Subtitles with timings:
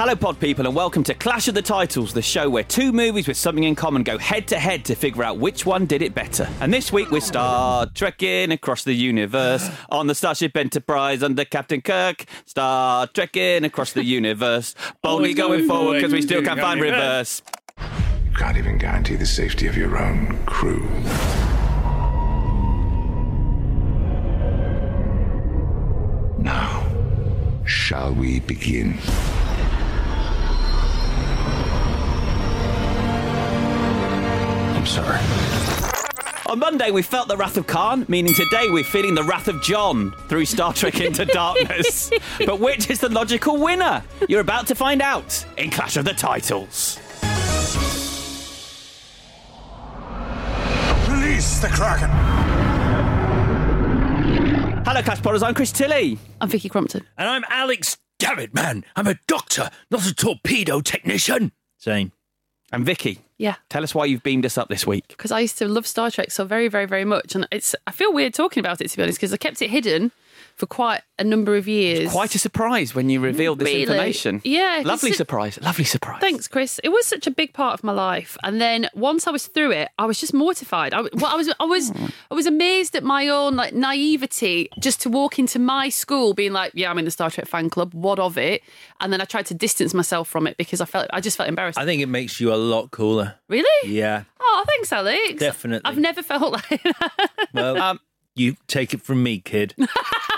[0.00, 3.28] Hello, pod people, and welcome to Clash of the Titles, the show where two movies
[3.28, 6.14] with something in common go head to head to figure out which one did it
[6.14, 6.48] better.
[6.60, 11.82] And this week we're Star Trekking across the universe on the Starship Enterprise under Captain
[11.82, 12.24] Kirk.
[12.46, 17.42] Star Trekking across the universe, boldly going forward because we still can't find reverse.
[18.24, 20.80] You can't even guarantee the safety of your own crew.
[26.38, 26.86] Now,
[27.66, 28.98] shall we begin?
[34.80, 35.20] I'm sorry.
[36.46, 39.60] On Monday, we felt the wrath of Khan, meaning today we're feeling the wrath of
[39.62, 42.10] John through Star Trek Into Darkness.
[42.46, 44.02] But which is the logical winner?
[44.26, 46.98] You're about to find out in Clash of the Titles.
[51.10, 52.08] Release the Kraken!
[54.86, 55.42] Hello, Clash Potters.
[55.42, 56.18] I'm Chris Tilly.
[56.40, 57.06] I'm Vicky Crompton.
[57.18, 57.98] And I'm Alex.
[58.18, 58.86] Damn it, man.
[58.96, 61.52] I'm a doctor, not a torpedo technician.
[61.82, 62.12] Zane.
[62.72, 63.54] And Vicky, Yeah.
[63.70, 65.08] tell us why you've beamed us up this week.
[65.08, 67.34] Because I used to love Star Trek so very, very, very much.
[67.34, 69.70] And it's I feel weird talking about it, to be honest, because I kept it
[69.70, 70.12] hidden
[70.56, 72.10] for quite a number of years.
[72.12, 73.82] Quite a surprise when you revealed this Really?
[73.82, 74.40] information.
[74.44, 74.82] Yeah.
[74.84, 75.58] Lovely it- surprise.
[75.62, 76.20] Lovely surprise.
[76.20, 76.80] Thanks, Chris.
[76.84, 79.72] It was such a big part of my life, and then once I was through
[79.72, 80.94] it, I was just mortified.
[80.94, 81.92] I, well, I was, I was,
[82.30, 86.52] I was amazed at my own like naivety just to walk into my school being
[86.52, 87.94] like, "Yeah, I'm in the Star Trek fan club.
[87.94, 88.62] What of it?"
[89.00, 91.48] And then I tried to distance myself from it because I felt, I just felt
[91.48, 91.78] embarrassed.
[91.78, 93.34] I think it makes you a lot cooler.
[93.48, 93.88] really?
[93.90, 94.24] Yeah.
[94.40, 95.34] Oh, thanks, Alex.
[95.40, 95.88] Definitely.
[95.90, 97.30] I've never felt like that.
[97.54, 98.00] Well, Um,
[98.34, 99.74] you take it from me, kid.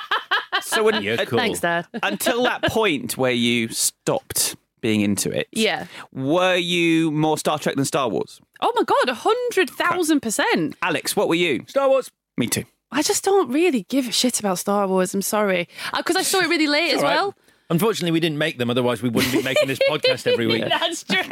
[0.75, 1.38] So when, You're uh, cool.
[1.38, 1.87] Thanks, Dad.
[2.03, 5.87] until that point where you stopped being into it, Yeah.
[6.12, 8.41] were you more Star Trek than Star Wars?
[8.60, 10.77] Oh my god, a hundred thousand percent.
[10.82, 11.65] Alex, what were you?
[11.69, 12.11] Star Wars.
[12.37, 12.65] Me too.
[12.91, 15.15] I just don't really give a shit about Star Wars.
[15.15, 17.15] I'm sorry, because I saw it really late as All right.
[17.16, 17.34] well.
[17.71, 18.69] Unfortunately, we didn't make them.
[18.69, 20.62] Otherwise, we wouldn't be making this podcast every week.
[20.69, 21.23] That's true.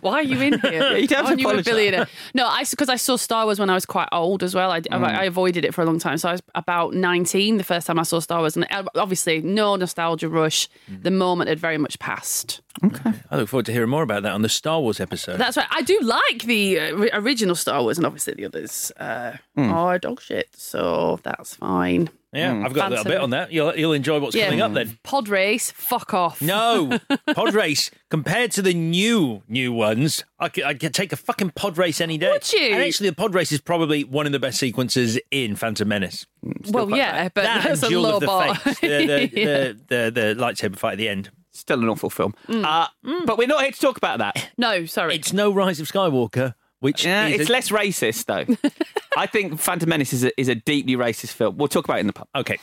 [0.00, 0.96] Why are you in here?
[0.96, 1.64] you don't have Aren't to you a apologise.
[1.72, 2.06] billionaire?
[2.32, 4.70] No, I because I saw Star Wars when I was quite old as well.
[4.70, 5.02] I, Mm.
[5.04, 6.16] I, I avoided it for a long time.
[6.18, 9.40] So I was about 19 the first time I saw Star Wars, and uh, obviously
[9.42, 10.68] no nostalgia rush.
[10.90, 11.02] Mm.
[11.02, 12.60] The moment had very much passed.
[12.82, 13.12] Okay.
[13.30, 15.36] I look forward to hearing more about that on the Star Wars episode.
[15.38, 15.66] That's right.
[15.70, 19.70] I do like the uh, ri- original Star Wars, and obviously the others uh, Hmm.
[19.70, 20.48] are dog shit.
[20.56, 22.08] So that's fine.
[22.34, 23.08] Yeah, I've got a little Fancy.
[23.10, 23.52] bit on that.
[23.52, 24.46] You'll, you'll enjoy what's Yeah.
[24.46, 24.98] coming up then.
[25.02, 26.42] Pod race, fuck off.
[26.42, 26.98] No,
[27.34, 31.50] pod race compared to the new new ones, I could, I could take a fucking
[31.50, 32.30] pod race any day.
[32.30, 32.60] Would you?
[32.74, 36.26] And actually, the pod race is probably one of the best sequences in Phantom Menace.
[36.70, 38.54] well, yeah, but that that's and a Duel low of the bar.
[38.56, 39.46] Fates, the, the, Yeah.
[39.88, 41.30] the, the, the lightsaber fight at the end.
[41.52, 42.34] Still an awful film.
[42.48, 42.64] Mm.
[42.64, 42.88] Uh,
[43.26, 44.48] But we're not here to talk about that.
[44.58, 45.14] No, sorry.
[45.14, 48.70] It's no Rise of Skywalker, which Yeah, is it's a- less racist, though.
[49.16, 51.56] I think Phantom Menace is a, is a deeply racist film.
[51.56, 52.28] We'll talk about it in the pub.
[52.36, 52.58] okay.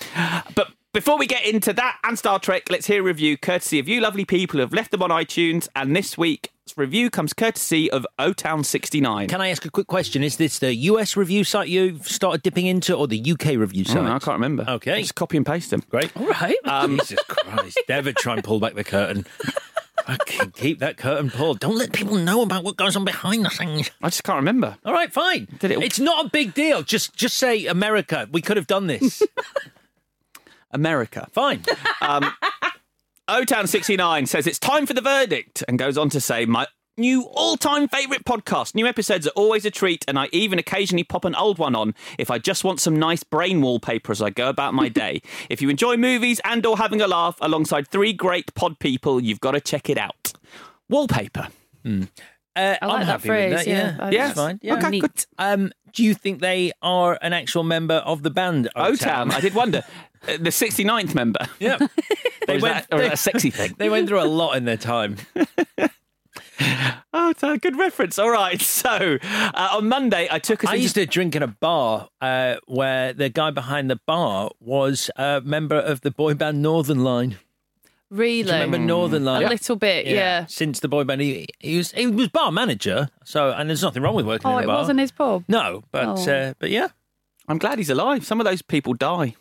[0.55, 3.87] But before we get into that and Star Trek, let's hear a review courtesy of
[3.87, 5.67] you lovely people who have left them on iTunes.
[5.75, 9.29] And this week's review comes courtesy of O Town 69.
[9.29, 10.21] Can I ask a quick question?
[10.21, 13.93] Is this the US review site you've started dipping into, or the UK review Oh,
[13.93, 14.03] site?
[14.03, 14.65] no, I can't remember.
[14.67, 15.01] Okay.
[15.01, 15.81] Just copy and paste them.
[15.89, 16.15] Great.
[16.17, 16.55] All right.
[16.65, 17.79] Um, Jesus Christ.
[17.89, 19.25] Never try and pull back the curtain.
[20.05, 21.59] Fucking keep that curtain pulled.
[21.59, 23.91] Don't let people know about what goes on behind the scenes.
[24.01, 24.77] I just can't remember.
[24.83, 25.47] All right, fine.
[25.59, 26.81] Did it- It's not a big deal.
[26.81, 28.27] Just just say America.
[28.31, 29.21] We could have done this.
[30.71, 31.27] America.
[31.31, 31.63] Fine.
[32.01, 32.31] Um,
[33.27, 36.65] o Town 69 says it's time for the verdict and goes on to say, My
[36.97, 38.75] new all time favourite podcast.
[38.75, 41.93] New episodes are always a treat, and I even occasionally pop an old one on
[42.17, 45.21] if I just want some nice brain wallpaper as I go about my day.
[45.49, 49.39] if you enjoy movies and or having a laugh alongside three great pod people, you've
[49.41, 50.33] got to check it out.
[50.89, 51.47] Wallpaper.
[51.85, 52.05] Uh,
[52.55, 53.67] I I'm that happy phrase, with that.
[53.67, 53.95] yeah.
[53.95, 54.33] Yeah, I- yeah, Yeah.
[54.33, 54.59] fine.
[54.61, 54.73] Yeah.
[54.75, 55.01] Okay, Neat.
[55.01, 55.25] good.
[55.39, 58.69] Um, do you think they are an actual member of the band?
[58.75, 59.83] O Town, I did wonder.
[60.27, 61.39] Uh, the 69th member.
[61.59, 61.79] Yeah.
[61.87, 61.89] Or
[62.45, 62.75] they is, went.
[62.75, 63.73] that, or they, a sexy thing?
[63.79, 65.17] they went through a lot in their time.
[67.13, 68.17] Oh, it's a good reference.
[68.17, 68.61] All right.
[68.81, 72.55] So uh, on Monday, I took us I used to drink in a bar uh,
[72.67, 77.37] where the guy behind the bar was a member of the boy band Northern Line.
[78.09, 78.43] Really?
[78.43, 79.43] Do you remember Northern Line?
[79.43, 80.45] A little bit, yeah.
[80.47, 83.09] Since the boy band, he, he was he was bar manager.
[83.23, 84.77] So and there's nothing wrong with working Oh, in a it bar.
[84.77, 85.43] wasn't his pub.
[85.47, 86.31] No, but Oh.
[86.31, 86.87] uh, but yeah.
[87.47, 88.25] I'm glad he's alive.
[88.25, 89.35] Some of those people die.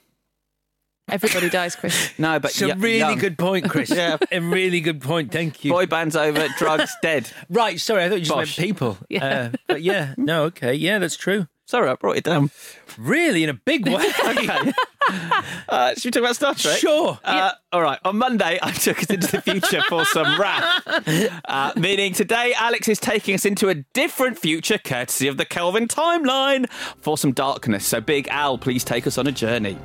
[1.12, 2.10] Everybody dies, Chris.
[2.18, 3.18] No, but It's a y- really young.
[3.18, 3.90] good point, Chris.
[3.94, 4.16] Yeah.
[4.30, 5.32] a really good point.
[5.32, 5.72] Thank you.
[5.72, 7.30] Boy band's over, drugs dead.
[7.48, 8.58] Right, sorry, I thought you just Bosh.
[8.58, 8.98] meant people.
[9.08, 9.24] Yeah.
[9.24, 11.46] Uh, but yeah, no, okay, yeah, that's true.
[11.66, 12.50] Sorry, I brought it down.
[12.98, 14.10] Really, in a big way.
[14.26, 14.72] Okay.
[15.68, 16.78] uh, should we talk about Star Trek?
[16.78, 17.16] Sure.
[17.22, 17.98] Uh, All right.
[18.04, 20.82] On Monday, I took us into the future for some rap.
[21.44, 25.86] Uh, meaning today, Alex is taking us into a different future, courtesy of the Kelvin
[25.86, 26.68] timeline,
[27.00, 27.86] for some darkness.
[27.86, 29.78] So, Big Al, please take us on a journey.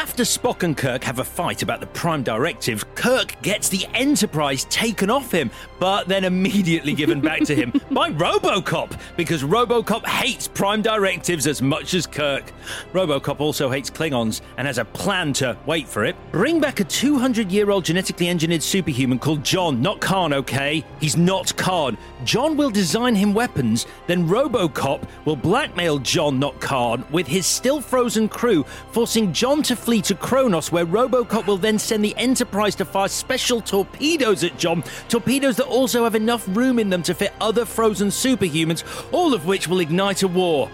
[0.00, 4.64] After Spock and Kirk have a fight about the Prime Directive, Kirk gets the Enterprise
[4.64, 10.48] taken off him, but then immediately given back to him by Robocop because Robocop hates
[10.48, 12.50] Prime Directives as much as Kirk.
[12.94, 16.84] Robocop also hates Klingons and has a plan to, wait for it, bring back a
[16.84, 20.82] 200 year old genetically engineered superhuman called John, not Khan, okay?
[20.98, 21.98] He's not Khan.
[22.24, 27.82] John will design him weapons, then Robocop will blackmail John, not Khan, with his still
[27.82, 32.76] frozen crew, forcing John to flee to Kronos, where Robocop will then send the Enterprise
[32.76, 34.84] to fire special torpedoes at John.
[35.08, 39.46] Torpedoes that also have enough room in them to fit other frozen superhumans, all of
[39.46, 40.70] which will ignite a war.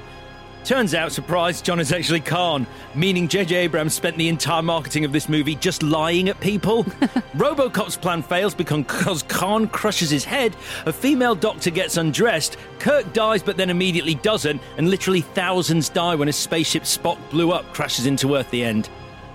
[0.66, 2.66] Turns out, surprise, John is actually Khan,
[2.96, 3.54] meaning J.J.
[3.54, 6.82] Abrams spent the entire marketing of this movie just lying at people.
[7.36, 13.44] Robocop's plan fails because Khan crushes his head, a female doctor gets undressed, Kirk dies
[13.44, 18.06] but then immediately doesn't, and literally thousands die when a spaceship Spock blew up crashes
[18.06, 18.90] into Earth the end.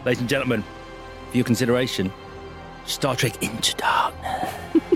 [0.05, 0.63] Ladies and gentlemen,
[1.29, 2.11] for your consideration,
[2.85, 4.49] Star Trek Into Darkness.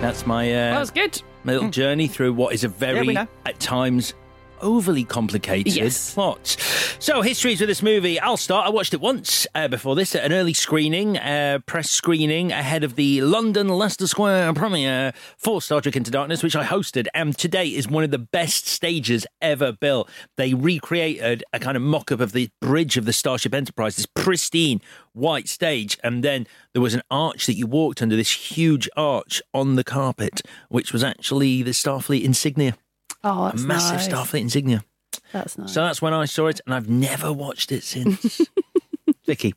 [0.00, 1.22] That's my uh, That was good.
[1.44, 4.14] my little journey through what is a very, at times,
[4.62, 6.14] overly complicated Yes.
[6.14, 6.56] plot.
[6.98, 8.18] So, histories with this movie.
[8.20, 8.66] I'll start.
[8.66, 12.84] I watched it once uh, before this at an early screening, uh, press screening ahead
[12.84, 17.06] of the London Leicester Square premiere for Star Trek Into Darkness, which I hosted.
[17.14, 20.08] And today is one of the best stages ever built.
[20.36, 24.06] They recreated a kind of mock up of the bridge of the Starship Enterprise, this
[24.06, 24.80] pristine
[25.12, 25.98] white stage.
[26.04, 29.84] And then there was an arch that you walked under, this huge arch on the
[29.84, 32.76] carpet, which was actually the Starfleet insignia,
[33.24, 34.08] Oh, a massive nice.
[34.08, 34.84] Starfleet insignia.
[35.32, 35.72] That's nice.
[35.72, 38.40] So that's when I saw it, and I've never watched it since.
[39.26, 39.54] Vicky,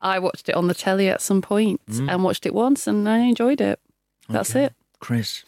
[0.00, 3.18] I watched it on the telly at some point and watched it once and I
[3.18, 3.78] enjoyed it.
[4.28, 4.56] That's Mm.
[4.56, 4.64] Okay.
[4.66, 4.72] it.
[5.00, 5.44] Chris.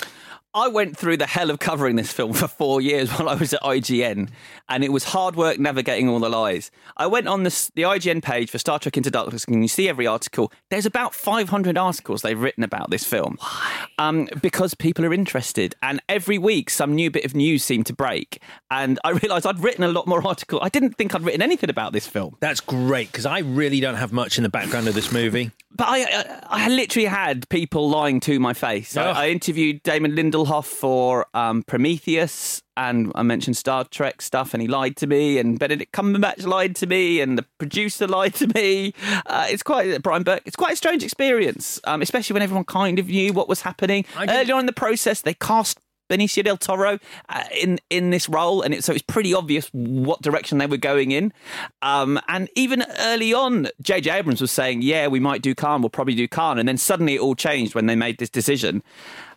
[0.57, 3.53] I went through the hell of covering this film for four years while I was
[3.53, 4.29] at IGN,
[4.69, 6.71] and it was hard work navigating all the lies.
[6.97, 9.89] I went on this, the IGN page for Star Trek Into Darkness, and you see
[9.89, 10.53] every article.
[10.71, 13.37] There's about 500 articles they've written about this film.
[13.41, 13.87] Why?
[13.99, 17.93] Um, because people are interested, and every week some new bit of news seemed to
[17.93, 18.41] break.
[18.71, 20.61] And I realised I'd written a lot more articles.
[20.63, 22.37] I didn't think I'd written anything about this film.
[22.39, 25.51] That's great because I really don't have much in the background of this movie.
[25.77, 28.97] But I, I, I literally had people lying to my face.
[28.97, 34.61] I, I interviewed Damon Lindelof for um, Prometheus, and I mentioned Star Trek stuff, and
[34.61, 35.39] he lied to me.
[35.39, 38.95] And Benedict Cumberbatch lied to me, and the producer lied to me.
[39.27, 40.43] Uh, it's quite Bryan Burk.
[40.45, 44.05] It's quite a strange experience, um, especially when everyone kind of knew what was happening
[44.19, 45.21] earlier on in the process.
[45.21, 45.79] They cast.
[46.11, 46.99] Benicio del Toro
[47.31, 50.77] uh, in in this role, and it, so it's pretty obvious what direction they were
[50.77, 51.33] going in.
[51.81, 54.11] Um, and even early on, J.J.
[54.11, 55.81] Abrams was saying, "Yeah, we might do Khan.
[55.81, 58.83] We'll probably do Khan." And then suddenly it all changed when they made this decision.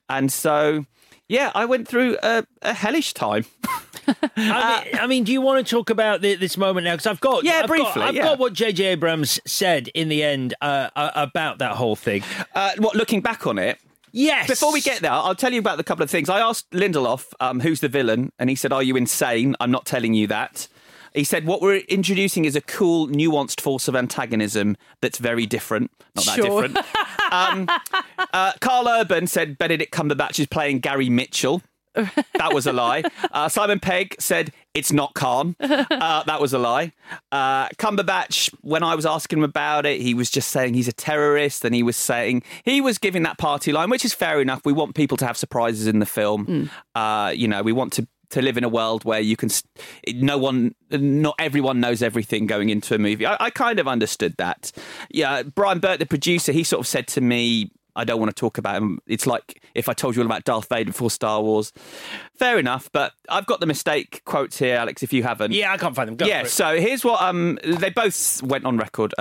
[0.09, 0.85] And so,
[1.29, 3.45] yeah, I went through a, a hellish time.
[4.37, 6.93] I mean, I mean, do you want to talk about the, this moment now?
[6.93, 8.23] Because I've got, Yeah, I've briefly, Got, I've yeah.
[8.23, 8.85] got what J.J.
[8.85, 12.23] Abrams said in the end uh, uh, about that whole thing.
[12.55, 13.79] Uh, what looking back on it,
[14.13, 14.47] Yes.
[14.47, 16.27] Before we get there, I'll tell you about the couple of things.
[16.29, 19.55] I asked Lindelof, um, who's the villain, and he said, Are you insane?
[19.59, 20.67] I'm not telling you that.
[21.13, 25.91] He said, What we're introducing is a cool, nuanced force of antagonism that's very different.
[26.15, 26.61] Not that Sure.
[26.67, 26.85] different.
[27.31, 27.69] um,
[28.33, 31.61] uh, Carl Urban said Benedict Cumberbatch is playing Gary Mitchell.
[32.35, 33.03] That was a lie.
[33.31, 35.55] Uh, Simon Pegg said it's not Khan.
[35.59, 36.91] Uh, that was a lie.
[37.31, 40.93] Uh, Cumberbatch, when I was asking him about it, he was just saying he's a
[40.93, 44.61] terrorist, and he was saying he was giving that party line, which is fair enough.
[44.63, 46.69] We want people to have surprises in the film.
[46.93, 49.49] Uh, you know, we want to to live in a world where you can
[50.13, 54.35] no one not everyone knows everything going into a movie I, I kind of understood
[54.37, 54.71] that
[55.09, 58.39] yeah Bryan Burk the producer he sort of said to me I don't want to
[58.39, 58.99] talk about him.
[59.07, 61.73] It's like if I told you all about Darth Vader before Star Wars.
[62.35, 65.01] Fair enough, but I've got the mistake quotes here, Alex.
[65.01, 66.15] If you haven't, Yeah, I can't find them.
[66.15, 66.43] Go yeah.
[66.43, 69.15] So here's what um they both went on record.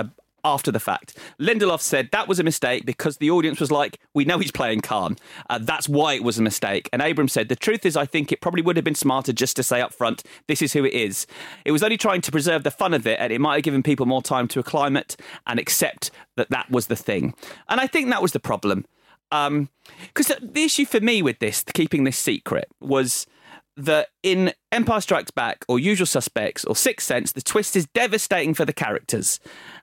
[0.47, 4.23] After the fact, Lindelof said that was a mistake because the audience was like, "We
[4.23, 5.17] know he's playing Khan.
[5.49, 8.31] Uh, that's why it was a mistake." And Abrams said, "The truth is, I think
[8.31, 10.93] it probably would have been smarter just to say up front, this is who it
[10.93, 11.27] is.
[11.65, 13.83] It was only trying to preserve the fun of it, and it might have given
[13.83, 17.33] people more time to acclimate and accept that that was the thing."
[17.67, 18.85] And I think that was the problem,
[19.29, 23.27] because the, the issue for me with this, keeping this secret, was
[23.77, 28.53] that in Empire Strikes Back or Usual Suspects or Sixth Sense, the twist is devastating
[28.53, 29.39] for the characters.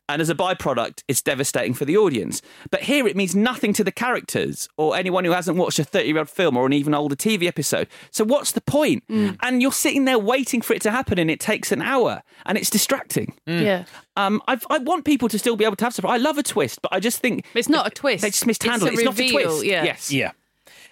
[0.09, 2.43] And as a byproduct, it's devastating for the audience.
[2.71, 6.09] But here it means nothing to the characters or anyone who hasn't watched a 30
[6.09, 7.89] year old film or an even older TV episode.
[8.11, 9.05] So what's the point?
[9.09, 12.59] And you're sitting there waiting for it to happen and it takes an hour and
[12.59, 13.33] it's distracting.
[13.47, 13.85] Yeah.
[14.17, 16.15] Um, I've, I want people to still be able to have surprise.
[16.21, 18.23] I love a twist, but I just think It's not a twist.
[18.23, 19.07] They just mishandle It's it.
[19.07, 19.65] a It's not a twist.
[19.65, 19.85] yeah.
[19.85, 20.13] Yes.
[20.13, 20.33] Yeah.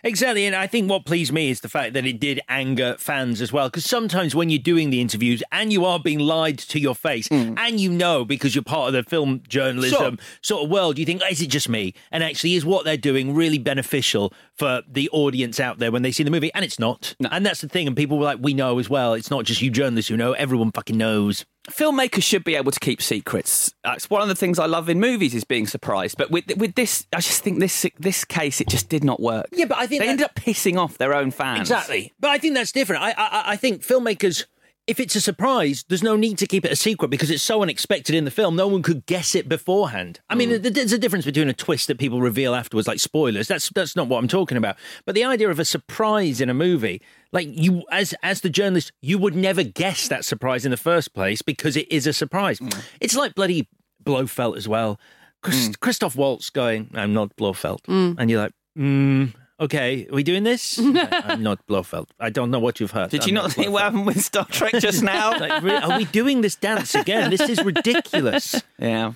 [0.04, 3.40] Exactly, and I think what pleased me is the fact that it did anger fans
[3.40, 3.68] as well.
[3.68, 7.28] Because sometimes when you're doing the interviews and you are being lied to your face,
[7.28, 7.54] hmm.
[7.56, 11.23] and you know because you're part of the film journalism sort of world, you think,
[11.25, 11.94] oh, is it just me?
[12.11, 16.11] And actually, is what they're doing really beneficial for the audience out there when they
[16.11, 16.52] see the movie?
[16.52, 17.14] And it's not.
[17.30, 17.87] And that's the thing.
[17.87, 19.14] And people were like, we know as well.
[19.14, 20.32] It's not just you journalists who know.
[20.32, 21.44] Everyone fucking knows.
[21.71, 23.73] Filmmakers should be able to keep secrets.
[23.85, 26.16] That's one of the things I love in movies is being surprised.
[26.19, 29.47] But with with this, I just think this this case it just did not work.
[29.52, 31.61] Yeah, but I think they that- ended up pissing off their own fans.
[31.61, 32.12] Exactly.
[32.21, 33.02] But I think that's different.
[33.02, 34.45] I, I I think filmmakers,
[34.92, 37.62] if it's a surprise, there's no need to keep it a secret because it's so
[37.62, 38.54] unexpected in the film.
[38.54, 40.20] No one could guess it beforehand.
[40.28, 40.61] I mean, mm.
[40.61, 43.49] th- there's a difference between a twist that people reveal afterwards, like spoilers.
[43.49, 44.76] That's that's not what I'm talking about.
[45.06, 47.00] But the idea of a surprise in a movie,
[47.32, 51.14] like you as as the journalist, you would never guess that surprise in the first
[51.14, 52.58] place because it is a surprise.
[52.58, 52.84] Mm.
[53.00, 53.70] It's like bloody
[54.04, 55.00] Blofeld as well.
[55.42, 55.80] Chris, mm.
[55.80, 59.32] Christoph Waltz going, "I'm not Blofeld," and you're like, mm,
[59.62, 60.78] "Okay, are we doing this?"
[61.28, 62.09] I'm not Blofeld.
[62.19, 63.11] I don't know what you've heard.
[63.11, 65.33] Did I'm you not see what Blofeld." happened with Star Trek just now?
[65.42, 67.31] Like, are we doing this dance again?
[67.31, 68.61] This is ridiculous.
[68.78, 69.12] yeah.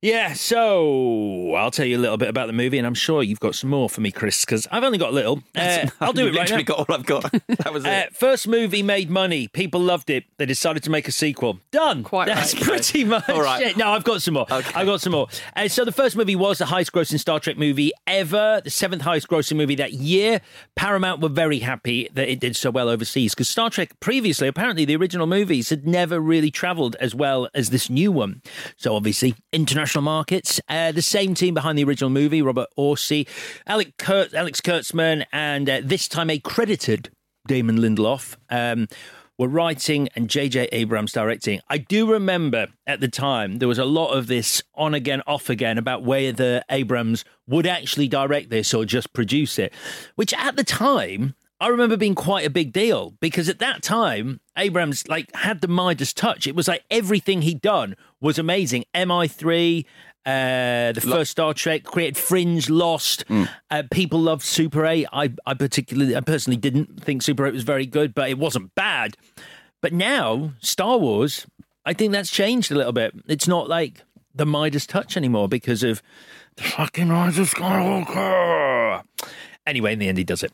[0.00, 3.40] Yeah, so I'll tell you a little bit about the movie, and I'm sure you've
[3.40, 5.42] got some more for me, Chris, because I've only got a little.
[5.58, 6.76] Uh, I'll do You've it right literally now.
[6.76, 7.32] got all I've got.
[7.64, 8.14] That was Uh, it.
[8.14, 9.48] first movie made money.
[9.48, 10.22] People loved it.
[10.36, 11.58] They decided to make a sequel.
[11.72, 12.04] Done.
[12.04, 12.62] Quite That's right.
[12.62, 13.60] pretty much All right.
[13.66, 13.76] it.
[13.76, 14.46] No, I've got some more.
[14.48, 15.26] I've got some more.
[15.56, 19.02] Uh, so the first movie was the highest grossing Star Trek movie ever, the seventh
[19.02, 20.40] highest grossing movie that year.
[20.76, 24.84] Paramount were very happy that it did so well overseas because Star Trek previously, apparently
[24.84, 28.42] the original movies had never really travelled as well as this new one.
[28.76, 30.60] So obviously, international markets.
[30.68, 33.26] Uh, the same team behind the original movie, Robert Orci,
[33.66, 37.10] Alec Kurt, Alex Kurtzman, and uh, this time a credited
[37.46, 38.36] Damon Lindelof.
[38.50, 38.86] Um,
[39.38, 40.68] were writing and J.J.
[40.72, 41.60] Abrams directing.
[41.68, 45.48] I do remember at the time there was a lot of this on again, off
[45.48, 49.72] again about whether Abrams would actually direct this or just produce it,
[50.16, 54.40] which at the time I remember being quite a big deal because at that time
[54.56, 56.46] Abrams like had the Midas touch.
[56.46, 58.84] It was like everything he'd done was amazing.
[58.94, 59.84] MI3.
[60.26, 63.24] Uh, the first Star Trek created Fringe, Lost.
[63.70, 65.06] Uh, people loved Super 8.
[65.12, 68.74] I, I particularly, I personally didn't think Super 8 was very good, but it wasn't
[68.74, 69.16] bad.
[69.80, 71.46] But now, Star Wars,
[71.86, 73.14] I think that's changed a little bit.
[73.26, 74.02] It's not like
[74.34, 76.02] the Midas touch anymore because of
[76.56, 79.02] the fucking Rise of Skywalker.
[79.68, 80.52] Anyway, in the end, he does it.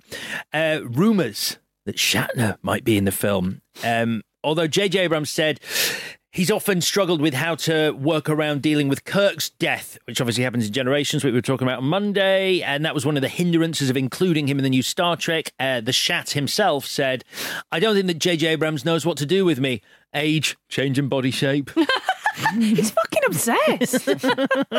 [0.52, 3.62] Uh, rumors that Shatner might be in the film.
[3.84, 4.98] Um, although J.J.
[4.98, 5.60] Abrams said
[6.32, 10.66] he's often struggled with how to work around dealing with Kirk's death, which obviously happens
[10.66, 12.60] in generations, which we were talking about on Monday.
[12.62, 15.52] And that was one of the hindrances of including him in the new Star Trek.
[15.60, 17.24] Uh, the Shat himself said,
[17.70, 18.48] I don't think that J.J.
[18.48, 19.80] Abrams knows what to do with me.
[20.12, 21.70] Age, change in body shape.
[22.58, 24.08] He's fucking obsessed.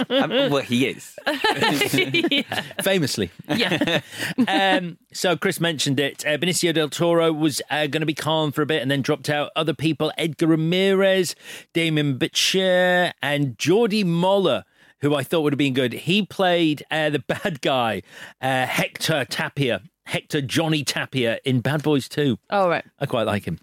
[0.10, 1.16] Um, well, he is.
[2.84, 3.32] Famously.
[3.48, 4.02] yeah.
[4.48, 6.26] um, so Chris mentioned it.
[6.26, 9.02] Uh, Benicio del Toro was uh, going to be Khan for a bit and then
[9.02, 9.52] dropped out.
[9.56, 11.36] Other people: Edgar Ramirez,
[11.74, 14.64] Demián Bichir, and Jordi Mollà.
[15.02, 15.94] Who I thought would have been good.
[15.94, 18.02] He played uh, the bad guy,
[18.42, 22.38] uh, Hector Tapia, Hector Johnny Tapia in Bad Boys 2.
[22.50, 22.86] Oh, right.
[23.00, 23.60] I quite like him.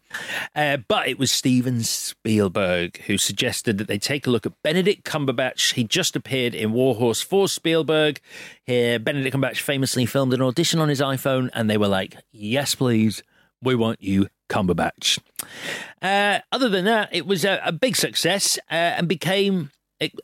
[0.55, 5.05] Uh, but it was Steven Spielberg who suggested that they take a look at Benedict
[5.05, 5.75] Cumberbatch.
[5.75, 8.21] He just appeared in Warhorse for Spielberg.
[8.65, 12.75] Here, Benedict Cumberbatch famously filmed an audition on his iPhone, and they were like, yes,
[12.75, 13.23] please.
[13.63, 15.21] We want you, Cumberbatch.
[16.03, 19.71] Uh, other than that, it was a, a big success uh, and became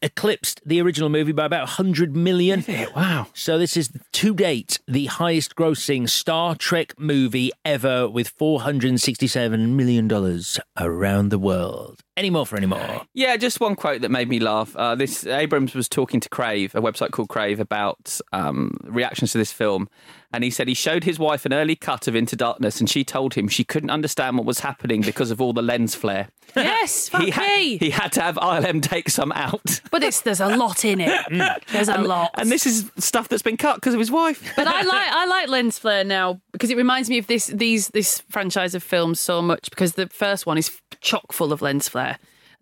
[0.02, 2.64] eclipsed the original movie by about 100 million.
[2.94, 3.28] Wow.
[3.34, 10.08] So this is to date the highest grossing Star Trek movie ever with 467 million
[10.08, 12.00] dollars around the world.
[12.18, 13.02] Any more for any more?
[13.14, 14.74] Yeah, just one quote that made me laugh.
[14.74, 19.38] Uh, this Abrams was talking to Crave, a website called Crave, about um, reactions to
[19.38, 19.88] this film,
[20.32, 23.04] and he said he showed his wife an early cut of Into Darkness, and she
[23.04, 26.28] told him she couldn't understand what was happening because of all the lens flare.
[26.56, 27.76] Yes, fuck he, ha- me.
[27.76, 29.80] he had to have ILM take some out.
[29.90, 31.62] But it's there's a lot in it.
[31.70, 32.30] There's a lot.
[32.34, 34.52] And this is stuff that's been cut because of his wife.
[34.56, 37.88] but I like I like lens flare now because it reminds me of this these
[37.88, 41.86] this franchise of films so much because the first one is chock full of lens
[41.86, 42.07] flare.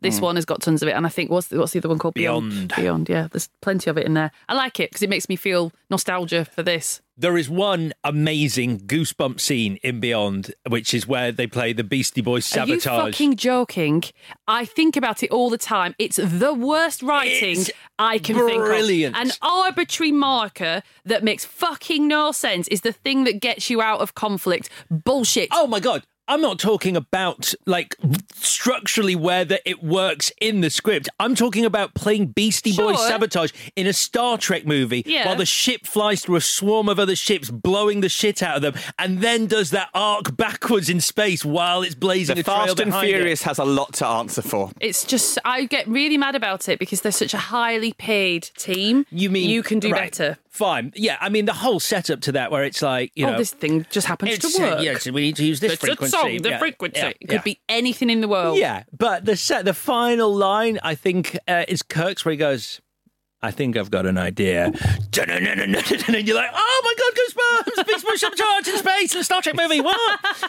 [0.00, 0.22] This mm.
[0.22, 1.98] one has got tons of it, and I think what's the, what's the other one
[1.98, 2.14] called?
[2.14, 2.74] Beyond.
[2.76, 3.28] Beyond, yeah.
[3.30, 4.30] There's plenty of it in there.
[4.48, 7.00] I like it because it makes me feel nostalgia for this.
[7.16, 12.20] There is one amazing goosebump scene in Beyond, which is where they play the Beastie
[12.20, 12.86] Boys sabotage.
[12.86, 14.02] Are you fucking joking?
[14.46, 15.94] I think about it all the time.
[15.98, 19.16] It's the worst writing It's I can brilliant.
[19.16, 19.38] think of.
[19.40, 24.00] An arbitrary marker that makes fucking no sense is the thing that gets you out
[24.00, 24.68] of conflict.
[24.90, 25.48] Bullshit.
[25.52, 26.04] Oh my god.
[26.28, 27.96] I'm not talking about like
[28.34, 31.08] structurally whether it works in the script.
[31.20, 33.08] I'm talking about playing Beastie Boys Sure.
[33.08, 35.26] sabotage in a Star Trek movie Yeah.
[35.26, 38.62] while the ship flies through a swarm of other ships, blowing the shit out of
[38.62, 42.56] them, and then does that arc backwards in space while it's blazing The a trail
[42.66, 43.12] Fast and behind it.
[43.16, 44.70] Furious has a lot to answer for.
[44.80, 49.06] It's just I get really mad about it because they're such a highly paid team.
[49.10, 50.38] You mean you can do right, better?
[50.56, 50.94] Fine.
[50.96, 53.50] Yeah, I mean the whole setup to that where it's like, you oh, know, this
[53.50, 54.78] thing just happens it's, to work.
[54.78, 56.16] uh, yes, we need to use this It's a frequency.
[56.16, 56.98] song, the Yeah, frequency.
[56.98, 57.42] yeah, it could yeah.
[57.42, 58.56] be anything in the world.
[58.56, 62.80] Yeah, but the set, the final line, I think, uh, is Kirk's where he goes,
[63.42, 64.74] "I think I've got an idea," and
[66.26, 67.12] you're like, "Oh my god,
[67.76, 67.86] goosebumps!
[67.86, 69.98] Beast Boy sabotage in space in a Star Trek movie!" What?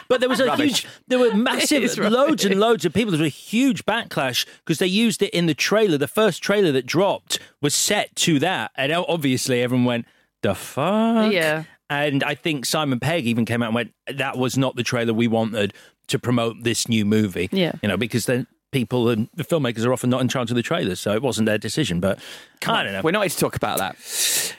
[0.08, 0.82] But there was a Rubbish.
[0.82, 3.12] huge, there were massive, loads and loads of people.
[3.12, 5.98] There was a huge backlash because they used it in the trailer.
[5.98, 10.06] The first trailer that dropped was set to that, and obviously everyone went,
[10.42, 11.64] "The fuck." Yeah.
[11.90, 15.14] And I think Simon Pegg even came out and went, "That was not the trailer
[15.14, 15.72] we wanted
[16.08, 17.72] to promote this new movie." Yeah.
[17.82, 20.62] you know, because then people and the filmmakers are often not in charge of the
[20.62, 22.00] trailers, so it wasn't their decision.
[22.00, 22.18] But
[22.66, 23.00] I don't know.
[23.02, 23.96] We're not here to talk about that.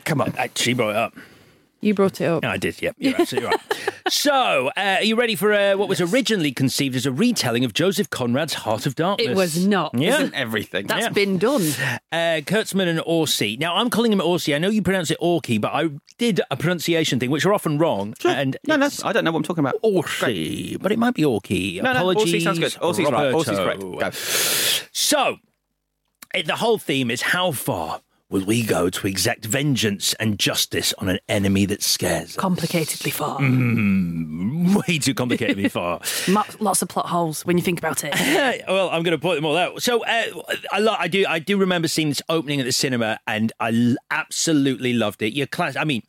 [0.06, 1.14] Come on, I, she brought it up.
[1.82, 2.44] You brought it up.
[2.44, 2.82] I did.
[2.82, 3.60] Yep, you're absolutely right.
[4.10, 7.74] So, uh, are you ready for uh, what was originally conceived as a retelling of
[7.74, 9.28] Joseph Conrad's Heart of Darkness?
[9.30, 9.92] It was not.
[9.94, 10.16] Yeah.
[10.16, 10.88] Isn't everything?
[10.88, 11.10] That's Yeah.
[11.10, 11.62] been done.
[12.12, 13.60] Uh, Kurtzman and Orci.
[13.60, 14.56] Now, I'm calling him Orci.
[14.56, 17.78] I know you pronounce it Orky, but I did a pronunciation thing, which are often
[17.78, 18.16] wrong.
[18.26, 19.80] And no, no, I don't know what I'm talking about.
[19.84, 21.76] Orci, but it might be Orky.
[21.80, 22.34] No, no, Apologies.
[22.34, 22.72] Orci sounds good.
[22.82, 23.32] Orci's right.
[23.34, 23.82] Orci's correct.
[23.82, 24.10] Go.
[24.92, 25.38] So,
[26.34, 30.94] it, the whole theme is how far will we go to exact vengeance and justice
[31.00, 32.44] on an enemy that scares us?
[32.44, 33.40] Complicatedly far.
[33.40, 36.00] Mm, way too complicatedly far.
[36.60, 38.14] Lots of plot holes when you think about it.
[38.68, 39.82] well, I'm going to point them all out.
[39.82, 40.24] So, uh,
[40.72, 43.72] I, lo- I do, I do remember seeing this opening at the cinema, and I
[43.72, 45.34] l- absolutely loved it.
[45.34, 46.04] Your class, I mean,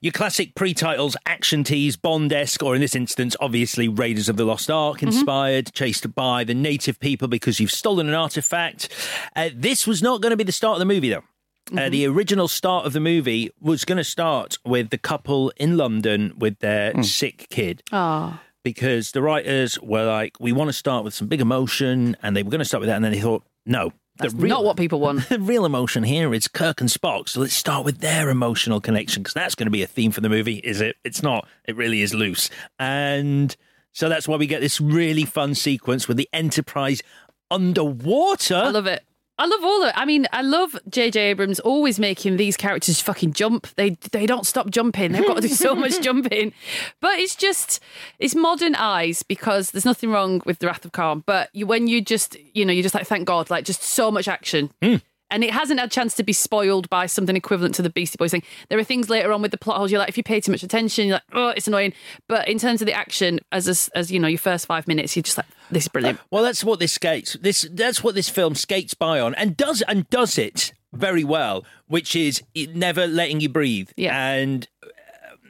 [0.00, 4.70] your classic pre-titles, action tease, Bond-esque, or in this instance, obviously Raiders of the Lost
[4.70, 8.88] Ark, inspired, chased by the native people because you've stolen an artifact.
[9.36, 11.24] Uh, this was not going to be the start of the movie, though.
[11.72, 12.16] Uh, the mm-hmm.
[12.16, 16.58] original start of the movie was going to start with the couple in London with
[16.60, 17.04] their mm.
[17.04, 21.40] sick kid Oh, because the writers were like, we want to start with some big
[21.40, 24.34] emotion, and they were going to start with that, and then they thought, no, that's
[24.34, 25.26] the real, not what people want.
[25.28, 27.28] the real emotion here is Kirk and Spock.
[27.28, 30.20] So let's start with their emotional connection because that's going to be a theme for
[30.20, 30.56] the movie.
[30.56, 30.96] Is it?
[31.04, 31.46] It's not.
[31.64, 33.56] It really is loose, and
[33.92, 37.02] so that's why we get this really fun sequence with the Enterprise
[37.50, 38.56] underwater.
[38.56, 39.04] I love it.
[39.38, 39.94] I love all of it.
[39.96, 41.20] I mean, I love J.J.
[41.20, 43.68] Abrams always making these characters fucking jump.
[43.76, 45.12] They they don't stop jumping.
[45.12, 46.52] They've got to do so much jumping.
[47.00, 47.80] But it's just
[48.18, 51.22] it's modern eyes because there's nothing wrong with the Wrath of Khan.
[51.24, 54.10] But you, when you just you know you're just like thank God like just so
[54.10, 54.72] much action.
[54.82, 54.96] Hmm.
[55.30, 58.16] And it hasn't had a chance to be spoiled by something equivalent to the Beastie
[58.16, 58.42] Boys thing.
[58.70, 59.92] There are things later on with the plot holes.
[59.92, 61.92] You're like, if you pay too much attention, you're like, oh, it's annoying.
[62.28, 65.14] But in terms of the action, as a, as you know, your first five minutes,
[65.14, 66.20] you're just like, this is brilliant.
[66.30, 67.36] Well, that's what this skates.
[67.40, 71.64] This that's what this film skates by on, and does and does it very well,
[71.86, 73.90] which is it never letting you breathe.
[73.96, 74.18] Yeah.
[74.18, 74.88] And uh,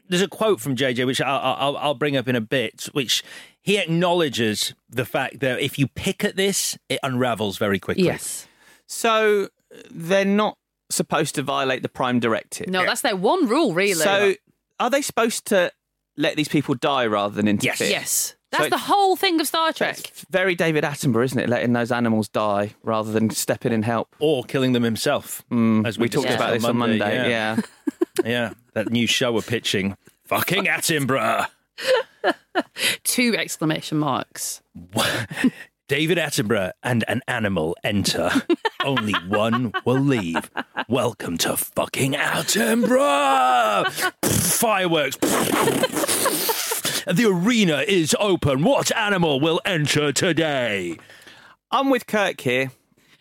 [0.08, 3.22] there's a quote from JJ, which I'll, I'll I'll bring up in a bit, which
[3.60, 8.04] he acknowledges the fact that if you pick at this, it unravels very quickly.
[8.04, 8.46] Yes.
[8.86, 9.48] So
[9.90, 10.56] they're not
[10.90, 12.68] supposed to violate the Prime Directive.
[12.68, 13.94] No, that's their one rule, really.
[13.94, 14.34] So
[14.80, 15.70] are they supposed to
[16.18, 17.88] let these people die rather than interfere.
[17.88, 18.34] Yes.
[18.50, 19.98] That's So the whole thing of Star Trek.
[19.98, 21.48] It's very David Attenborough, isn't it?
[21.50, 24.14] Letting those animals die rather than step in and help.
[24.20, 25.44] Or killing them himself.
[25.50, 25.98] as Mm.
[25.98, 27.28] We, talked about this on Monday.
[27.28, 27.60] Yeah.
[28.24, 29.96] yeah, that new show we're pitching.
[30.24, 31.46] Fucking Attenborough.
[33.04, 34.62] Two exclamation marks.
[35.88, 38.30] David Attenborough and an animal enter.
[38.84, 40.50] Only one will leave.
[40.88, 43.86] Welcome to fucking Attenborough.
[44.24, 45.16] Fireworks.
[47.06, 48.62] The arena is open.
[48.64, 50.98] What animal will enter today?
[51.70, 52.70] I'm with Kirk here.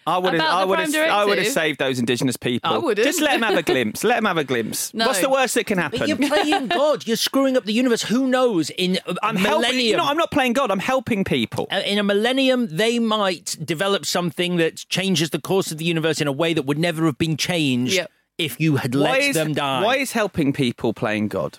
[0.05, 1.53] I would have, About I would have, Prime I would have Directive?
[1.53, 2.71] saved those indigenous people.
[2.71, 3.05] I wouldn't.
[3.05, 4.05] Just let them have a glimpse.
[4.05, 4.93] Let them have a glimpse.
[4.97, 5.05] No.
[5.07, 5.99] What's the worst that can happen?
[5.99, 7.05] But you're playing God.
[7.05, 8.03] You're screwing up the universe.
[8.03, 8.69] Who knows?
[8.69, 9.61] In a I'm helping.
[9.63, 10.71] millennium, No, I'm not playing God.
[10.71, 11.67] I'm helping people.
[11.69, 16.21] Uh, in a millennium, they might develop something that changes the course of the universe
[16.21, 18.09] in a way that would never have been changed Yep.
[18.37, 19.83] if you had let is, them die.
[19.83, 21.57] why is helping people playing God?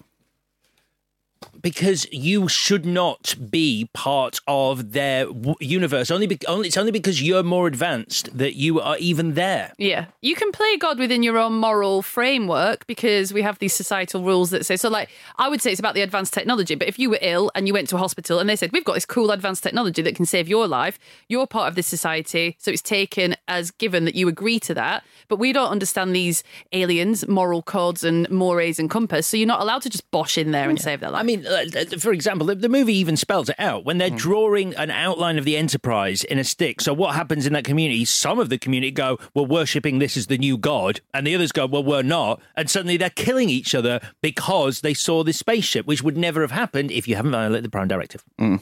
[1.60, 6.10] Because you should not be part of their w- universe.
[6.10, 9.72] Only, be- only it's only because you're more advanced that you are even there.
[9.78, 10.06] Yeah.
[10.22, 14.50] You can play God within your own moral framework because we have these societal rules
[14.50, 17.10] that say, so like, I would say it's about the advanced technology, but if you
[17.10, 19.30] were ill and you went to a hospital and they said, we've got this cool
[19.30, 22.56] advanced technology that can save your life, you're part of this society.
[22.58, 25.04] So it's taken as given that you agree to that.
[25.28, 26.42] But we don't understand these
[26.72, 29.26] aliens, moral codes and mores and compass.
[29.26, 31.20] So you're not allowed to just bosh in there and save their life.
[31.20, 34.16] I mean, Uh, for example, the, the movie even spells it out when they're hmm.
[34.16, 36.80] drawing an outline of the Enterprise in a stick.
[36.80, 38.04] So what happens in that community?
[38.04, 41.52] Some of the community go, "We're worshipping this as the new god," and the others
[41.52, 45.86] go, "Well, we're not." And suddenly they're killing each other because they saw this spaceship,
[45.86, 48.24] which would never have happened if you haven't violated the Prime Directive.
[48.38, 48.56] Hmm.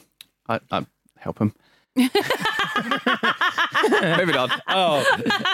[0.47, 0.85] I, I
[1.17, 1.53] help them.
[4.17, 4.51] Moving on.
[4.67, 5.03] Oh,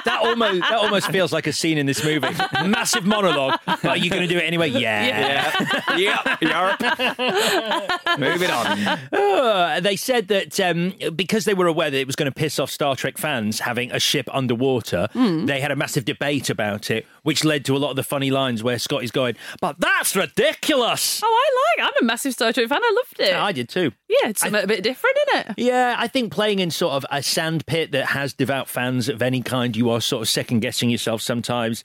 [0.06, 2.28] that almost that almost feels like a scene in this movie.
[2.66, 3.60] Massive monologue.
[3.66, 4.70] But are you going to do it anyway?
[4.70, 5.06] Yeah.
[5.06, 5.96] Yeah.
[5.98, 6.20] yep.
[6.42, 8.20] Yarp.
[8.20, 9.00] Moving on.
[9.14, 12.60] Uh, they said that um, because they were aware that it was going to piss
[12.60, 17.06] off Star Trek fans having a ship underwater, they had a massive debate about it,
[17.24, 20.16] which led to a lot of the funny lines where Scott is going, "But that's
[20.16, 22.80] ridiculous." oh, I like I'm a massive Star Trek fan.
[22.84, 23.34] I loved it.
[23.36, 23.92] I did too.
[24.08, 25.54] yeah, it's something a bit different, isn't it?
[25.58, 29.22] Yeah, I think playing in sort of a sand pit that has devout fans of
[29.22, 31.84] any kind, you are sort of second guessing yourself sometimes.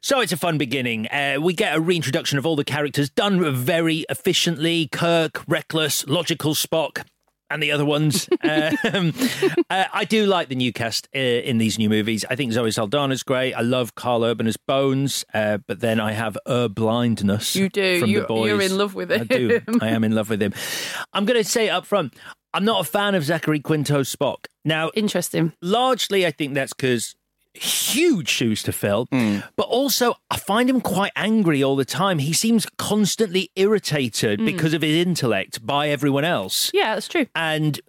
[0.00, 1.08] So it's a fun beginning.
[1.08, 6.54] Uh, we get a reintroduction of all the characters done very efficiently Kirk, Reckless, Logical
[6.54, 7.04] Spock.
[7.50, 8.28] And the other ones.
[8.42, 9.12] um,
[9.70, 12.24] uh, I do like the new cast uh, in these new movies.
[12.28, 13.54] I think Zoe Saldana's great.
[13.54, 17.56] I love Carl Urban as Bones, uh, but then I have Ur blindness.
[17.56, 18.00] You do.
[18.00, 18.48] From You- the boys.
[18.48, 19.22] you're in love with him.
[19.22, 19.60] I do.
[19.80, 20.52] I am in love with him.
[21.14, 22.14] I'm going to say up front,
[22.52, 24.46] I'm not a fan of Zachary Quinto's Spock.
[24.64, 25.52] Now, Interesting.
[25.62, 27.14] largely, I think that's because
[27.58, 29.40] huge shoes to fill, Hmm.
[29.56, 32.18] but also I find him quite angry all the time.
[32.18, 36.70] He seems constantly irritated because of his intellect by everyone else.
[36.74, 37.26] Yeah, that's true.
[37.34, 37.80] And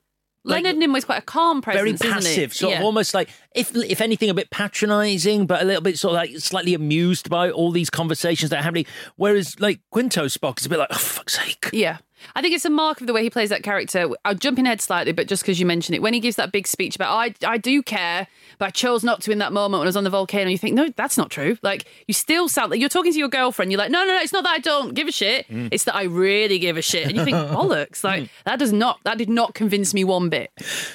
[0.45, 2.79] like, Leonard Nimoy is quite a calm very presence, isn't passive, sort yeah.
[2.79, 6.15] of almost like if if anything a bit patronising, but a little bit sort of
[6.15, 8.85] like slightly amused by all these conversations that are happening.
[9.17, 11.69] Whereas like Quinto Spock is a bit like, oh fuck's sake.
[11.73, 11.97] Yeah.
[12.35, 14.09] I think it's a mark of the way he plays that character.
[14.25, 16.51] I'll jump in ahead slightly, but just because you mentioned it, when he gives that
[16.51, 18.27] big speech about, I, I do care,
[18.57, 20.57] but I chose not to in that moment when I was on the volcano, you
[20.57, 21.57] think, no, that's not true.
[21.61, 23.71] Like, you still sound like you're talking to your girlfriend.
[23.71, 25.47] You're like, no, no, no, it's not that I don't give a shit.
[25.47, 25.69] Mm.
[25.71, 27.07] It's that I really give a shit.
[27.07, 28.03] And you think, bollocks.
[28.03, 30.51] Like, that does not, that did not convince me one bit.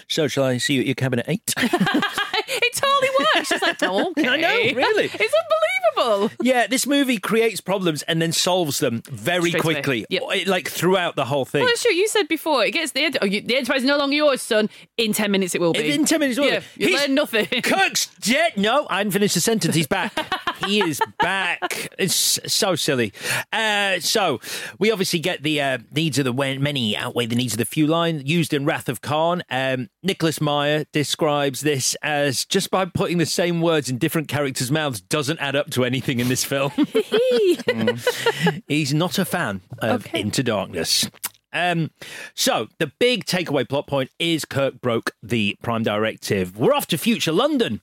[0.08, 1.54] So shall I see you at your cabinet eight?
[2.64, 3.48] it totally works.
[3.48, 4.28] She's like, oh, okay.
[4.28, 5.04] I know, really.
[5.14, 5.34] It's
[5.96, 6.30] unbelievable.
[6.42, 10.22] Yeah, this movie creates problems and then solves them very Straight quickly, Yep.
[10.46, 11.60] Like throughout the whole thing.
[11.60, 11.92] Well, that's true.
[11.92, 14.68] You said before, it gets the, oh, you, the enterprise is no longer yours, son.
[14.96, 15.92] In 10 minutes, it will be.
[15.92, 16.64] In ten minutes, will Yeah, it?
[16.76, 17.46] you He's- learn nothing.
[17.62, 18.56] Kirk's dead.
[18.56, 19.74] No, I haven't finished the sentence.
[19.74, 20.12] He's back.
[20.66, 21.88] he is back.
[21.98, 23.12] It's so silly.
[23.52, 24.40] Uh, so
[24.78, 27.86] we obviously get the uh, needs of the many outweigh the needs of the few
[27.86, 29.42] line used in Wrath of Khan.
[29.50, 34.70] Um, Nicholas Meyer describes this as just by putting the same words in different characters'
[34.70, 36.70] mouths doesn't add up to anything in this film.
[37.64, 38.62] Mm.
[38.68, 40.20] He's not a fan of Okay.
[40.20, 41.10] Into Darkness.
[41.52, 41.90] Um,
[42.34, 46.56] so the big takeaway plot point is Kirk broke the Prime Directive.
[46.56, 47.80] We're off to future London.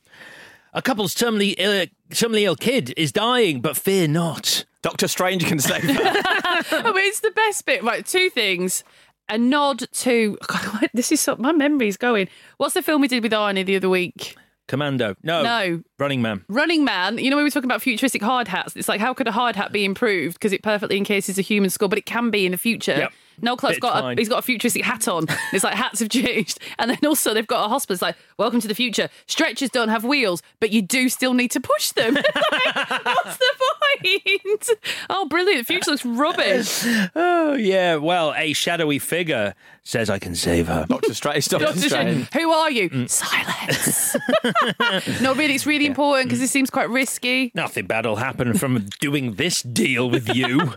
[0.73, 4.65] A couple's terminally ill, terminally ill kid is dying, but fear not.
[4.81, 5.89] Doctor Strange can save her.
[5.93, 7.83] I mean, it's the best bit.
[7.83, 8.83] Right, two things.
[9.27, 12.29] A nod to God, this is so, my memory's going.
[12.57, 14.35] What's the film we did with Arnie the other week?
[14.67, 15.15] Commando.
[15.23, 15.43] No.
[15.43, 15.83] No.
[15.99, 16.45] Running Man.
[16.47, 17.17] Running Man.
[17.17, 18.75] You know, when we were talking about futuristic hard hats.
[18.75, 20.35] It's like, how could a hard hat be improved?
[20.35, 22.97] Because it perfectly encases a human skull, but it can be in the future.
[22.97, 23.13] Yep.
[23.41, 24.17] Noel Clarke's Bit got a, fine.
[24.17, 25.25] he's got a futuristic hat on.
[25.53, 27.93] It's like hats have changed, and then also they've got a hospital.
[27.95, 29.09] It's like welcome to the future.
[29.27, 32.17] Stretchers don't have wheels, but you do still need to push them.
[32.51, 33.53] Like, what's the
[34.03, 34.69] point?
[35.09, 35.65] Oh, brilliant!
[35.67, 36.83] The future looks rubbish.
[37.15, 37.95] Oh, yeah.
[37.97, 40.85] Well, a shadowy figure says I can save her.
[40.87, 41.47] Doctor Strange.
[41.47, 42.27] Doctor, Doctor Strange.
[42.27, 42.89] Strange, Who are you?
[42.89, 43.09] Mm.
[43.09, 44.15] Silence.
[45.21, 47.51] no, really, it's really important because this seems quite risky.
[47.55, 50.73] Nothing bad will happen from doing this deal with you.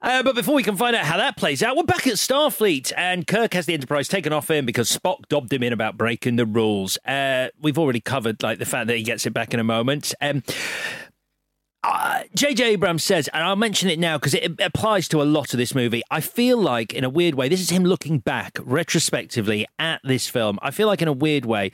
[0.00, 2.92] Uh, but before we can find out how that plays out, we're back at Starfleet,
[2.96, 6.36] and Kirk has the Enterprise taken off him because Spock dobbed him in about breaking
[6.36, 6.96] the rules.
[7.04, 10.14] Uh, we've already covered like the fact that he gets it back in a moment.
[10.20, 10.42] Um,
[11.84, 12.72] uh, J.J.
[12.72, 15.74] Abrams says, and I'll mention it now because it applies to a lot of this
[15.74, 16.02] movie.
[16.10, 20.26] I feel like, in a weird way, this is him looking back retrospectively at this
[20.26, 20.58] film.
[20.60, 21.70] I feel like, in a weird way,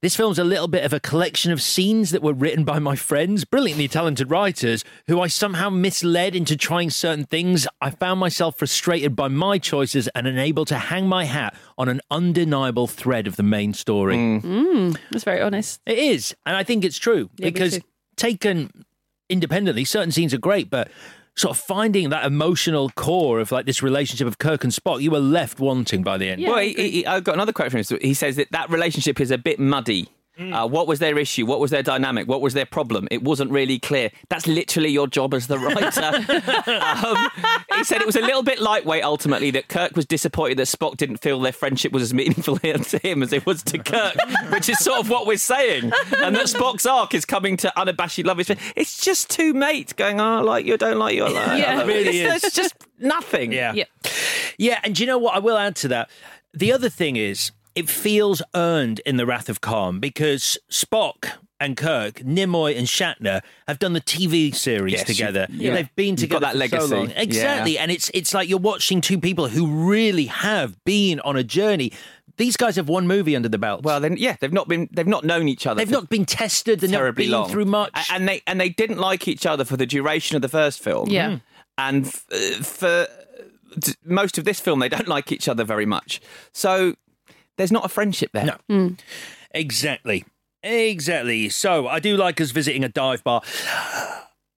[0.00, 2.94] this film's a little bit of a collection of scenes that were written by my
[2.94, 7.66] friends, brilliantly talented writers, who I somehow misled into trying certain things.
[7.80, 12.00] I found myself frustrated by my choices and unable to hang my hat on an
[12.12, 14.38] undeniable thread of the main story.
[15.10, 15.80] That's very honest.
[15.84, 17.80] It is, and I think it's true Yeah, because
[18.16, 18.70] taken
[19.32, 20.90] independently, certain scenes are great, but
[21.34, 25.10] sort of finding that emotional core of like this relationship of Kirk and Spock, you
[25.10, 26.40] were left wanting by the end.
[26.40, 26.48] Yeah.
[26.50, 27.98] well, I he, he, I've got another quote from him.
[28.00, 30.08] He says that that relationship is a bit muddy.
[30.38, 31.44] Uh, what was their issue?
[31.46, 32.26] What was their dynamic?
[32.26, 33.06] What was their problem?
[33.10, 34.10] It wasn't really clear.
[34.28, 36.00] That's literally your job as the writer.
[37.06, 37.28] um,
[37.76, 40.96] he said it was a little bit lightweight ultimately, that Kirk was disappointed that Spock
[40.96, 44.14] didn't feel their friendship was as meaningful to him as it was to Kirk,
[44.50, 45.92] which is sort of what we're saying.
[46.18, 48.40] And that Spock's arc is coming to unabashed love.
[48.40, 51.24] It's- It's just two mates going, oh, I like you, I don't like you.
[51.24, 51.78] I like Yeah.
[51.78, 52.44] I It really it's, is.
[52.44, 53.52] It's just nothing.
[53.52, 53.72] Yeah.
[53.74, 53.84] Yeah.
[54.58, 55.34] Yeah, and do you know what?
[55.34, 56.10] I will add to that.
[56.54, 61.30] The other thing is, it feels earned in The Wrath of Khan because Spock
[61.60, 65.46] and Kirk, Nimoy and Shatner have done the TV series Yes, you- together.
[65.50, 65.74] yeah.
[65.74, 67.14] They've been You've got together that for so legacy.
[67.14, 67.22] long.
[67.22, 67.82] Exactly, Yeah.
[67.82, 71.92] and it's it's like you're watching two people who really have been on a journey.
[72.38, 73.82] These guys have one movie under the belt.
[73.84, 75.78] Well, then, yeah, they've not been, they've not known each other.
[75.78, 76.80] they've not been tested.
[76.80, 77.92] They've not been long through much.
[78.10, 81.10] And they and they didn't like each other for the duration of the first film.
[81.10, 81.38] Yeah.
[81.78, 83.06] and f- uh, for
[84.04, 86.20] most of this film, they don't like each other very much.
[86.52, 86.96] So
[87.58, 88.44] there's not a friendship there.
[88.46, 88.56] No.
[88.68, 88.88] Hmm.
[89.52, 90.24] Exactly.
[90.62, 91.48] Exactly.
[91.48, 93.42] So I do like us visiting a dive bar.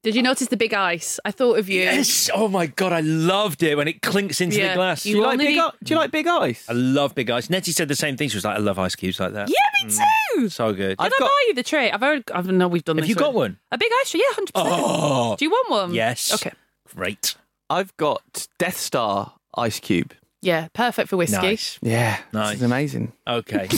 [0.04, 1.20] Did you notice the big ice?
[1.26, 1.82] I thought of you.
[1.82, 2.30] Yes.
[2.32, 4.70] Oh my god, I loved it when it clinks into Yeah.
[4.70, 5.04] the glass.
[5.04, 5.48] You Do you like big?
[5.50, 6.64] need- i- Do you like big ice?
[6.70, 7.50] I love big ice.
[7.50, 8.30] Nettie said the same thing.
[8.30, 9.50] She was like, I love ice cubes like that.
[9.50, 10.00] Yeah, me mm.
[10.36, 10.50] too.
[10.50, 10.90] So good.
[10.90, 11.90] Did I've I got- buy you the tray?
[11.90, 12.24] I've already.
[12.32, 13.10] I know we've done Have this.
[13.10, 13.38] you got already.
[13.54, 13.60] one?
[13.72, 14.20] A big ice tray?
[14.28, 14.74] Yeah, hundred percent.
[14.80, 15.36] Oh.
[15.40, 15.94] Do you want one?
[15.96, 16.32] Yes.
[16.36, 16.52] Okay.
[16.96, 17.36] Great.
[17.72, 20.14] I've got Death Star ice cube.
[20.46, 21.38] Yeah, perfect for whiskey.
[21.42, 21.80] Nice.
[21.82, 22.52] Yeah, Nice.
[22.52, 23.14] This is amazing.
[23.28, 23.68] Okay.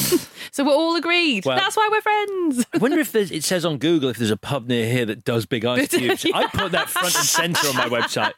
[0.52, 1.46] So we're all agreed.
[1.46, 2.66] Well- That's why we're friends.
[2.74, 5.24] I wonder if there's, it says on Google if there's a pub near here that
[5.24, 6.26] does big ice cubes.
[6.34, 8.34] I'd put that front and centre on my website.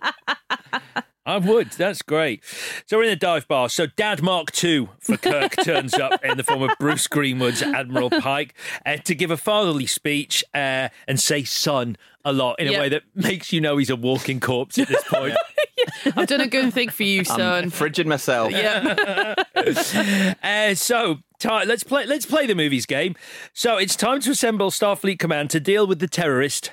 [1.30, 1.70] I would.
[1.74, 2.44] That's great.
[2.88, 3.70] So we're in the dive bar.
[3.70, 8.10] So Dad Mark II for Kirk turns up in the form of Bruce Greenwood's Admiral
[8.22, 12.80] Pike uh, to give a fatherly speech uh, and say son a lot in a
[12.80, 15.36] way that makes you know he's a walking corpse at this point.
[16.16, 17.66] I've done a good thing for you, son.
[17.66, 18.52] I'm frigid myself.
[18.52, 19.36] yeah.
[19.56, 22.06] Uh, so ti let's play.
[22.08, 23.16] Let's play the movies game.
[23.54, 26.72] So it's time to assemble Starfleet Command to deal with the terrorist.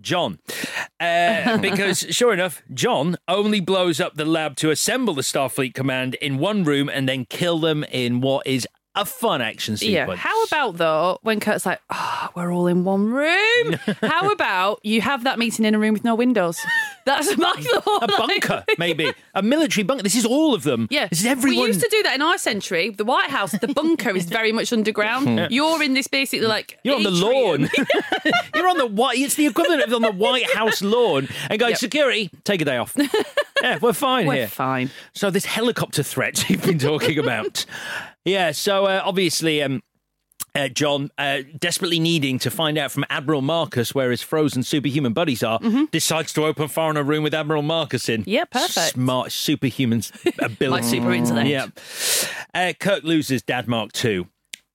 [0.00, 0.38] John.
[1.00, 6.14] Uh, because sure enough, John only blows up the lab to assemble the Starfleet Command
[6.16, 8.66] in one room and then kill them in what is
[9.00, 9.90] a fun action scene.
[9.92, 10.04] Yeah.
[10.04, 10.20] sequence.
[10.20, 15.00] How about though when Kirk's like, "Oh, we're all in one room." How about you
[15.00, 16.58] have that meeting in a room with no windows?
[17.04, 18.02] That's my thought.
[18.04, 20.02] a bunker, maybe a military bunker.
[20.02, 20.88] This is all of them.
[20.90, 21.62] Yeah, this is everyone.
[21.62, 22.90] We used to do that in our century.
[22.90, 25.48] The White House, the bunker is very much underground.
[25.50, 27.68] You're in this basically like You're on the lawn.
[28.54, 29.18] You're on the white.
[29.18, 31.78] It's the equivalent of on the White House lawn and going Yep.
[31.78, 32.30] security.
[32.44, 32.94] Take a day off.
[33.62, 34.48] yeah, we're fine We're here.
[34.48, 34.90] fine.
[35.14, 37.64] So this helicopter threat you've been talking about.
[38.28, 38.52] Yeah.
[38.52, 39.62] So uh, obviously.
[39.62, 39.82] Um,
[40.54, 45.12] uh, John, uh, desperately needing to find out from Admiral Marcus where his frozen superhuman
[45.12, 45.60] buddies are,
[45.92, 48.22] decides to open fire in a room with Admiral Marcus in.
[48.22, 48.30] Mm-hmm.
[48.30, 48.94] Yeah, perfect.
[48.94, 50.02] Smart superhuman
[50.40, 50.68] ability.
[50.68, 51.48] Like super intellect.
[51.48, 51.66] Yeah.
[52.54, 54.26] Uh, Kirk loses Dad Mark II.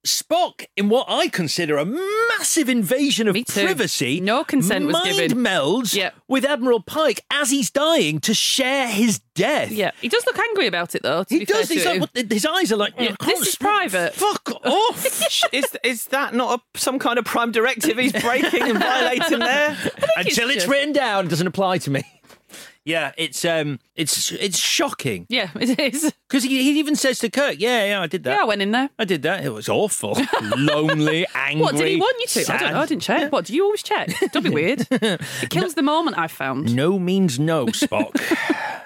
[0.05, 5.37] Spock, in what I consider a massive invasion of privacy, No consent was mind given.
[5.37, 6.13] melds Yep.
[6.27, 9.71] with Admiral Pike as he's dying to share his death.
[9.71, 11.23] Yeah, he does look angry about it though.
[11.23, 11.67] To He be fair does.
[11.69, 12.01] to He's him.
[12.01, 15.05] like, what, his eyes are like, Yeah, "I can't this is speak." private." Fuck off.
[15.53, 19.69] is is that not a, some kind of prime directive he's breaking and violating there?
[20.17, 22.03] Until it's just- written down, it doesn't apply to me.
[22.85, 26.11] Yeah, it's um, it's it's shocking Yeah, it is.
[26.27, 28.35] because he, he even says to Kirk, "Yeah, yeah, I did that.
[28.37, 28.89] Yeah, I went in there.
[28.97, 29.43] I did that.
[29.45, 30.17] It was awful,
[30.57, 31.61] lonely, angry.
[31.61, 32.53] What did he want you to?
[32.53, 32.79] I don't know.
[32.81, 33.31] I didn't check.
[33.31, 34.09] What do you always check?
[34.31, 34.87] Don't be weird.
[34.89, 36.17] It kills the moment.
[36.17, 36.75] I found.
[36.75, 38.17] No means no, Spock.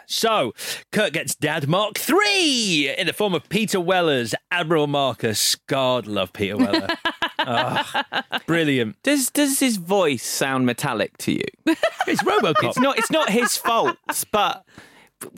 [0.08, 0.54] so,
[0.92, 5.56] Kirk gets Dad Mark three in the form of Peter Weller's Admiral Marcus.
[5.68, 6.88] God love Peter Weller.
[7.40, 9.02] Ah, brilliant.
[9.04, 11.46] Does does his voice sound metallic to you?
[12.08, 12.56] It's RoboCop.
[12.64, 12.98] It's not.
[13.00, 13.96] It's not his fault,
[14.32, 14.66] but.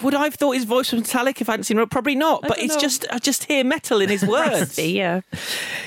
[0.01, 1.89] Would I have thought his voice was metallic if I hadn't seen it?
[1.89, 2.41] Probably not.
[2.41, 2.81] But it's know.
[2.81, 4.77] just I just hear metal in his words.
[4.77, 5.21] Yeah.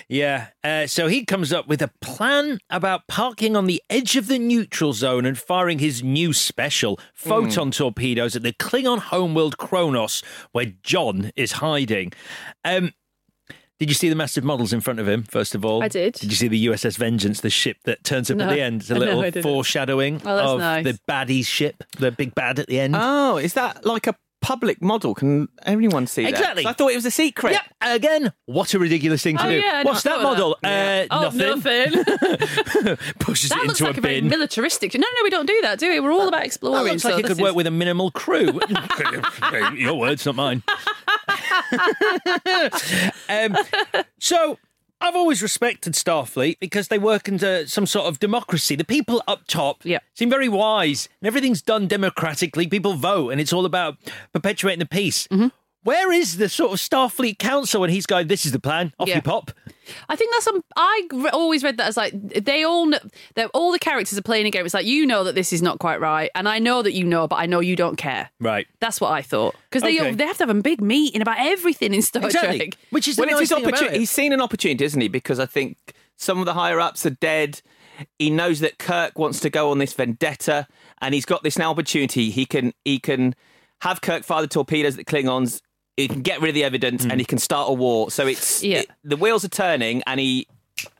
[0.08, 0.46] Yeah.
[0.64, 4.38] Uh, so he comes up with a plan about parking on the edge of the
[4.38, 10.72] neutral zone and firing his new special photon torpedoes at the Klingon homeworld Kronos, where
[10.82, 12.12] John is hiding.
[12.64, 12.92] Um,
[13.78, 15.82] did you see the massive models in front of him, first of all?
[15.82, 16.14] I did.
[16.14, 18.44] Did you see the USS Vengeance, the ship that turns up No.
[18.48, 18.82] at the end?
[18.82, 19.42] It's a little I didn't.
[19.42, 20.84] foreshadowing Oh, of nice.
[20.84, 22.94] the baddie's ship, the big bad at the end.
[22.96, 25.14] Oh, is that like a public model?
[25.14, 26.30] Can anyone see that?
[26.30, 26.64] Exactly.
[26.64, 27.52] 'Cause I thought it was a secret.
[27.52, 27.62] Yep.
[27.94, 29.56] Again, what a ridiculous thing to Oh, do.
[29.58, 30.58] yeah, What's that model?
[30.62, 31.38] saw Uh, Oh, nothing.
[31.92, 32.96] nothing.
[33.18, 34.28] Pushes that it looks into like a a very bin.
[34.28, 34.92] militaristic.
[34.94, 36.00] No, no, we don't do that, do we?
[36.00, 36.84] We're all about exploring.
[36.84, 38.60] That looks so like it this could work with a minimal crew.
[39.76, 40.62] Your words, not mine.
[43.28, 43.56] um,
[44.18, 44.58] so,
[45.02, 48.76] I've always respected Starfleet because they work under some sort of democracy.
[48.76, 49.98] The people up top Yeah.
[50.14, 52.68] seem very wise, and everything's done democratically.
[52.68, 53.96] People vote, and it's all about
[54.32, 55.26] perpetuating the peace.
[55.26, 55.48] Mm-hmm.
[55.84, 59.08] Where is the sort of Starfleet Council when he's going, this is the plan, off
[59.08, 59.16] Yeah.
[59.16, 59.50] you pop?
[60.08, 60.62] I think that's some.
[60.76, 63.00] I re- always read that as like they all know
[63.34, 64.64] that all the characters are playing a game.
[64.64, 67.04] It's like you know that this is not quite right, and I know that you
[67.04, 68.30] know, but I know you don't care.
[68.38, 68.68] Right.
[68.78, 70.12] That's what I thought because they Okay.
[70.14, 72.58] they have to have a big meeting about everything in Star Exactly.
[72.58, 72.76] Trek.
[72.90, 73.98] Which is the well, it's nice his opportunity.
[73.98, 75.08] He's seen an opportunity, isn't he?
[75.08, 75.76] Because I think
[76.16, 77.60] some of the higher ups are dead.
[78.20, 80.68] He knows that Kirk wants to go on this vendetta,
[81.00, 82.30] and he's got this now opportunity.
[82.30, 83.34] He can he can
[83.80, 85.60] have Kirk fire the torpedoes at the Klingons.
[85.96, 88.10] He can get rid of the evidence, and he can start a war.
[88.10, 88.78] So it's Yeah.
[88.80, 90.46] it- the wheels are turning, and he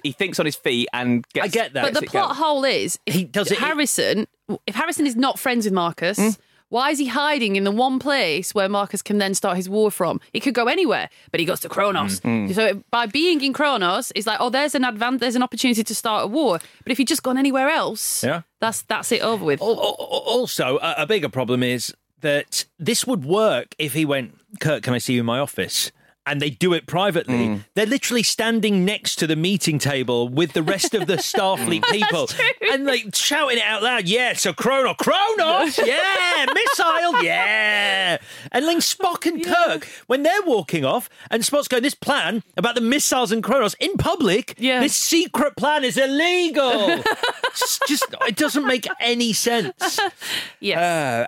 [0.05, 1.44] he thinks on his feet and gets.
[1.46, 1.83] I get that.
[1.83, 2.37] But the it plot going.
[2.37, 4.26] hole is if He does it- Harrison.
[4.66, 6.18] If Harrison is not friends with Marcus.
[6.18, 6.28] Hmm?
[6.68, 9.90] Why is he hiding in the one place where Marcus can then start his war
[9.90, 10.20] from?
[10.33, 12.20] He could go anywhere, but he goes to Kronos.
[12.20, 12.50] Hmm.
[12.52, 15.94] So by being in Kronos, it's like, oh, there's an advan- there's an opportunity to
[15.94, 16.61] start a war.
[16.85, 18.42] But if he'd just gone anywhere else, Yeah.
[18.61, 19.61] that's that's it over with.
[19.61, 24.38] Al- al- Also, a, a bigger problem is that this would work if he went,
[24.61, 25.92] Kirk, can I see you in my office?
[26.24, 27.62] And they do it privately.
[27.74, 32.28] They're literally standing next to the meeting table with the rest of the Starfleet people
[32.70, 34.06] and like shouting it out loud.
[34.06, 38.18] Yeah, so Chrono, Kronos, yeah, missile, yeah.
[38.52, 42.76] And like Spock and Kirk, when they're walking off, and Spock's going, This plan about
[42.76, 44.80] the missiles and Kronos in public, Yeah.
[44.80, 47.02] this secret plan is illegal.
[47.88, 49.98] Just, it doesn't make any sense.
[50.61, 50.78] yes.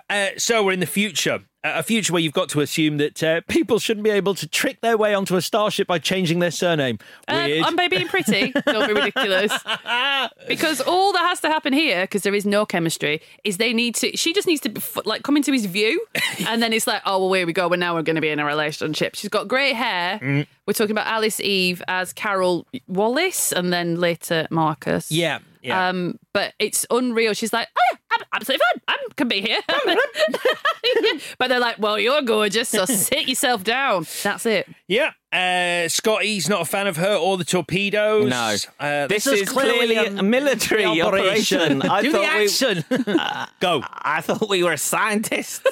[0.09, 1.41] Uh, uh, so we're in the future.
[1.67, 4.81] A future where you've got to assume that uh, people shouldn't be able to trick
[4.81, 6.99] their way onto a starship by changing their surname.
[7.27, 8.51] Um, I'm by being pretty.
[8.67, 9.51] Don't be ridiculous.
[10.47, 13.95] because all that has to happen here, because there is no chemistry, is they need
[13.95, 14.15] to.
[14.15, 16.05] She just needs to like come into his view,
[16.47, 17.67] and then it's like, oh well, here we go.
[17.67, 19.15] But now we're going to be in a relationship.
[19.15, 20.19] She's got great hair.
[20.19, 20.45] Mm.
[20.67, 25.11] We're talking about Alice Eve as Carol Wallace, and then later Marcus.
[25.11, 25.89] yeah, yeah.
[25.89, 27.33] Um, but it's unreal.
[27.33, 28.81] She's like, oh yeah, I'm absolutely fine.
[28.87, 29.59] I can be here.
[31.37, 34.05] but they're like, well, you're gorgeous, so sit yourself down.
[34.23, 34.67] That's it.
[34.87, 35.11] yeah.
[35.35, 38.29] Uh, Scotty's not a fan of her or the torpedoes.
[38.29, 38.55] No.
[38.79, 41.81] Uh, This is clearly a military operation.
[41.81, 43.49] I Do the thought we- action.
[43.59, 43.83] Go.
[43.91, 45.61] I thought we were scientists.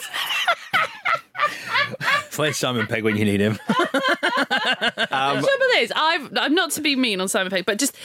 [2.31, 3.59] Play Simon Pegg when you need him.
[3.67, 7.95] the trouble is, I've I'm not to be mean on Simon Pegg, but just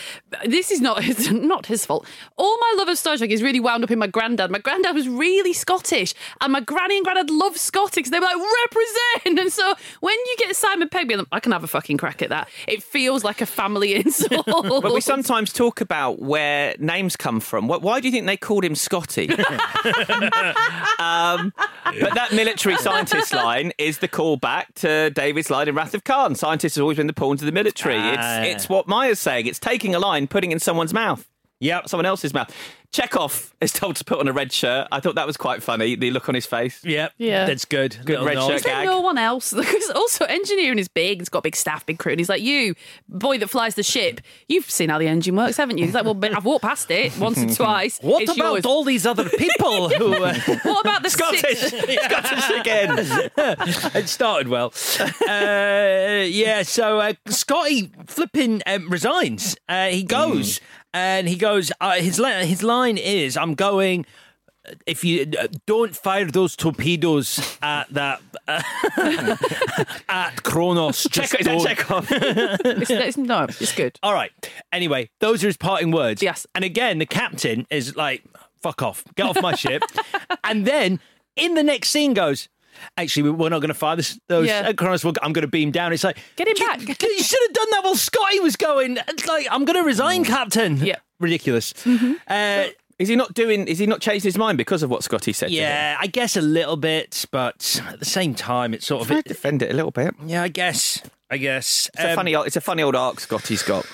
[0.45, 2.07] this is not his, not his fault.
[2.37, 4.51] All my love of Star Trek is really wound up in my granddad.
[4.51, 8.37] My granddad was really Scottish, and my granny and granddad loved Scottish they were like
[8.65, 9.39] represent.
[9.39, 12.23] And so when you get Simon Pegg, being like, I can have a fucking crack
[12.23, 12.49] at that.
[12.67, 14.47] It feels like a family insult.
[14.47, 17.69] But we sometimes talk about where names come from.
[17.69, 19.31] Why do you think they called him Scotty?
[20.99, 21.53] um,
[22.01, 26.35] but that military scientist line is the callback to David's line in Wrath of Khan.
[26.35, 27.97] Scientists have always been the pawns of the military.
[27.97, 28.43] Ah.
[28.43, 29.47] It's, it's what Maya's saying.
[29.47, 31.27] It's taking a line, putting it in someone's mouth.
[31.61, 31.89] Yep.
[31.89, 32.55] Someone else's mouth.
[32.91, 34.89] Chekhov is told to put on a red shirt.
[34.91, 36.83] I thought that was quite funny, the look on his face.
[36.85, 37.13] Yep.
[37.19, 37.45] Yeah.
[37.45, 37.99] That's good.
[38.07, 38.47] Good Little red nod.
[38.47, 38.87] shirt Is there gag.
[38.87, 39.53] no one else?
[39.59, 41.21] Because also engineering is big.
[41.21, 42.13] It's got big staff, big crew.
[42.13, 42.75] And he's like, you,
[43.09, 45.85] boy that flies the ship, you've seen how the engine works, haven't you?
[45.85, 47.99] He's like, well, but I've walked past it once or twice.
[48.01, 48.65] What It's about yours.
[48.65, 50.15] all these other people who?
[50.15, 51.41] Uh, What about the Scottish!
[51.43, 52.05] six?
[52.05, 52.97] Scottish again!
[53.95, 54.73] it started well.
[55.29, 59.57] Uh, yeah, so uh, Scotty flipping um, resigns.
[59.69, 60.61] Uh, he goes
[60.95, 61.73] and he goes.
[61.81, 64.07] Uh, his li- his line is, "I'm going."
[64.87, 68.21] if you uh, don't fire those torpedoes at that
[70.09, 71.65] at Kronos, just Check, don't.
[71.67, 72.09] Chekhov?
[72.11, 73.99] It's, it's, no, it's good.
[74.03, 74.31] All right.
[74.73, 76.23] Anyway, those are his parting words.
[76.23, 76.47] Yes.
[76.55, 78.25] And again, the captain is like,
[78.63, 79.83] "Fuck off, get off my ship,"
[80.45, 81.01] and then
[81.37, 82.49] in the next scene goes.
[82.97, 84.69] Actually, we're not going to fire this, those Yeah.
[84.69, 85.05] at Kronos.
[85.05, 85.93] I'm going to beam down.
[85.93, 88.99] It's like, Get him "You- back." You should have done that while Scotty was going.
[89.09, 90.77] It's like, I'm going to resign, Captain.
[90.79, 90.97] Yeah.
[91.21, 91.73] Ridiculous.
[91.85, 92.13] Mm-hmm.
[92.29, 92.67] Uh,
[92.99, 93.67] Is he not doing?
[93.69, 95.49] Is he not changed his mind because of what Scotty said?
[95.49, 95.61] to him?
[95.63, 99.11] yeah, I guess a little bit, but at the same time, it's sort of.
[99.11, 100.15] I defend it a little bit.
[100.27, 101.03] yeah, I guess.
[101.31, 101.91] I guess.
[101.95, 102.35] It's a Um, funny.
[102.35, 103.85] old- It's a funny old arc Scotty's got.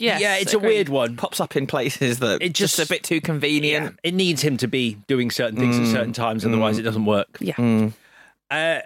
[0.00, 1.16] Yes, yeah, it's a weird one.
[1.16, 3.84] Pops up in places that It it just, just- a bit too convenient.
[3.84, 5.84] Yeah, it needs him to be doing certain things Mm.
[5.86, 7.28] at certain times, otherwise it doesn't work.
[7.40, 7.90] Yeah.
[8.50, 8.80] Uh,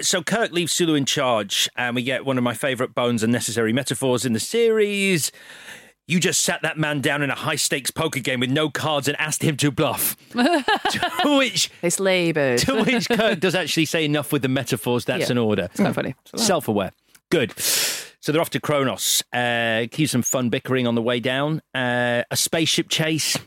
[0.00, 3.30] so Kirk leaves Sulu in charge, and we get one of my favourite bones and
[3.32, 5.30] necessary metaphors in the series.
[6.06, 9.08] You just sat that man down in a high stakes poker game with no cards
[9.08, 10.16] and asked him to bluff.
[10.32, 12.58] to which It's laboured.
[12.60, 15.04] to which Kirk does actually say enough with the metaphors.
[15.06, 15.32] That's Yeah.
[15.32, 15.64] an order.
[15.64, 16.14] It's quite funny.
[16.36, 16.92] Self aware.
[17.30, 17.52] Good.
[18.24, 19.22] So they're off to Kronos.
[19.34, 21.60] Uh, keep some fun bickering on the way down.
[21.74, 23.38] Uh, a spaceship chase.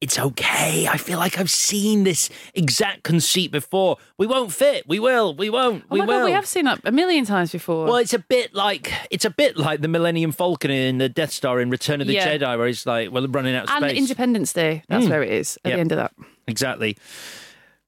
[0.00, 0.88] It's okay.
[0.88, 3.96] I feel like I've seen this exact conceit before.
[4.18, 4.88] We won't fit.
[4.88, 5.36] We will.
[5.36, 5.84] We won't.
[5.84, 6.18] Oh we my will.
[6.18, 7.86] God, we have seen that a million times before.
[7.86, 11.30] Well, it's a bit like it's a bit like the Millennium Falcon in the Death
[11.30, 12.36] Star in Return of the Yeah.
[12.36, 14.82] Jedi, where he's like, "Well, running out of and space." Independence Day.
[14.88, 15.76] That's where it is at Yep.
[15.76, 16.12] the end of that.
[16.48, 16.98] exactly.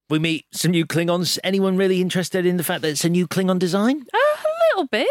[0.09, 1.41] We meet some new Klingons.
[1.43, 4.07] Anyone really interested in the fact that it's a new Klingon design?
[4.15, 5.07] Uh, a little bit.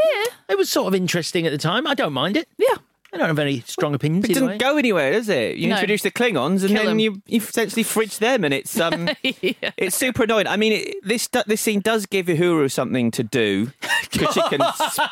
[0.49, 1.87] It was sort of interesting at the time.
[1.87, 2.47] I don't mind it.
[2.57, 2.75] Yeah.
[3.13, 4.25] I don't have any strong opinions.
[4.25, 4.57] It either doesn't way.
[4.57, 5.55] go anywhere, does it?
[5.55, 5.75] You No.
[5.75, 6.99] introduce the Klingons, and Kill then 'em.
[6.99, 9.53] you you essentially fridge them, and it's um, yeah.
[9.77, 10.47] it's super annoying.
[10.47, 13.71] I mean, it, this do- this scene does give Uhura something to do
[14.11, 14.59] because she can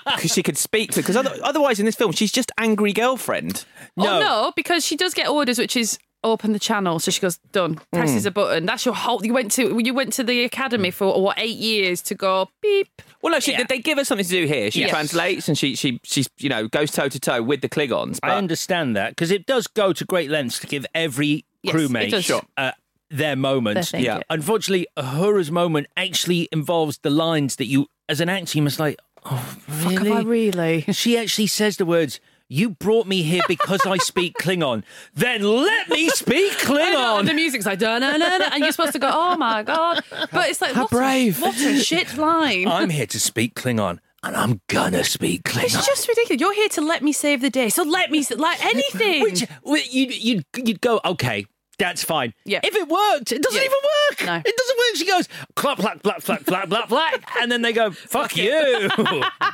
[0.06, 1.02] because she can speak to.
[1.02, 3.64] Because otherwise, in this film, she's just angry girlfriend.
[3.98, 7.00] Oh no, because she does get orders, which is open the channel.
[7.00, 7.80] So she goes, done.
[7.92, 8.66] Presses a button.
[8.66, 9.26] That's your whole.
[9.26, 12.88] You went to you went to the academy for what eight years to go beep.
[13.22, 14.70] Well, no, she, they give her something to do here.
[14.72, 14.90] She Yes.
[14.90, 18.20] translates and she she she's you know goes toe to toe with the Klingons.
[18.22, 21.76] But I understand that because it does go to great lengths to give every Yes,
[21.76, 22.26] it crewmate does.
[22.26, 22.42] Sure.
[22.58, 22.72] uh,
[23.10, 23.76] their moment.
[23.76, 24.18] Their thing, Yeah.
[24.18, 24.24] yeah.
[24.30, 29.00] Unfortunately, Uhura's moment actually involves the lines that you, as an actor, you must like.
[29.26, 30.10] Oh, Fuck, really?
[30.10, 30.82] have I really?
[30.92, 32.20] She actually says the words.
[32.54, 34.84] You brought me here because I speak Klingon.
[35.16, 37.22] Then let me speak Klingon.
[37.22, 39.64] And the music's like da na na na, and you're supposed to go, oh my
[39.64, 40.04] god!
[40.32, 41.40] But it's like How what brave.
[41.40, 42.68] A, what a shit line.
[42.68, 45.64] I'm here to speak Klingon, and I'm gonna speak Klingon.
[45.64, 46.40] It's just ridiculous.
[46.40, 49.24] You're here to let me save the day, so let me like anything.
[49.24, 49.48] Which
[49.92, 51.48] you'd, you'd, you'd go, okay,
[51.80, 52.36] that's fine.
[52.46, 52.60] Yeah.
[52.64, 53.66] If it worked, it doesn't Yeah.
[53.66, 53.78] even
[54.12, 54.26] work.
[54.28, 54.36] No.
[54.46, 54.96] It doesn't work.
[54.96, 57.24] She goes, clap, clap, clap, clap, clap, clap, clap.
[57.42, 58.92] And then they go, fuck you.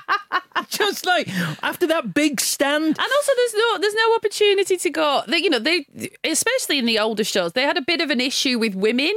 [0.90, 1.30] Just like
[1.64, 2.86] after that big stand.
[2.86, 5.22] And also, there's no there's no opportunity to go.
[5.28, 5.86] They, you know, they
[6.24, 9.14] especially in the older shows, they had a bit of an issue with women.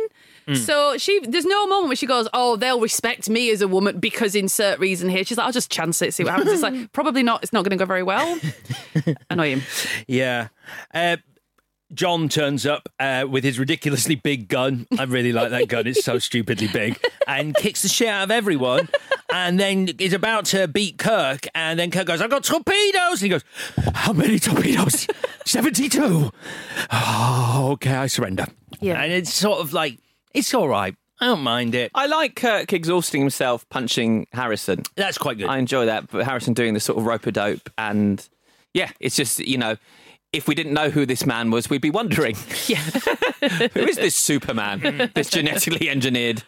[0.55, 4.01] So she, there's no moment where she goes, "Oh, they'll respect me as a woman
[4.01, 6.93] because insert reason here." She's like, "I'll just chance it, see what happens." It's like
[6.93, 7.45] probably not.
[7.45, 8.39] It's not going to go very well.
[9.31, 9.63] Annoying.
[10.09, 10.49] Yeah.
[10.93, 11.19] Uh,
[11.95, 14.87] John turns up uh, with his ridiculously big gun.
[14.99, 15.87] I really like that gun.
[15.87, 16.99] It's so stupidly big.
[17.27, 18.89] And kicks the shit out of everyone.
[19.33, 21.47] And then is about to beat Kirk.
[21.55, 23.13] And then Kirk goes, I've got torpedoes.
[23.13, 23.45] And he goes,
[23.95, 25.07] How many torpedoes?
[25.47, 26.31] 72.
[26.91, 28.47] Oh, okay, I surrender.
[28.81, 29.01] Yeah.
[29.01, 29.99] And it's sort of like,
[30.35, 30.95] it's all right.
[31.21, 31.93] I don't mind it.
[31.95, 34.83] I like Kirk exhausting himself punching Harrison.
[34.97, 35.47] That's quite good.
[35.47, 36.11] I enjoy that.
[36.11, 38.29] But Harrison doing the sort of rope a dope, and
[38.75, 39.77] yeah, it's just you know,
[40.33, 42.77] if we didn't know who this man was, we'd be wondering, Yeah.
[43.75, 46.43] who is this Superman, this genetically engineered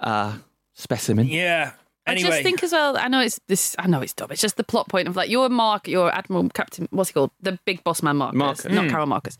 [0.00, 0.38] uh,
[0.74, 1.26] specimen?
[1.28, 1.72] yeah.
[2.06, 2.28] Anyway.
[2.28, 2.98] I just think as well.
[2.98, 3.74] I know it's this.
[3.78, 4.28] I know it's dumb.
[4.30, 6.86] It's just the plot point of like your Mark, your Admiral Captain.
[6.90, 7.30] What's he called?
[7.40, 8.66] The big boss man, Marcus, Marcus.
[8.66, 9.38] not Carol Marcus.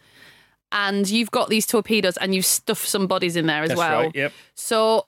[0.72, 4.00] And you've got these torpedoes, and you've stuffed some bodies in there as That's well.
[4.04, 4.32] right, yep.
[4.54, 5.04] So th-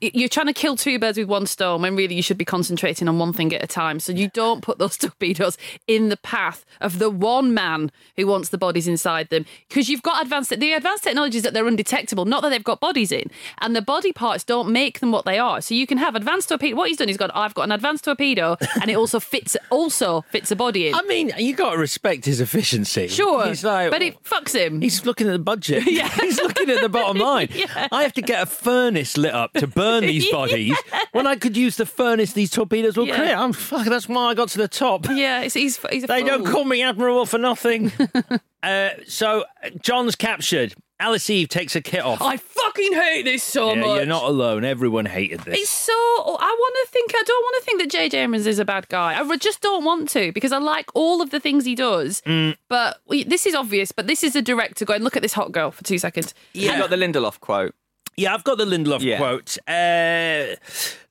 [0.00, 3.08] you're trying to kill two birds with one stone when really you should be concentrating
[3.08, 4.00] on one thing at a time.
[4.00, 8.48] So you don't put those torpedoes in the path of the one man who wants
[8.48, 12.24] the bodies inside them because you've got advanced the advanced technology is that they're undetectable,
[12.24, 15.38] not that they've got bodies in, and the body parts don't make them what they
[15.38, 15.60] are.
[15.60, 16.76] So you can have advanced torpedo.
[16.76, 20.22] What he's done, he's got I've got an advanced torpedo, and it also fits also
[20.30, 20.94] fits a body in.
[20.94, 23.08] I mean, you got to respect his efficiency.
[23.08, 24.80] Sure, He's like, but it fucks him.
[24.80, 25.84] He's looking at the budget.
[25.96, 26.08] Yeah.
[26.08, 27.48] He's looking at the bottom line.
[27.52, 27.88] Yeah.
[27.90, 30.76] I have to get a furnace lit up to burn these bodies
[31.12, 33.16] when I could use the furnace these torpedoes will Yeah.
[33.16, 33.34] create.
[33.34, 33.86] I'm fuck.
[33.86, 35.06] That's why I got to the top.
[35.10, 37.92] yeah, it's, he's he's a They don't call me admiral for nothing.
[38.62, 39.44] uh, so
[39.80, 40.74] John's captured.
[40.98, 42.22] Alice Eve takes her kit off.
[42.22, 43.96] I fucking hate this so yeah, much.
[43.98, 44.64] you're not alone.
[44.64, 45.58] Everyone hated this.
[45.58, 45.92] It's so.
[45.92, 47.12] I want to think.
[47.14, 48.18] I don't want to think that J.J.
[48.20, 49.20] Abrams is a bad guy.
[49.20, 52.22] I just don't want to because I like all of the things he does.
[52.22, 52.56] Mm.
[52.70, 53.92] But we, this is obvious.
[53.92, 55.02] But this is a director going.
[55.02, 56.32] Look at this hot girl for two seconds.
[56.54, 56.72] Yeah.
[56.72, 57.74] You got the Lindelof quote.
[58.18, 59.18] Yeah, I've got the Lindelof Yeah.
[59.18, 59.58] quote.
[59.68, 60.56] Uh,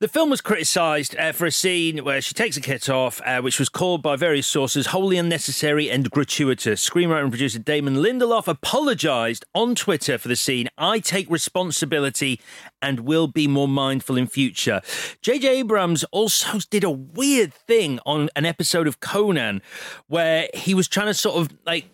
[0.00, 3.40] the film was criticised uh, for a scene where she takes a kit off, uh,
[3.40, 6.84] which was called by various sources wholly unnecessary and gratuitous.
[6.88, 10.68] Screenwriter and producer Damon Lindelof apologised on Twitter for the scene.
[10.76, 12.40] I take responsibility
[12.82, 14.80] and will be more mindful in future.
[15.22, 15.58] J.J.
[15.60, 19.62] Abrams also did a weird thing on an episode of Conan
[20.08, 21.86] where he was trying to sort of like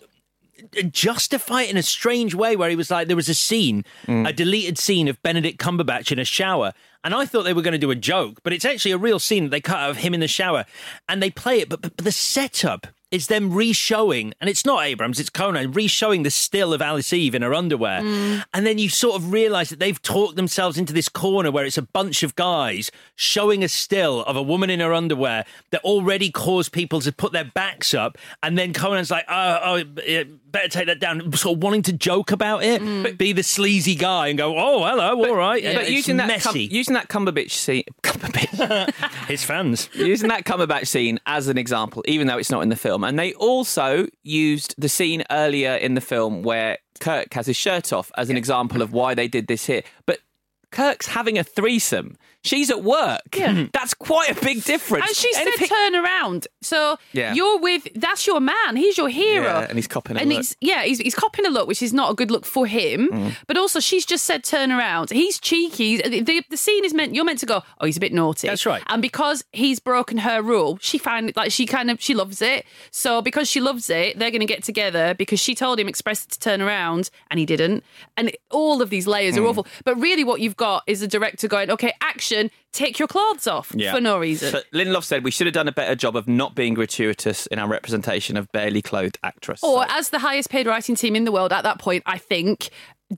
[0.91, 4.29] justify it in a strange way where he was like there was a scene mm.
[4.29, 6.73] a deleted scene of benedict cumberbatch in a shower.
[7.05, 9.19] And i thought they were going to do a joke but it's actually a real
[9.19, 10.65] scene that they cut out of him in the shower.
[11.09, 14.83] And they play it but, but, but the setup is them re-showing and it's not
[14.85, 18.01] abrams it's conan re-showing the still of alice eve in her underwear.
[18.01, 18.43] Mm.
[18.55, 21.79] And then you sort of realize that they've talked themselves into this corner where it's
[21.79, 26.31] a bunch of guys showing a still of a woman in her underwear that already
[26.31, 28.17] caused people to put their backs up.
[28.43, 31.93] And then conan's like oh, oh yeah, better take that down sort of wanting to
[31.93, 33.03] joke about it mm.
[33.03, 35.63] but be the sleazy guy and go oh hello all right.
[35.63, 36.65] But It's using that cum- messy.
[36.65, 39.89] using that Cumberbatch scene, Cumberbatch, his fans.
[39.95, 43.19] Using that Cumberbatch scene as an example, even though it's not in the film, and
[43.19, 48.11] they also used the scene earlier in the film where Kirk has his shirt off
[48.17, 49.83] as an example of why they did this here.
[50.07, 50.19] But
[50.71, 52.17] Kirk's having a threesome.
[52.45, 53.21] She's at work.
[53.37, 53.67] Yeah.
[53.73, 55.07] That's quite a big difference.
[55.07, 57.35] And she said, Anything- "Turn around." So Yeah.
[57.35, 57.87] you're with.
[57.95, 58.77] That's your man.
[58.77, 59.45] He's your hero.
[59.45, 60.39] Yeah, and he's copping a And look.
[60.39, 63.09] he's yeah, he's, he's copping a look, which is not a good look for him.
[63.13, 63.37] Mm.
[63.47, 65.99] But also, she's just said, "Turn around." He's cheeky.
[65.99, 67.15] The, the, the scene is meant.
[67.15, 67.63] You're meant to go.
[67.81, 68.49] Oh, he's a bit naughty.
[68.49, 68.83] That's right.
[68.89, 72.43] And because he's broken her rule, she find it like she kind of she loves
[72.43, 72.65] it.
[72.91, 76.31] So because she loves it, they're going to get together because she told him expressed
[76.33, 77.85] to turn around, and he didn't.
[78.17, 79.43] And all of these layers Mm.
[79.43, 79.67] are awful.
[79.85, 82.32] But really, what you've got is a director going, "Okay, action."
[82.73, 83.93] Take your clothes off Yeah.
[83.95, 84.51] for no reason.
[84.51, 87.59] But Lindelof said we should have done a better job of not being gratuitous in
[87.59, 89.63] our representation of barely clothed actress.
[89.63, 92.17] Or, So- as the highest paid writing team in the world at that point, I
[92.17, 92.71] think,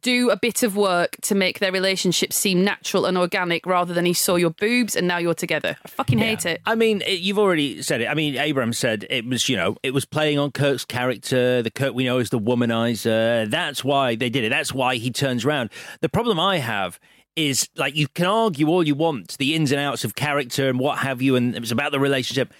[0.03, 4.05] do a bit of work to make their relationship seem natural and organic rather than
[4.05, 5.77] he saw your boobs and now you're together.
[5.85, 6.61] I fucking hate it.
[6.67, 8.07] I mean, it, you've already said it.
[8.09, 11.63] I mean, Abrams said it was, you know, it was playing on Kirk's character.
[11.63, 13.49] The Kirk we know is the womanizer.
[13.49, 14.49] That's why they did it.
[14.51, 15.71] That's why he turns around.
[16.01, 16.99] The problem I have
[17.37, 20.79] is like you can argue all you want the ins and outs of character and
[20.79, 22.53] what have you, and it was about the relationship.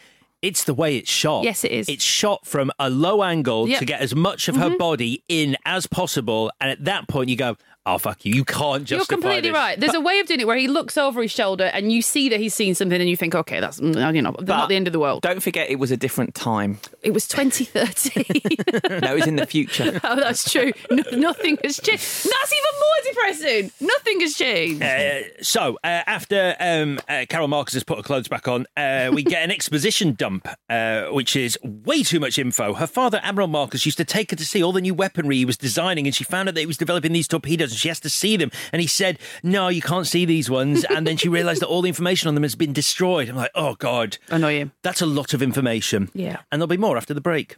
[0.43, 1.45] It's the way it's shot.
[1.45, 1.89] Yes, it is.
[1.89, 3.79] It's shot from a low angle Yep.
[3.79, 4.73] to get as much of Mm-hmm.
[4.73, 7.57] her body in as possible, and at that point you go,
[7.87, 8.35] "Oh fuck you!
[8.35, 9.79] You can't justify You're completely this." right.
[9.81, 12.29] There's a way of doing it where he looks over his shoulder and you see
[12.29, 14.87] that he's seen something and you think, okay, that's mm, you know, not the end
[14.87, 15.23] of the world.
[15.23, 16.79] Don't forget, it was a different time.
[17.03, 18.25] It was 2013.
[19.05, 20.01] No, it was in the future.
[20.05, 20.73] oh, that's true.
[20.91, 22.03] No, nothing has changed.
[22.03, 23.71] That's even more depressing.
[23.81, 24.83] Nothing has changed.
[24.83, 29.11] Uh, so uh, after um, uh, Carol Marcus has put her clothes back on, uh,
[29.13, 32.75] we get an exposition dump, uh, which is way too much info.
[32.75, 35.45] Her father, Admiral Marcus, used to take her to see all the new weaponry he
[35.45, 38.01] was designing, and she found out that he was developing these torpedoes, and she has
[38.01, 38.51] to see them.
[38.73, 41.83] And he said, "No, you can't see these ones." And then she realised that all
[41.83, 43.29] the information on them has been destroyed.
[43.29, 44.73] I'm like, "Oh God, Annoying.
[44.83, 46.39] that's a lot of information." Yeah.
[46.51, 47.57] and there'll be more after the break.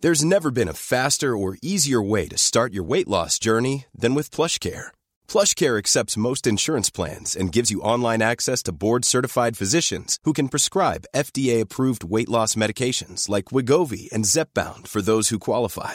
[0.00, 4.14] There's never been a faster or easier way to start your weight loss journey than
[4.14, 4.88] with plush PlushCare.
[5.26, 10.48] PlushCare accepts most insurance plans and gives you online access to board-certified physicians who can
[10.50, 15.94] prescribe FDA-approved weight loss medications like Wegovy and Zepbound for those who qualify.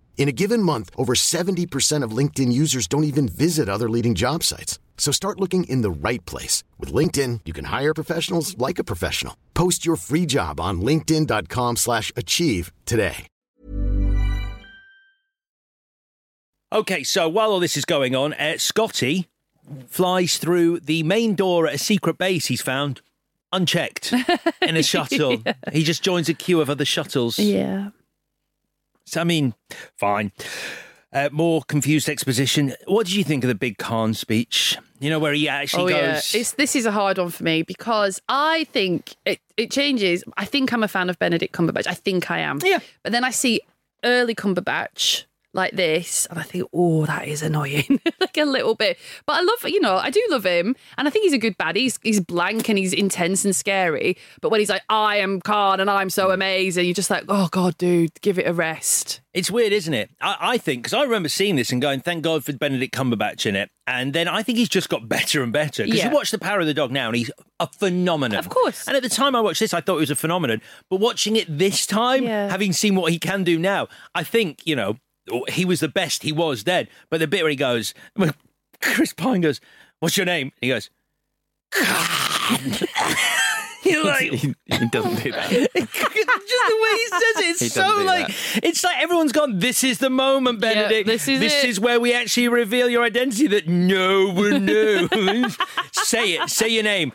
[0.17, 4.43] In a given month, over 70% of LinkedIn users don't even visit other leading job
[4.43, 4.79] sites.
[4.97, 6.63] So start looking in the right place.
[6.79, 9.35] With LinkedIn, you can hire professionals like a professional.
[9.55, 13.25] Post your free job on linkedin.com slash achieve today.
[16.73, 19.27] Okay, so while all this is going on, uh, Scotty
[19.87, 23.01] flies through the main door at a secret base he's found
[23.51, 24.13] unchecked
[24.61, 25.43] in a shuttle.
[25.73, 27.37] He just joins a queue of other shuttles.
[27.37, 27.89] Yeah.
[29.05, 29.53] So, I mean,
[29.97, 30.31] fine.
[31.13, 32.73] Uh, more confused exposition.
[32.85, 34.77] What did you think of the Big Khan speech?
[34.99, 36.33] You know, where he actually oh goes.
[36.33, 40.23] yeah, it's, this is a hard one for me because I think it, it changes.
[40.37, 41.87] I think I'm a fan of Benedict Cumberbatch.
[41.87, 42.59] I think I am.
[42.63, 42.79] Yeah.
[43.03, 43.59] But then I see
[44.05, 48.97] early Cumberbatch like this, and I think, oh, that is annoying, like a little bit.
[49.25, 51.57] But I love, you know, I do love him, and I think he's a good
[51.57, 51.77] baddie.
[51.77, 54.17] He's, he's blank and he's intense and scary.
[54.41, 57.49] But when he's like, I am Khan and I'm so amazing, you're just like, oh
[57.51, 59.19] god, dude, give it a rest.
[59.33, 60.09] It's weird, isn't it?
[60.21, 63.45] I, I think because I remember seeing this and going, "Thank God for Benedict Cumberbatch
[63.45, 65.83] in it." And then I think he's just got better and better.
[65.85, 66.09] Because Yeah.
[66.09, 68.39] you watch The Power of the Dog now, and he's a phenomenon.
[68.39, 68.85] Of course.
[68.87, 70.61] And at the time I watched this, I thought it was a phenomenon.
[70.89, 72.49] But watching it this time, Yeah.
[72.49, 74.97] having seen what he can do now, I think you know
[75.49, 76.87] he was the best he was then.
[77.09, 77.93] But the bit where he goes,
[78.81, 79.61] Chris Pine goes,
[79.99, 80.89] "What's your name?" He goes,
[83.83, 85.49] You're like, he, he doesn't do that.
[85.49, 88.29] just the way he says it, it's He doesn't so do like
[88.63, 89.59] it's like everyone's gone.
[89.59, 91.07] This is the moment, Benedict.
[91.07, 95.57] this is it." is where we actually reveal your identity that no one knows.
[95.93, 96.49] say it.
[96.49, 97.11] Say your name.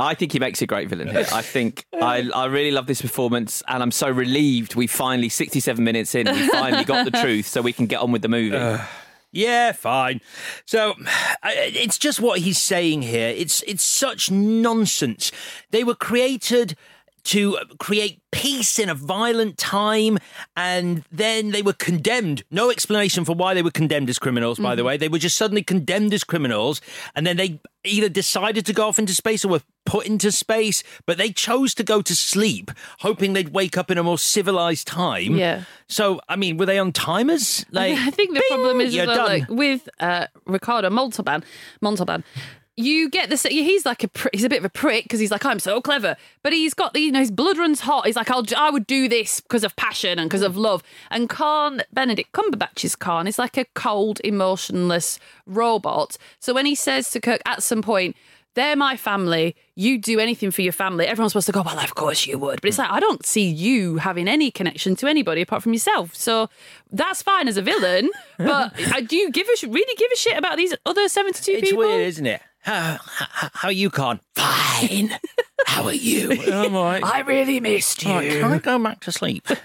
[0.00, 1.26] I think he makes a great villain here.
[1.32, 5.82] I think I, I really love this performance, and I'm so relieved we finally, 67
[5.82, 8.56] minutes in, we finally got the truth, so we can get on with the movie.
[8.56, 8.78] Uh,
[9.32, 10.20] yeah, fine.
[10.66, 10.94] So
[11.44, 13.28] it's just what he's saying here.
[13.28, 15.30] It's it's such nonsense.
[15.70, 16.76] They were created
[17.24, 20.18] to create peace in a violent time,
[20.56, 22.42] and then they were condemned.
[22.50, 24.58] No explanation for why they were condemned as criminals.
[24.58, 26.80] By the way, they were just suddenly condemned as criminals,
[27.14, 30.82] and then they either decided to go off into space or were put into space.
[31.06, 34.86] But they chose to go to sleep, hoping they'd wake up in a more civilized
[34.86, 35.36] time.
[35.36, 35.64] Yeah.
[35.88, 37.66] So I mean, were they on timers?
[37.70, 41.44] Like, I think the bing, problem is well, like with uh, Ricardo Montalban.
[41.80, 42.24] Montalban.
[42.76, 43.42] You get this.
[43.42, 45.80] He's like a pr- he's a bit of a prick because he's like I'm so
[45.82, 48.06] clever, but he's got the you know his blood runs hot.
[48.06, 50.82] He's like I'll I would do this because of passion and because of love.
[51.10, 56.16] And Khan Benedict Cumberbatch's Khan is like a cold, emotionless robot.
[56.38, 58.16] So when he says to Kirk at some point.
[58.54, 59.54] They're my family.
[59.76, 61.06] You do anything for your family.
[61.06, 62.60] Everyone's supposed to go, well, of course you would.
[62.60, 66.16] But it's like, I don't see you having any connection to anybody apart from yourself.
[66.16, 66.50] So
[66.90, 68.10] that's fine as a villain.
[68.38, 71.52] But uh, do you give a sh- really give a shit about these other 72
[71.52, 71.78] It's people?
[71.84, 72.42] weird, isn't it?
[72.62, 74.20] How, how, how are you, Khan?
[74.34, 75.18] Fine.
[75.66, 76.32] How are you?
[76.52, 77.02] I'm all right.
[77.02, 78.10] I really missed you.
[78.10, 79.46] All right, can I go back to sleep?
[79.50, 79.60] uh,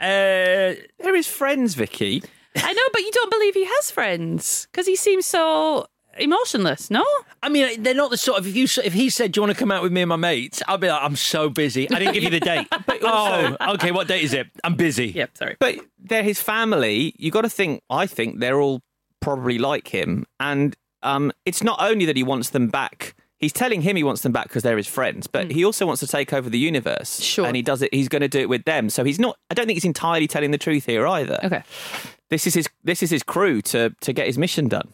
[0.00, 2.22] They're his friends, Vicky.
[2.56, 5.86] I know, but you don't believe he has friends because he seems so
[6.18, 7.04] emotionless, no?
[7.42, 9.56] I mean, they're not the sort of if you if he said, "Do you want
[9.56, 11.90] to come out with me and my mates?" I'd be like, "I'm so busy.
[11.90, 12.66] I didn't give you the date."
[13.02, 13.90] oh, okay.
[13.90, 14.48] What date is it?
[14.64, 15.08] I'm busy.
[15.08, 15.56] Yep, sorry.
[15.58, 17.14] But they're his family.
[17.18, 17.82] You got to think.
[17.88, 18.82] I think they're all
[19.20, 23.14] probably like him, and um, it's not only that he wants them back.
[23.38, 25.98] He's telling him he wants them back because they're his friends, but he also wants
[26.00, 27.20] to take over the universe.
[27.20, 27.44] Sure.
[27.44, 27.92] and he does it.
[27.92, 28.88] He's going to do it with them.
[28.88, 29.36] So he's not.
[29.50, 31.40] I don't think he's entirely telling the truth here either.
[31.42, 31.62] Okay.
[32.30, 32.68] This is his.
[32.84, 34.92] This is his crew to to get his mission done.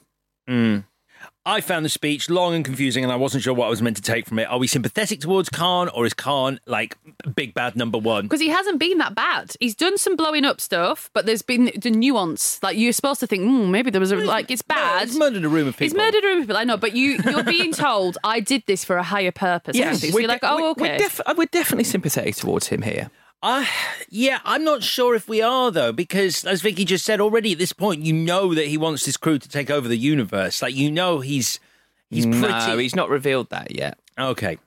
[1.49, 3.97] I found the speech long and confusing, and I wasn't sure what I was meant
[3.97, 4.45] to take from it.
[4.45, 6.99] Are we sympathetic towards Khan, or is Khan like
[7.35, 8.25] big bad number one?
[8.25, 9.57] Because he hasn't been that bad.
[9.59, 12.63] He's done some blowing up stuff, but there's been the nuance.
[12.63, 15.09] Like you're supposed to think, hmm, maybe there was a like it's bad.
[15.09, 15.85] He's murdered a room of people.
[15.87, 16.59] He's murdered a room of people.
[16.59, 19.77] I know, but you you're being told I did this for a higher purpose.
[19.79, 20.83] Yes, so you're like, oh, okay.
[20.83, 23.11] We're, def- we're definitely sympathetic towards him here.
[23.43, 23.65] Uh,
[24.09, 27.59] yeah, I'm not sure if we are though, because as Vicky just said already, at
[27.59, 30.61] this point, you know that he wants this crew to take over the universe.
[30.61, 31.61] Like you know, he's
[32.11, 32.49] he's pretty.
[32.49, 33.99] No, he's not revealed that yet.
[34.19, 34.59] Okay,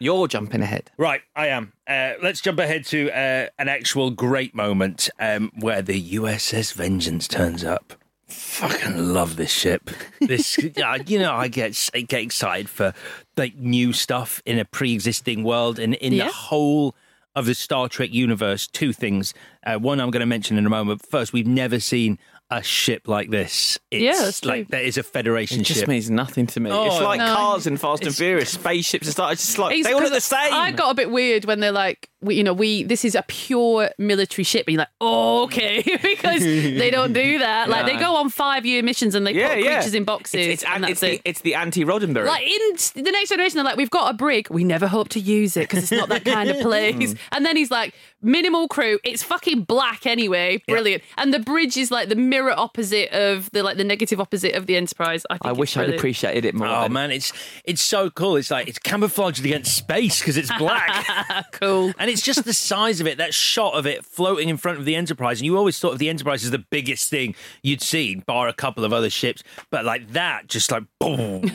[0.00, 0.90] You're jumping ahead.
[0.98, 1.72] right, I am.
[1.86, 7.28] Uh, let's jump ahead to uh, an actual great moment um, where the USS Vengeance
[7.28, 7.94] turns up.
[8.26, 9.90] Fucking love this ship.
[10.20, 12.92] This, uh, you know, I get I get excited for
[13.36, 16.26] like new stuff in a pre-existing world and in Yeah.
[16.26, 16.96] the whole
[17.36, 18.66] of the Star Trek universe.
[18.66, 19.34] Two things.
[19.66, 21.04] Uh, one, I'm going to mention in a moment.
[21.08, 22.18] First, we've never seen
[22.50, 23.78] a ship like this.
[23.90, 24.50] It's Yeah, that's true.
[24.50, 25.62] like that is a Federation ship.
[25.62, 25.88] It just ship.
[25.88, 26.70] means nothing to me.
[26.70, 27.34] Oh, it's like no.
[27.34, 29.32] cars in Fast and Furious, spaceships and stuff.
[29.32, 30.52] It's just like He's- they all look 'cause the same.
[30.52, 33.22] I got a bit weird when they're like, we, you know, we this is a
[33.28, 37.68] pure military ship, and you're like, oh, okay, because they don't do that.
[37.68, 39.74] Like they go on five year missions and they yeah, put yeah.
[39.76, 41.22] creatures in boxes, It's, it's, and an- that's it's it.
[41.22, 42.26] the it's the anti Roddenberry.
[42.26, 44.48] Like in the next generation, they're like, we've got a brig.
[44.50, 46.94] We never hope to use it because it's not that kind of place.
[47.14, 47.18] Mm.
[47.32, 48.98] and then he's like, minimal crew.
[49.04, 50.62] It's fucking black anyway.
[50.66, 51.02] Brilliant.
[51.18, 54.66] And the bridge is like the mirror opposite of the like the negative opposite of
[54.66, 55.26] the Enterprise.
[55.28, 55.46] I think.
[55.46, 56.00] I it's wish I'd brilliant.
[56.00, 56.66] appreciated it more.
[56.68, 57.32] Oh man, it's
[57.64, 58.36] it's so cool.
[58.36, 61.50] It's like it's camouflaged against space because it's black.
[61.52, 61.92] Cool.
[61.98, 64.84] And it's just the size of it, that shot of it floating in front of
[64.84, 65.40] the Enterprise.
[65.40, 68.52] And you always thought of the Enterprise as the biggest thing you'd seen, bar a
[68.52, 69.42] couple of other ships.
[69.68, 71.42] But like that, just like boom.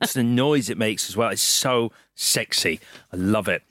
[0.00, 1.28] it's the noise it makes as well.
[1.28, 2.80] It's so sexy.
[3.12, 3.62] I love it.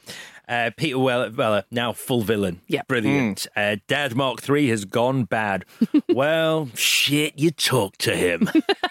[0.47, 2.61] Uh, Peter Weller, Weller, now full villain.
[2.67, 2.83] Yeah.
[2.87, 3.47] Brilliant.
[3.55, 5.65] Uh, Dad Mark III has gone bad.
[6.07, 8.47] well, shit, you talk to him.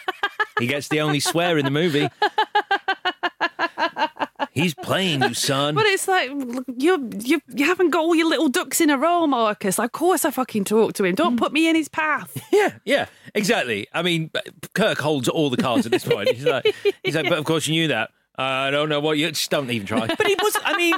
[0.58, 2.08] he gets the only swear in the movie.
[4.52, 5.74] He's playing you, son.
[5.74, 6.30] But it's like
[6.76, 9.78] you you you haven't got all your little ducks in a row, Marcus.
[9.78, 11.14] Of course, I fucking talk to him.
[11.14, 11.38] Don't mm.
[11.38, 12.36] put me in his path.
[12.52, 13.86] Yeah, yeah, exactly.
[13.94, 14.30] I mean,
[14.74, 16.28] Kirk holds all the cards at this point.
[16.28, 18.10] He's like, he's like, but of course you knew that.
[18.38, 20.06] Uh, I don't know what you just don't even try.
[20.06, 20.94] But he was, I mean,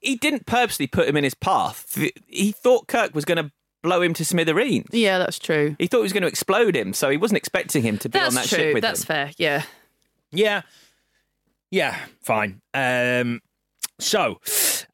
[0.00, 1.98] he didn't purposely put him in his path.
[2.26, 4.88] He thought Kirk was going to blow him to smithereens.
[4.92, 5.76] Yeah, that's true.
[5.78, 8.18] He thought he was going to explode him, so he wasn't expecting him to be
[8.18, 8.58] That's on that true.
[8.58, 9.06] ship with That's him.
[9.08, 9.34] That's fair.
[9.36, 9.62] Yeah.
[10.30, 10.62] Yeah,
[11.70, 12.60] yeah, fine.
[12.74, 13.40] Um,
[14.00, 14.38] so,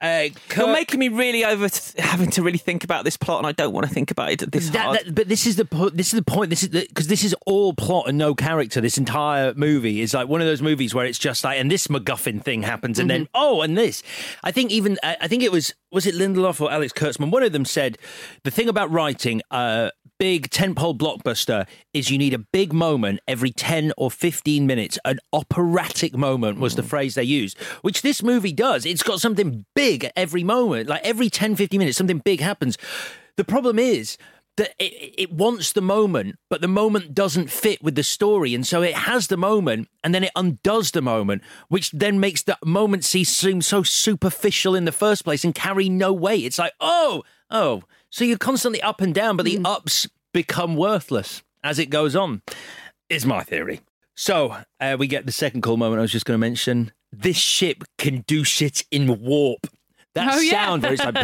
[0.00, 1.68] uh, Kirk, You're making me really over
[1.98, 4.50] having to really think about this plot, and I don't want to think about it
[4.50, 4.98] this That- hard.
[5.00, 6.48] that- but this is the po- this is the point.
[6.48, 8.80] This is because this is all plot and no character.
[8.80, 11.86] This entire movie is like one of those movies where it's just like, and this
[11.88, 14.02] MacGuffin thing happens, and then oh, and this.
[14.42, 17.30] I think even I I think it was was it Lindelof or Alex Kurtzman.
[17.30, 17.98] One of them said
[18.42, 23.50] the thing about writing a big tentpole blockbuster is you need a big moment every
[23.50, 24.98] ten or fifteen minutes.
[25.04, 26.86] An operatic moment was the mm.
[26.86, 28.86] phrase they used, which this movie does.
[28.86, 32.78] It's got something big at every moment, like every 10, 15 minutes, something big happens.
[33.36, 34.16] The problem is
[34.56, 38.54] that it, it wants the moment, but the moment doesn't fit with the story.
[38.54, 42.42] And so it has the moment and then it undoes the moment, which then makes
[42.42, 46.44] the moment seem so superficial in the first place and carry no weight.
[46.44, 47.82] It's like, oh, oh.
[48.14, 52.42] So you're constantly up and down, but the ups become worthless as it goes on,
[53.08, 53.80] is my theory.
[54.14, 56.92] So uh, we get the second cool moment I was just going to mention.
[57.10, 59.66] This ship can do shit in warp.
[60.14, 60.64] That Oh, yeah.
[60.64, 61.16] sound where it's like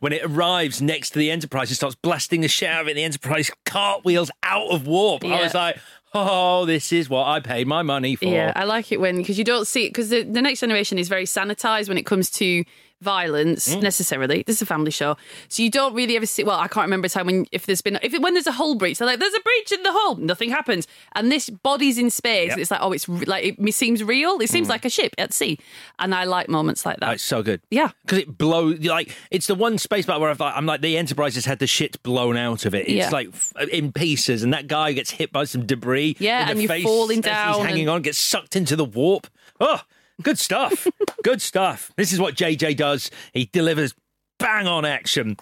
[0.00, 2.94] when it arrives next to the Enterprise, it starts blasting the shit out of it.
[2.94, 5.26] The Enterprise cartwheels out of warp.
[5.26, 5.78] I was like,
[6.14, 8.24] oh, this is what I paid my money for.
[8.24, 10.98] Yeah, I like it when because you don't see it because the, the next generation
[10.98, 12.64] is very sanitized when it comes to
[13.02, 13.82] violence Mm.
[13.82, 14.42] necessarily.
[14.46, 15.16] This is a family show,
[15.48, 16.44] so you don't really ever see.
[16.44, 18.52] Well, I can't remember a time when if there's been if it, when there's a
[18.52, 21.98] hull breach, they're like, "There's a breach in the hull," nothing happens, and this body's
[21.98, 22.46] in space.
[22.48, 22.52] Yep.
[22.52, 24.38] And it's like, oh, it's re- like it seems real.
[24.40, 25.58] It seems like a ship at sea,
[25.98, 27.14] and I like moments like that.
[27.14, 27.60] it's so good.
[27.70, 27.90] Yeah.
[28.04, 31.34] Because it blows, like, it's the one space battle where I've, I'm like, the Enterprise
[31.34, 32.88] has had the shit blown out of it.
[32.88, 33.10] It's Yeah.
[33.10, 33.28] like
[33.72, 36.16] in pieces, and that guy gets hit by some debris.
[36.18, 38.76] Yeah, in the and you're face falling down He's hanging and- on, gets sucked into
[38.76, 39.26] the warp.
[39.60, 39.80] Oh,
[40.22, 40.86] good stuff.
[41.22, 41.92] good stuff.
[41.96, 43.10] This is what JJ does.
[43.32, 43.94] He delivers
[44.38, 45.36] bang on action.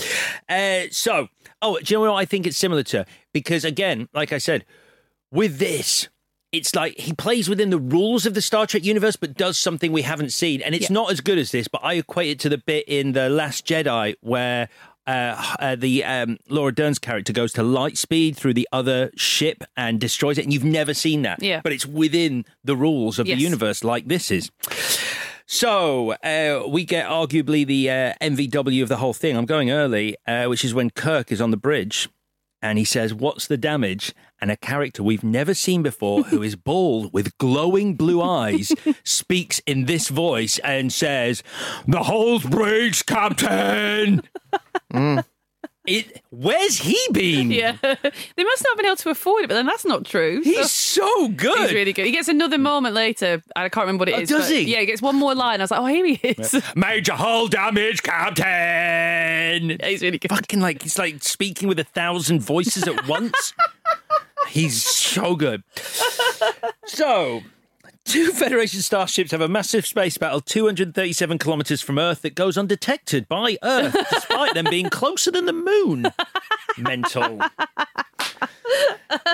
[0.49, 1.29] Uh, so,
[1.63, 3.05] oh, do you know what I think it's similar to?
[3.33, 4.65] Because again, like I said,
[5.33, 6.09] with this,
[6.53, 9.91] it's like he plays within the rules of the Star Trek universe, but does something
[9.91, 10.63] we haven't seen.
[10.63, 10.95] And it's Yeah.
[10.95, 13.67] not as good as this, but I equate it to the bit in The Last
[13.67, 14.69] Jedi where.
[15.07, 19.63] Uh, uh, the um, Laura Dern's character goes to light speed through the other ship
[19.77, 21.43] and destroys it, and you've never seen that.
[21.43, 21.61] Yeah.
[21.63, 23.37] but it's within the rules of Yes.
[23.39, 24.51] the universe, like this is.
[25.47, 29.37] So uh, we get arguably the uh, MVW of the whole thing.
[29.37, 32.09] I'm going early, uh, which is when Kirk is on the bridge
[32.63, 34.15] and he says, What's the damage?
[34.41, 38.73] And a character we've never seen before, who is bald with glowing blue eyes,
[39.05, 41.43] speaks in this voice and says,
[41.87, 44.23] The hull's bridge, Captain.
[44.95, 45.25] Mm.
[45.87, 47.51] It, where's he been?
[47.51, 50.41] Yeah, they must not have been able to afford it, but then that's not true.
[50.43, 51.59] He's So- so good.
[51.59, 52.07] He's really good.
[52.07, 53.43] He gets another moment later.
[53.55, 54.29] I can't remember what it Oh, is.
[54.31, 54.73] does but he?
[54.73, 55.61] Yeah, he gets one more line.
[55.61, 56.63] I was like, oh, here he is.
[56.75, 58.45] Major hull damage, Captain.
[59.71, 60.31] Yeah, he's really good.
[60.31, 63.53] fucking like he's like speaking with a thousand voices at once.
[64.49, 65.63] he's so good.
[66.87, 67.43] So,
[68.05, 73.29] two Federation starships have a massive space battle 237 kilometers from Earth that goes undetected
[73.29, 76.07] by Earth, despite them being closer than the moon.
[76.79, 77.41] Mental.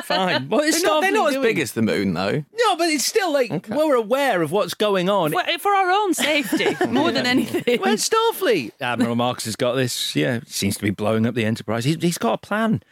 [0.05, 0.49] Fine.
[0.49, 1.43] What is They're not, they're not as doing?
[1.47, 2.45] big as the moon, though.
[2.55, 5.33] No, but it's still like we're aware of what's going on.
[5.33, 7.81] For- For our own safety, more than anything.
[7.81, 8.73] Where's Starfleet?
[8.81, 10.14] Admiral Marcus has got this.
[10.14, 11.85] Yeah, seems to be blowing up the Enterprise.
[11.85, 12.83] He's, he's got a plan.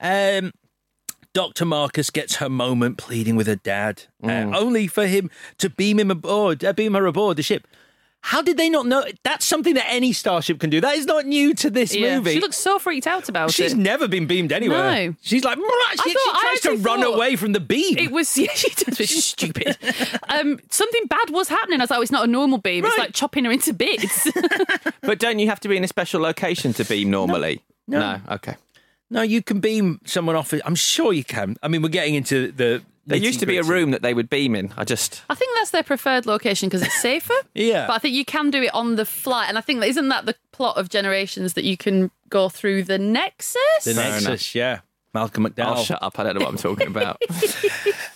[0.00, 0.52] Um,
[1.36, 1.66] Dr.
[1.66, 6.10] Marcus gets her moment pleading with her dad, uh, only for him to beam him
[6.10, 7.66] aboard, uh, beam her aboard the ship.
[8.22, 9.04] How did they not know?
[9.22, 10.80] That's something that any starship can do.
[10.80, 12.16] That is not new to this Yeah.
[12.16, 12.32] movie.
[12.32, 13.68] She looks so freaked out about She's it.
[13.68, 15.08] She's never been beamed anywhere.
[15.10, 15.14] No.
[15.20, 17.98] She's like, she, she thought- I tries to run away from the beam.
[17.98, 19.76] It was yeah, she does, which stupid.
[20.30, 21.80] Um, something bad was happening.
[21.80, 22.86] I was like, oh, it's not a normal beam.
[22.86, 24.26] It's like chopping her into bits.
[25.02, 27.62] But don't you have to be in a special location to beam normally?
[27.86, 28.20] No.
[28.30, 28.56] Okay.
[29.10, 30.52] No, you can beam someone off.
[30.52, 30.62] it.
[30.64, 31.56] I'm sure you can.
[31.62, 34.28] I mean, we're getting into the There used to be a room that they would
[34.28, 34.72] beam in.
[34.76, 35.22] I just.
[35.30, 37.34] I think that's their preferred location because it's safer.
[37.54, 37.86] Yeah.
[37.86, 39.48] But I think you can do it on the flight.
[39.48, 42.82] And I think that isn't that the plot of Generations that you can go through
[42.82, 43.84] the Nexus?
[43.84, 44.80] The Nexus, yeah.
[45.14, 45.64] Malcolm McDowell.
[45.64, 46.18] I'll shut up.
[46.18, 47.20] I don't know what I'm talking about.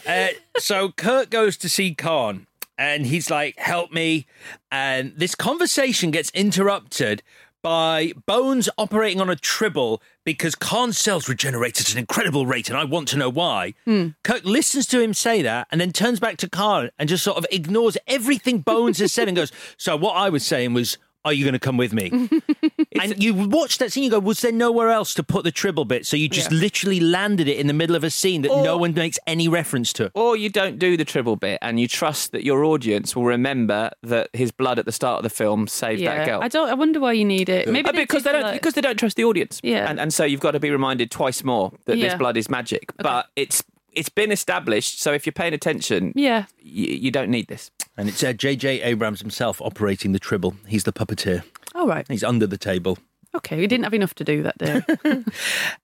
[0.07, 0.29] Uh,
[0.59, 4.27] so Kirk goes to see Khan and he's like, help me.
[4.73, 7.23] And this conversation gets interrupted
[7.63, 12.79] by Bones operating on a tribble because Khan's cells regenerate at an incredible rate and
[12.79, 13.75] I want to know why.
[13.85, 14.09] Hmm.
[14.23, 17.39] Kirk listens to him say that and then turns back to Khan and just sort
[17.39, 21.33] of ignores everything Bones has said and goes, So what I was saying was, are
[21.33, 22.11] you going to come with me?
[23.01, 25.85] and you watch that scene, you go, was there nowhere else to put the tribble
[25.85, 26.07] bit?
[26.07, 26.59] So you just Yeah.
[26.59, 29.93] literally landed it in the middle of a scene that no one makes any reference
[29.95, 30.11] to.
[30.15, 33.91] or you don't do the tribble bit and you trust that your audience will remember
[34.03, 36.41] that his blood at the start of the film saved that girl.
[36.43, 36.69] I don't.
[36.69, 37.69] I wonder why you need it.
[37.69, 39.61] Maybe Uh, because they don't like- because they don't trust the audience.
[39.63, 39.89] Yeah.
[39.91, 42.93] and, and so you've got to be reminded twice more that this blood is magic.
[42.97, 43.63] But it's
[43.93, 45.01] it's been established.
[45.01, 46.45] So if you're paying attention, Yeah.
[46.63, 47.73] you, you don't need this.
[47.97, 48.83] And it's uh, J.J.
[48.83, 50.55] Abrams himself operating the tribble.
[50.67, 51.43] He's the puppeteer.
[51.75, 52.07] All right.
[52.09, 52.99] He's under the table.
[53.35, 53.59] Okay.
[53.59, 54.83] We didn't have enough to do that day.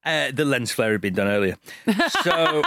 [0.04, 1.56] Uh, the lens flare had been done earlier.
[2.22, 2.62] So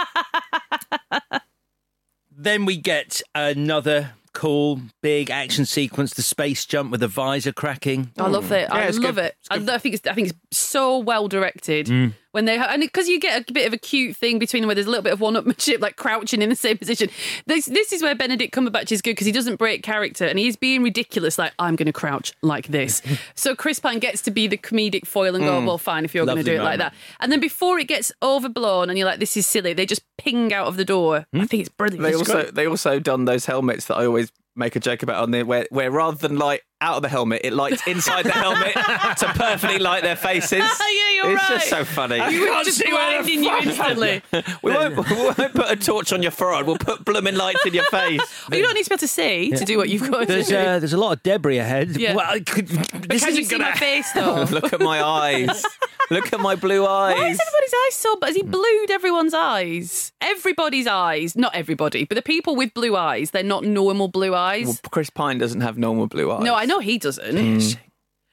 [2.30, 8.12] then we get another cool big action sequence the space jump with the visor cracking.
[8.18, 8.70] I love it.
[8.70, 9.24] I Yeah, it's love good.
[9.24, 9.36] it.
[9.50, 10.06] I, I think it's.
[10.06, 12.12] I think it's so well directed Mm.
[12.32, 14.74] When they and because you get a bit of a cute thing between them where
[14.74, 17.08] there's a little bit of one-upmanship, like crouching in the same position.
[17.46, 20.56] This this is where Benedict Cumberbatch is good because he doesn't break character and he's
[20.56, 21.38] being ridiculous.
[21.38, 23.02] Like I'm going to crouch like this.
[23.34, 25.66] so Chris Pine gets to be the comedic foil and go, mm.
[25.66, 26.94] well, fine if you're going to do it like that.
[27.20, 30.52] And then before it gets overblown and you're like, this is silly, they just ping
[30.52, 31.26] out of the door.
[31.32, 31.40] Hmm?
[31.40, 32.02] I think it's brilliant.
[32.02, 32.54] They It's also great.
[32.54, 35.66] they also done those helmets that I always make a joke about on there, where
[35.70, 39.78] where rather than light out of the helmet, it lights inside the helmet to perfectly
[39.78, 40.62] light their faces.
[40.90, 41.58] Yeah, you're it's right.
[41.58, 42.16] just so funny.
[42.34, 44.22] You were just blinding you instantly.
[44.62, 46.66] we, won't, we won't put a torch on your forehead.
[46.66, 48.20] We'll put blooming lights in your face.
[48.50, 50.42] Oh, you don't need to be able to see to do what you've got to
[50.42, 50.56] do.
[50.56, 51.96] uh, there's a lot of debris ahead.
[51.96, 52.14] Yeah.
[52.16, 53.64] Well, I could, this can you isn't see gonna.
[53.70, 54.44] my face though?
[54.50, 55.64] Look at my eyes.
[56.10, 57.14] Look at my blue eyes.
[57.16, 58.16] Why is everybody's eyes so?
[58.16, 60.12] But has he blued everyone's eyes?
[60.20, 64.66] Everybody's eyes, not everybody, but the people with blue eyes, they're not normal blue eyes.
[64.66, 66.42] Well, Chris Pine doesn't have normal blue eyes.
[66.42, 67.36] no, I know he doesn't.
[67.36, 67.80] Hmm.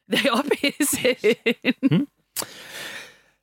[0.10, 1.18] They are piercing.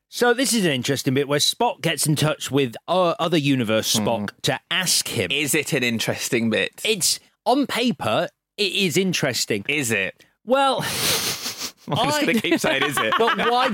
[0.09, 3.97] So this is an interesting bit where Spock gets in touch with our other universe
[3.97, 4.07] hmm.
[4.07, 5.33] Spock to ask him.
[5.33, 6.81] Is it an interesting bit?
[6.85, 9.65] It's on paper, it is interesting.
[9.69, 10.25] Is it?
[10.45, 13.13] Well, I'm just I- going to keep saying, is it?
[13.19, 13.71] but why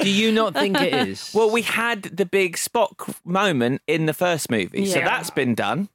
[0.00, 1.32] do you not think it is?
[1.34, 5.90] Well, we had the big Spock moment in the first movie, so that's been done.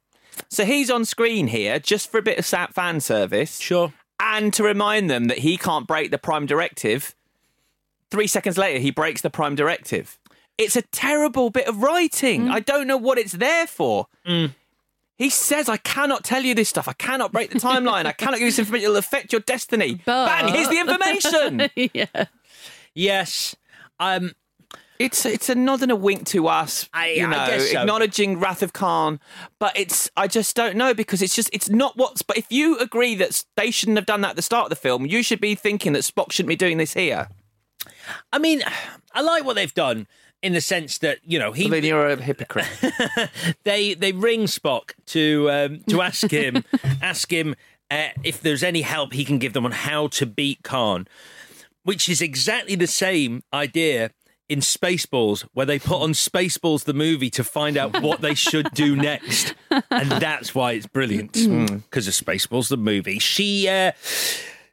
[0.48, 3.92] So he's on screen here just for a bit of fan service, sure.
[4.18, 7.14] and to remind them that he can't break the Prime Directive.
[8.10, 10.18] Three seconds later, he breaks the Prime Directive.
[10.58, 12.48] It's a terrible bit of writing.
[12.48, 14.06] I don't know what it's there for.
[14.26, 16.88] He says, I cannot tell you this stuff.
[16.88, 18.06] I cannot break the timeline.
[18.06, 18.84] I cannot give you this information.
[18.86, 20.00] It'll affect your destiny.
[20.04, 21.70] But- Bang, here's the information.
[21.94, 22.24] yeah.
[22.94, 23.54] Yes.
[23.98, 24.32] Um,
[25.00, 27.80] It's it's a nod and a wink to us, I- you know, so.
[27.80, 29.18] acknowledging Wrath of Khan.
[29.58, 32.20] But it's I just don't know because it's just it's not what's.
[32.20, 34.76] But if you agree that they shouldn't have done that at the start of the
[34.76, 37.28] film, you should be thinking that Spock shouldn't be doing this here.
[38.30, 38.62] I mean,
[39.14, 40.06] I like what they've done
[40.42, 42.68] in the sense that you know he then you're a hypocrite.
[43.64, 46.62] they they ring Spock to um, to ask him
[47.02, 47.54] ask him
[47.90, 51.08] uh, if there's any help he can give them on how to beat Khan,
[51.84, 54.10] which is exactly the same idea
[54.50, 58.70] in Spaceballs, where they put on Spaceballs the movie to find out what they should
[58.72, 59.54] do next,
[59.90, 63.18] and that's why it's brilliant because of Spaceballs the movie.
[63.18, 63.68] She.
[63.68, 63.92] Uh,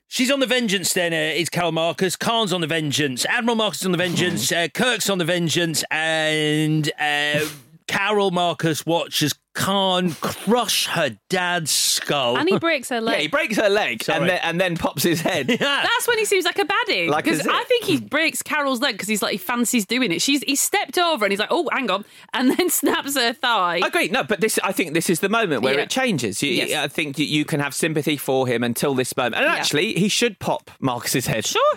[0.10, 2.16] She's on the vengeance then, uh, is Carol Marcus.
[2.16, 3.26] Khan's on the vengeance.
[3.26, 4.50] Admiral Marcus on the vengeance.
[4.54, 5.84] Uh, Kirk's on the vengeance.
[5.92, 7.42] And uh,
[7.88, 12.38] Carol Marcus watches Khan crush her dad's skull.
[12.38, 13.16] And he breaks her leg.
[13.16, 14.20] yeah, he breaks her leg Sorry.
[14.20, 15.48] and then and then pops his head.
[15.60, 17.10] That's when he seems like a baddie.
[17.10, 17.52] Like Because zip.
[17.52, 20.22] I think he breaks Carol's leg because he's like he fancies doing it.
[20.22, 23.80] She's he stepped over and he's like, oh, hang on, and then snaps her thigh.
[23.84, 24.10] I agree.
[24.10, 25.82] No, but this I think this is the moment where Yeah.
[25.82, 26.44] it changes.
[26.44, 26.74] You, Yes.
[26.86, 29.36] I think you, you can have sympathy for him until this moment.
[29.36, 29.56] And Yeah.
[29.56, 31.46] actually, he should pop Marcus's head.
[31.48, 31.74] Sure.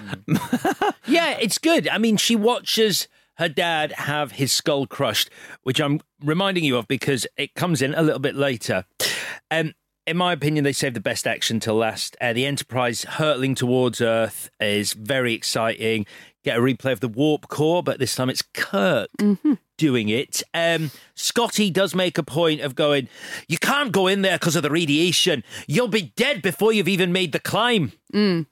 [1.07, 1.89] yeah, it's good.
[1.89, 3.09] I mean, she watches
[3.41, 5.31] her dad have his skull crushed,
[5.63, 8.85] which I'm reminding you of because it comes in a little bit later.
[9.51, 9.73] Um,
[10.07, 12.17] in my opinion, they saved the best action till last.
[12.21, 16.05] Uh, the Enterprise hurtling towards Earth is very exciting.
[16.45, 19.09] Get a replay of the warp core, but this time it's Kirk
[19.79, 20.43] doing it.
[20.53, 23.09] Um, Scotty does make a point of going,
[23.49, 25.45] You can't go in there because of the radiation.
[25.67, 27.93] You'll be dead before you've even made the climb.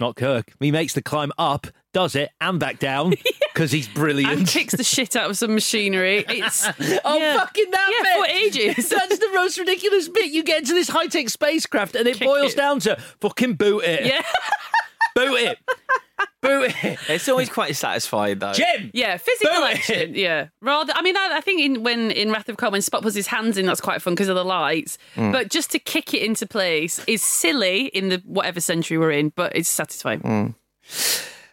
[0.01, 0.53] Not Kirk.
[0.61, 3.11] He makes the climb up, does it and back down
[3.55, 4.33] because he's brilliant.
[4.39, 6.25] And kicks the shit out of some machinery.
[6.29, 6.67] It's
[7.05, 7.37] Oh, yeah.
[7.39, 8.27] fucking that yeah, bit!
[8.27, 8.89] for ages.
[8.91, 10.31] That's the most ridiculous bit.
[10.31, 12.57] You get into this high tech spacecraft and it Kick boils it.
[12.57, 14.05] down to fucking boot it.
[14.07, 14.23] yeah,
[15.15, 15.59] Boot it.
[16.43, 16.99] boot it.
[17.09, 18.53] It's always quite satisfying though.
[18.53, 18.91] Jim!
[18.93, 19.77] yeah, physical Boot it.
[19.79, 20.15] action.
[20.15, 20.93] Yeah, rather.
[20.95, 23.27] I mean, I, I think in when in Wrath of Khan when Spock puts his
[23.29, 24.99] hands in, that's quite fun because of the lights.
[25.17, 25.33] Mm.
[25.33, 29.31] But just to kick it into place is silly in the whatever century we're in,
[29.35, 30.21] but it's satisfying.
[30.21, 30.55] Mm.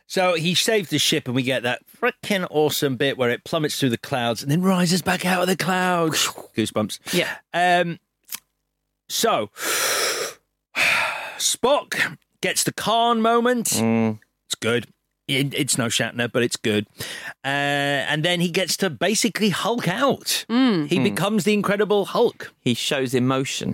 [0.08, 3.80] So he saves the ship, and we get that freaking awesome bit where it plummets
[3.80, 6.28] through the clouds and then rises back out of the clouds.
[6.56, 7.00] Goosebumps.
[7.14, 7.38] Yeah.
[7.54, 8.00] Um.
[9.10, 9.50] So
[11.38, 13.72] Spock gets the Khan moment.
[13.74, 14.88] It's good.
[15.28, 16.86] It, it's no Shatner, but it's good.
[17.44, 17.48] Uh,
[18.08, 20.46] and then he gets to basically Hulk out.
[20.48, 22.54] He becomes the Incredible Hulk.
[22.62, 23.74] He shows emotion.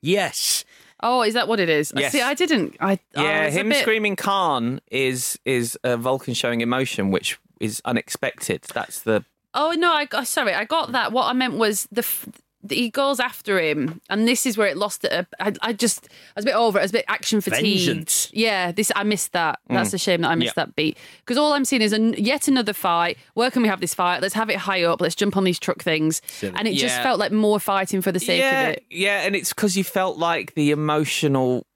[0.00, 0.64] Yes.
[1.02, 1.92] Oh, is that what it is?
[1.96, 2.12] Yes.
[2.12, 2.76] See, I didn't.
[2.80, 7.38] I I Yeah, a him bit- screaming Khan is is a Vulcan showing emotion, which
[7.60, 8.62] is unexpected.
[8.74, 9.24] That's the
[9.54, 11.12] Oh no, I sorry, I got that.
[11.12, 12.00] What I meant was the.
[12.00, 12.26] F-
[12.68, 15.26] he goes after him, and this is where it lost it.
[15.38, 16.82] I, I just, I was a bit over it.
[16.82, 17.86] I was a bit action fatigued.
[17.86, 18.30] Vengeance.
[18.32, 19.60] Yeah, this I missed that.
[19.70, 19.74] Mm.
[19.74, 20.64] That's a shame that I missed Yeah.
[20.64, 23.16] that beat because all I'm seeing is an, yet another fight.
[23.34, 24.22] Where can we have this fight?
[24.22, 25.00] Let's have it high up.
[25.00, 27.02] Let's jump on these truck things, and it just Yeah.
[27.04, 28.84] felt like more fighting for the sake yeah, of it.
[28.90, 31.66] yeah, and it's because you felt like the emotional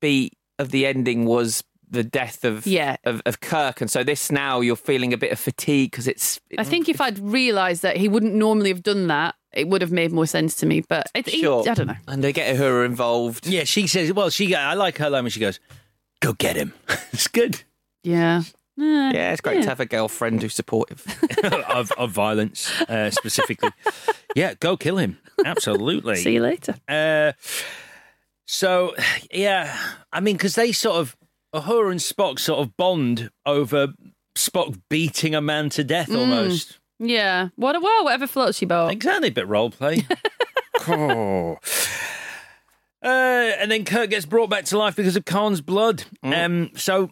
[0.00, 1.62] beat of the ending was
[1.92, 2.96] the death of Yeah.
[3.04, 6.40] of, of Kirk, and so this now you're feeling a bit of fatigue because it's
[6.56, 9.92] I think if I'd realised that he wouldn't normally have done that, it would have
[9.92, 10.80] made more sense to me.
[10.80, 11.68] But it, it- sure.
[11.68, 11.94] I don't know.
[12.08, 13.46] and they get her involved.
[13.46, 14.54] Yeah, she says, well, she.
[14.54, 15.60] I like her line when she goes,
[16.20, 16.72] go get him.
[17.12, 17.62] it's good.
[18.02, 18.42] Yeah.
[18.78, 21.04] Eh, Yeah, it's great to have a girlfriend who's supportive.
[21.68, 23.70] of, of violence uh, specifically.
[24.34, 25.18] yeah, go kill him.
[25.44, 26.16] Absolutely.
[26.16, 26.74] See you later.
[26.88, 27.32] Uh,
[28.46, 28.94] so,
[29.32, 29.76] yeah,
[30.12, 31.16] I mean, because they sort of,
[31.64, 33.88] her and Spock sort of bond over
[34.34, 36.78] Spock beating a man to death almost.
[37.00, 37.48] Yeah.
[37.56, 37.80] What?
[37.82, 38.92] Well, whatever floats your boat.
[38.92, 40.06] Exactly, a bit role play.
[40.82, 41.58] Cool.
[43.02, 46.04] Uh, and then Kirk gets brought back to life because of Khan's blood.
[46.22, 47.10] Um, so,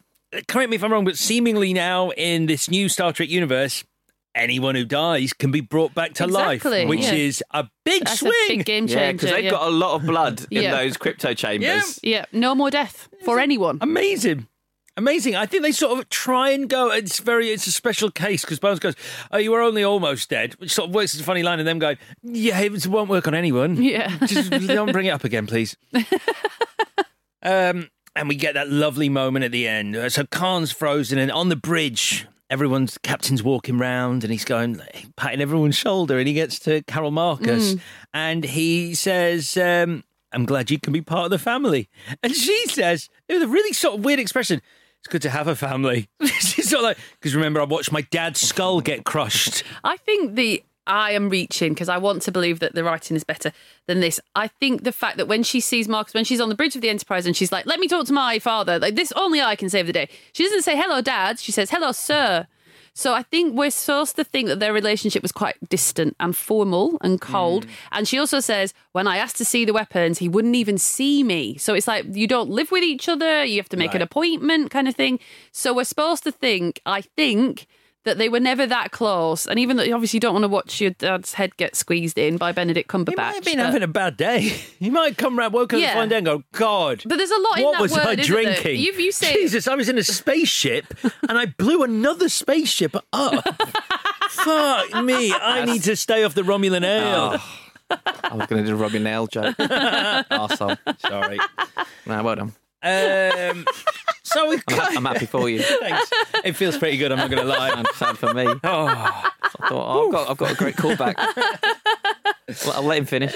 [0.49, 3.85] correct me if I'm wrong, but seemingly now in this new Star Trek universe,
[4.35, 7.13] anyone who dies can be brought back to Exactly, life, which yeah.
[7.13, 8.33] is a big That's swing.
[8.47, 8.99] a big game changer.
[9.01, 9.51] yeah, because they've yeah.
[9.51, 10.77] got a lot of blood in Yeah.
[10.77, 11.99] those crypto chambers.
[12.03, 13.79] Yeah, no more death for anyone.
[13.81, 14.47] Amazing.
[14.99, 15.37] Amazing.
[15.37, 16.91] I think they sort of try and go.
[16.91, 17.51] It's very.
[17.51, 18.97] It's a special case because Bones goes,
[19.31, 21.69] "Oh, you were only almost dead," which sort of works as a funny line, and
[21.69, 24.09] them going, "Yeah, it won't work on anyone." Yeah.
[24.27, 25.77] just don't bring it up again, please.
[27.45, 29.95] um, and we get that lovely moment at the end.
[29.95, 34.83] Uh, So Khan's frozen, and on the bridge, everyone's captain's walking round, and he's going
[35.17, 37.77] patting everyone's shoulder, and he gets to Carol Marcus,
[38.13, 39.57] and he says.
[39.57, 41.89] Um, I'm glad you can be part of the family.
[42.23, 44.61] And she says, with a really sort of weird expression,
[45.01, 46.09] it's good to have a family.
[46.27, 49.63] Sort of like, because remember, I watched my dad's skull get crushed.
[49.85, 53.23] I think the I am reaching because I want to believe that the writing is
[53.23, 53.53] better
[53.87, 54.19] than this.
[54.35, 56.83] I think the fact that when she sees Marcus, when she's on the bridge of
[56.83, 59.55] the Enterprise and she's like, "Let me talk to my father," like this only I
[59.55, 60.09] can save the day.
[60.33, 62.47] She doesn't say "Hello, Dad." She says "Hello, Sir."
[62.99, 66.99] So I think we're supposed to think that their relationship was quite distant and formal
[67.01, 67.65] and cold.
[67.65, 67.71] Mm.
[67.93, 71.23] And she also says, when I asked to see the weapons, he wouldn't even see
[71.23, 71.57] me.
[71.59, 74.73] So it's like you don't live with each other, you have to make an appointment
[74.73, 75.21] kind of thing.
[75.53, 77.69] So we're supposed to think, I think,
[78.09, 79.47] that they were never that close.
[79.47, 82.37] And even though obviously you don't want to watch your dad's head get squeezed in
[82.37, 83.11] by Benedict Cumberbatch.
[83.11, 84.53] He might have been but- having a bad day.
[84.79, 85.97] He might come round, woke up Yeah.
[85.97, 87.03] one day and go, God.
[87.05, 88.81] But there's a lot in what that was word, I isn't drinking?
[88.81, 90.87] You- you say- Jesus, I was in a spaceship
[91.29, 93.45] and I blew another spaceship up.
[94.31, 95.33] Fuck me.
[95.33, 97.33] I need to stay off the Romulan oh.
[97.35, 97.41] ale.
[97.91, 99.57] I was going to do a Robbie Nail joke.
[99.59, 100.79] Arsehole.
[101.01, 101.39] Sorry.
[102.07, 102.53] No, well done.
[102.83, 103.67] Um,
[104.23, 104.97] so we've I'm, got.
[104.97, 105.61] I'm happy for you.
[105.63, 106.11] Thanks.
[106.45, 107.71] It feels pretty good, I'm not going to lie.
[107.71, 108.47] Sad, sad for me.
[108.47, 111.17] Oh, I thought, oh, I've, got, I've got a great callback.
[112.65, 113.35] well, I'll let him finish.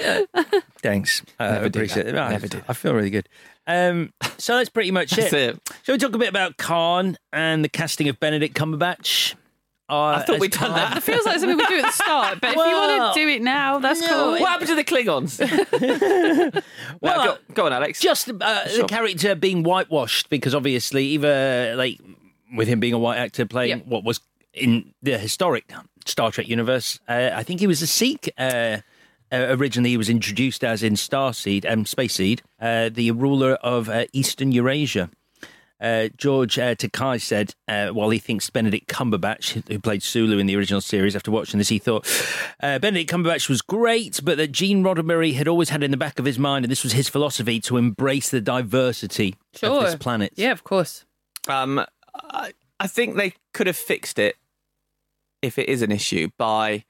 [0.81, 1.21] thanks.
[1.39, 2.15] I Never do appreciate that.
[2.15, 2.19] it.
[2.19, 3.27] I- Never do I feel really good.
[3.65, 5.55] Um, so that's pretty much That's it.
[5.55, 5.69] it.
[5.83, 9.35] Shall we talk a bit about Khan and the casting of Benedict Cumberbatch?
[9.89, 10.97] Uh, I thought we'd done that.
[10.97, 13.27] It feels like something we do at the start, but if you want to do
[13.27, 14.31] it now, that's cool.
[14.31, 15.39] What happened to the Klingons?
[15.39, 16.61] well,
[17.01, 17.99] Well, go, go on, Alex.
[17.99, 18.83] Just uh, Sure.
[18.83, 21.99] the character being whitewashed because obviously, either like
[22.55, 23.87] with him being a white actor playing Yep.
[23.87, 24.21] what was
[24.53, 25.71] in the historic
[26.05, 28.31] Star Trek universe, uh, I think he was a Sikh.
[28.37, 28.77] Uh,
[29.31, 33.89] uh, originally, he was introduced as in Starseed, um, Space Seed, uh, the ruler of
[33.89, 35.09] uh, Eastern Eurasia.
[35.83, 40.47] Uh, George uh, Takei said, uh, while he thinks Benedict Cumberbatch, who played Sulu in
[40.47, 42.07] the original series, after watching this, he thought
[42.61, 46.19] uh, Benedict Cumberbatch was great, but that Gene Roddenberry had always had in the back
[46.19, 49.81] of his mind, and this was his philosophy, to embrace the diversity of Sure.
[49.83, 50.31] this planet.
[50.35, 51.03] Yeah, of course.
[51.49, 54.37] Um, I, I think they could have fixed it
[55.41, 56.85] if it is an issue by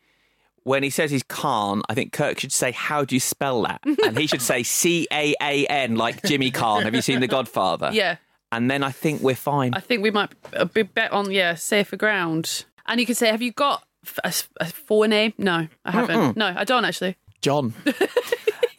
[0.64, 1.82] when he says he's Khan.
[1.90, 5.08] I think Kirk should say, "How do you spell that?" and he should say C
[5.12, 6.84] A A N like Jimmy Caan.
[6.84, 7.90] Have you seen The Godfather?
[7.92, 8.18] Yeah.
[8.56, 9.74] And then I think we're fine.
[9.74, 10.32] I think we might
[10.74, 12.66] be bet on yeah safer ground.
[12.86, 13.84] And you could say, have you got
[14.24, 15.34] a, a forename?
[15.38, 16.38] No, I haven't.
[16.38, 17.16] No, I don't actually.
[17.42, 17.74] John.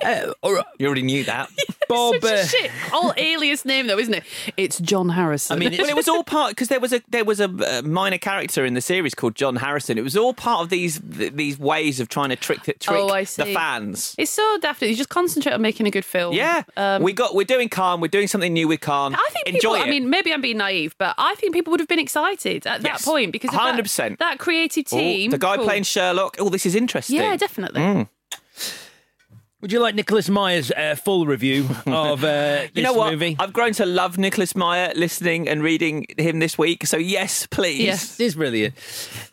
[0.05, 1.50] Uh, all right, You already knew that.
[1.88, 2.14] Bob.
[2.22, 4.24] Such a uh, shit old alias name though, isn't it?
[4.57, 5.55] It's John Harrison.
[5.57, 7.82] I mean, well, it was all part because there was a there was a uh,
[7.82, 9.98] minor character in the series called John Harrison.
[9.98, 13.24] It was all part of these these ways of trying to trick trick Oh, I
[13.24, 14.14] the fans.
[14.18, 14.80] it's so daft.
[14.82, 16.34] You just concentrate on making a good film.
[16.34, 18.00] Yeah, Um, we got we're doing Khan.
[18.00, 19.14] We're doing something new with Khan.
[19.14, 19.74] I think Enjoy people.
[19.74, 19.86] it.
[19.86, 22.82] I mean, maybe I'm being naive, but I think people would have been excited at
[22.82, 24.18] Yes, that point because that- 100%.
[24.18, 25.30] That, creative Oh, team.
[25.30, 25.64] the guy cool.
[25.66, 26.36] playing Sherlock.
[26.38, 27.16] Oh, this is interesting.
[27.16, 27.80] Yeah, definitely.
[27.80, 28.09] Mm.
[29.64, 33.12] Would you like Nicholas Meyer's uh, full review of uh, this You know what?
[33.12, 33.34] movie?
[33.38, 36.86] I've grown to love Nicholas Meyer listening and reading him this week.
[36.86, 37.80] So yes, please.
[37.80, 38.20] Yes.
[38.20, 38.74] It is brilliant.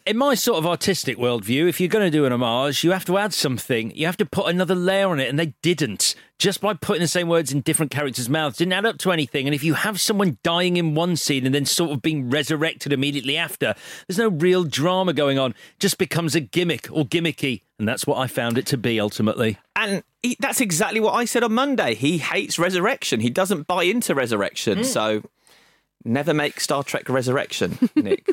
[0.06, 3.04] In my sort of artistic worldview, if you're going to do an homage, you have
[3.08, 3.94] to add something.
[3.94, 6.16] You have to put another layer on it, and they didn't.
[6.40, 9.48] Just by putting the same words in different characters' mouths didn't add up to anything.
[9.48, 12.94] And if you have someone dying in one scene and then sort of being resurrected
[12.94, 13.76] immediately after,
[14.08, 15.52] there's no real drama going on.
[15.52, 18.98] It just becomes a gimmick or gimmicky, and that's what I found it to be
[18.98, 19.58] ultimately.
[19.76, 21.96] And he, that's exactly what I said on Monday.
[21.96, 23.20] He hates resurrection.
[23.20, 24.80] He doesn't buy into resurrection.
[24.80, 24.84] Hmm.
[24.84, 25.24] So
[26.06, 28.28] never make Star Trek Resurrection, Nick.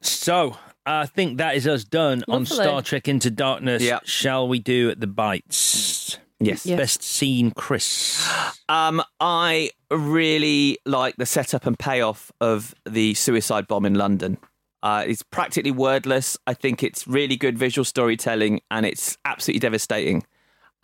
[0.00, 3.82] So I think that is us done on Star Trek Into Darkness.
[3.82, 4.00] Yeah.
[4.04, 6.18] Shall we do the bites?
[6.40, 6.66] yes.
[6.66, 6.76] Yeah.
[6.76, 8.28] Best scene, Chris.
[8.68, 14.38] Um, I really like the setup and payoff of the suicide bomb in London.
[14.82, 16.36] Uh, it's practically wordless.
[16.46, 20.24] I think it's really good visual storytelling, and it's absolutely devastating.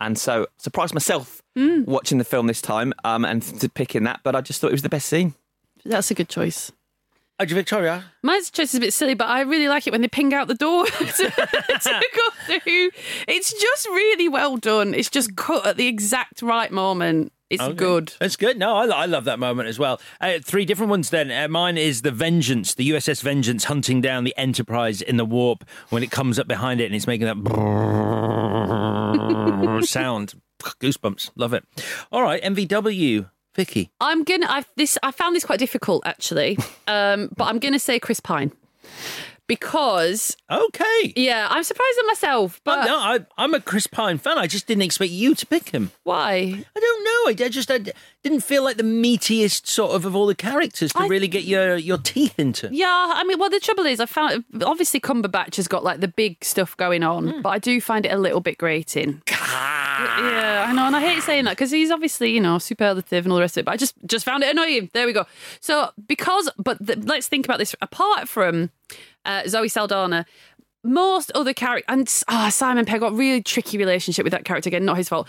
[0.01, 1.83] And so, surprised myself Hmm.
[1.85, 4.73] watching the film this time um, and to picking that, but I just thought it
[4.73, 5.33] was the best scene.
[5.83, 6.71] That's a good choice.
[7.37, 8.03] How'd you, Victoria?
[8.21, 10.47] My choice is a bit silly, but I really like it when they ping out
[10.47, 12.89] the door to, to go through.
[13.27, 14.93] It's just really well done.
[14.93, 17.31] It's just cut at the exact right moment.
[17.49, 17.73] It's Okay.
[17.75, 18.13] good.
[18.21, 18.59] It's good.
[18.59, 19.99] No, I, I love that moment as well.
[20.21, 21.31] Uh, three different ones then.
[21.31, 25.63] Uh, mine is the Vengeance, the USS Vengeance hunting down the Enterprise in the warp
[25.89, 27.37] when it comes up behind it and it's making that
[29.83, 30.33] sound.
[30.61, 31.31] Goosebumps.
[31.35, 31.63] Love it.
[32.11, 33.29] All right, MVW.
[33.55, 33.89] Vicky.
[33.99, 34.45] I'm gonna.
[34.47, 34.97] I this.
[35.03, 36.57] I found this quite difficult actually,
[36.87, 38.51] um, but I'm gonna say Chris Pine
[39.47, 41.13] because Okay.
[41.15, 42.61] yeah, I'm surprised at myself.
[42.63, 44.37] But Oh, no, I, I'm a Chris Pine fan.
[44.37, 45.91] I just didn't expect you to pick him.
[46.03, 46.63] why?
[46.75, 47.43] I don't know.
[47.43, 47.79] I, I just I
[48.23, 51.45] didn't feel like the meatiest sort of of all the characters to I- really get
[51.45, 52.69] your, your teeth into.
[52.71, 56.07] Yeah, I mean, well, the trouble is, I found obviously Cumberbatch has got like the
[56.09, 59.21] big stuff going on, but I do find it a little bit grating.
[59.99, 63.31] Yeah, I know, and I hate saying that because he's obviously you know superlative and
[63.33, 63.65] all the rest of it.
[63.65, 64.89] But I just just found it annoying.
[64.93, 65.25] There we go.
[65.59, 67.75] So because, but th- let's think about this.
[67.81, 68.71] Apart from
[69.25, 70.25] uh, Zoe Saldana.
[70.83, 74.69] Most other characters, and ah, Simon Pegg got a really tricky relationship with that character
[74.69, 75.27] again, not his fault.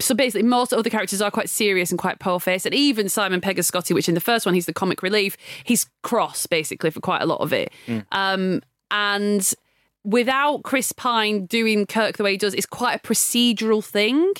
[0.00, 3.40] So basically, most other characters are quite serious and quite pale faced, and even Simon
[3.40, 6.90] Pegg as Scotty, which in the first one he's the comic relief, he's cross basically
[6.90, 7.72] for quite a lot of it.
[8.12, 9.52] Um, and
[10.02, 14.32] without Chris Pine doing Kirk the way he does, it's quite a procedural thing.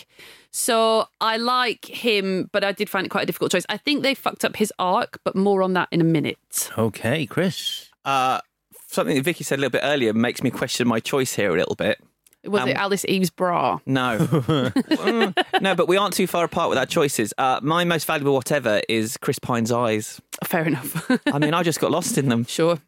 [0.53, 3.67] So I like him, but I did find it quite a difficult choice.
[3.69, 6.71] I think they fucked up his arc, but more on that in a minute.
[6.79, 7.91] Okay, Chris.
[8.07, 8.41] Uh,
[8.87, 11.59] something that Vicky said a little bit earlier makes me question my choice here a
[11.59, 11.99] little bit.
[12.45, 13.79] Was Um, it Alice Eve's bra?
[13.87, 14.19] No.
[14.97, 17.33] Mm, no, but we aren't too far apart with our choices.
[17.39, 20.21] Uh, my most valuable whatever is Chris Pine's eyes.
[20.45, 21.11] Fair enough.
[21.33, 22.45] I mean, I just got lost in them.
[22.45, 22.79] sure.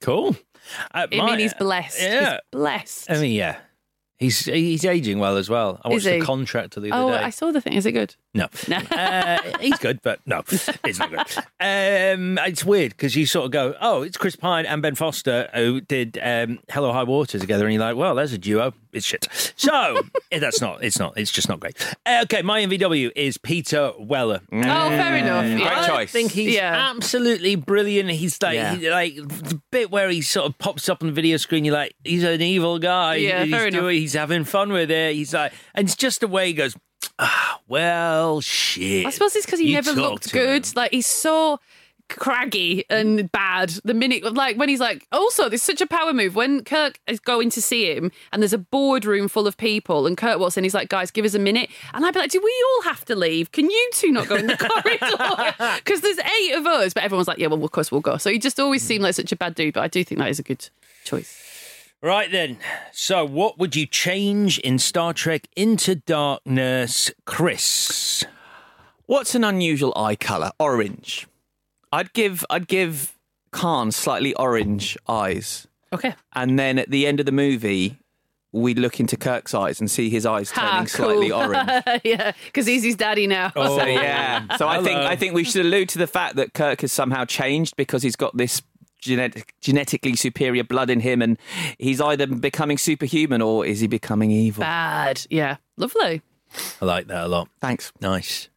[0.00, 0.36] Cool.
[0.94, 2.00] Uh, I my- mean, he's blessed.
[2.00, 2.30] Yeah.
[2.32, 3.10] He's blessed.
[3.10, 3.58] I mean, yeah.
[4.20, 5.80] He's he's aging well as well.
[5.82, 6.20] I watched the he?
[6.20, 7.24] contractor the other oh, day.
[7.24, 7.72] I saw the thing.
[7.72, 8.16] Is it good?
[8.34, 8.48] No,
[8.90, 10.42] uh, he's good, but no,
[10.84, 11.44] it's not good.
[11.58, 15.48] Um, it's weird because you sort of go, "Oh, it's Chris Pine and Ben Foster
[15.54, 18.74] who did um, Hell or High Water together," and you're like, "Well, there's a duo.
[18.92, 20.82] It's shit." So eh, that's not.
[20.82, 21.16] It's not.
[21.18, 21.76] It's just not great.
[22.06, 24.40] Uh, okay, my MVW is Peter Weller.
[24.52, 25.44] Oh, fair enough.
[25.44, 25.94] Great Yeah.
[25.94, 26.90] I think he's Yeah.
[26.90, 28.10] absolutely brilliant.
[28.10, 28.74] He's like, Yeah.
[28.76, 31.64] he- like the bit where he sort of pops up on the video screen.
[31.64, 33.16] You're like, he's an evil guy.
[33.16, 33.90] Yeah, he's fair enough.
[33.90, 35.14] he's having fun with it.
[35.14, 36.74] He's like, and it's just the way he goes.
[37.18, 39.06] Ah, well, shit.
[39.06, 40.66] I suppose it's because he You never looked good.
[40.66, 40.72] him.
[40.74, 41.60] Like he's so
[42.16, 43.70] craggy and bad.
[43.84, 47.20] The minute, like when he's like, also, there's such a power move when Kirk is
[47.20, 50.64] going to see him, and there's a boardroom full of people, and Kirk walks in.
[50.64, 53.04] He's like, guys, give us a minute, and I'd be like, do we all have
[53.06, 53.52] to leave?
[53.52, 55.76] Can you two not go in the corridor?
[55.82, 58.16] Because there's eight of us, but everyone's like, yeah, well, of course we'll go.
[58.16, 60.28] So he just always seemed like such a bad dude, but I do think that
[60.28, 60.68] is a good
[61.04, 61.46] choice.
[62.02, 62.56] Right then.
[62.92, 68.24] So, what would you change in Star Trek Into Darkness, Chris?
[69.04, 70.50] What's an unusual eye colour?
[70.58, 71.26] Orange.
[71.92, 73.16] I'd give I'd give
[73.52, 76.14] Khan's slightly orange eyes, Okay.
[76.34, 77.96] and then at the end of the movie,
[78.52, 81.82] we look into Kirk's eyes and see his eyes turning Ah, slightly orange.
[82.04, 83.52] yeah, because he's his daddy now.
[83.56, 86.52] Oh, So yeah, so I think I think we should allude to the fact that
[86.54, 88.62] Kirk has somehow changed because he's got this
[89.00, 91.38] genetic, genetically superior blood in him, and
[91.78, 94.60] he's either becoming superhuman or is he becoming evil?
[94.60, 95.26] Bad.
[95.30, 95.56] Yeah.
[95.78, 96.20] Lovely.
[96.82, 97.48] I like that a lot.
[97.62, 97.92] Thanks.
[98.00, 98.49] Nice.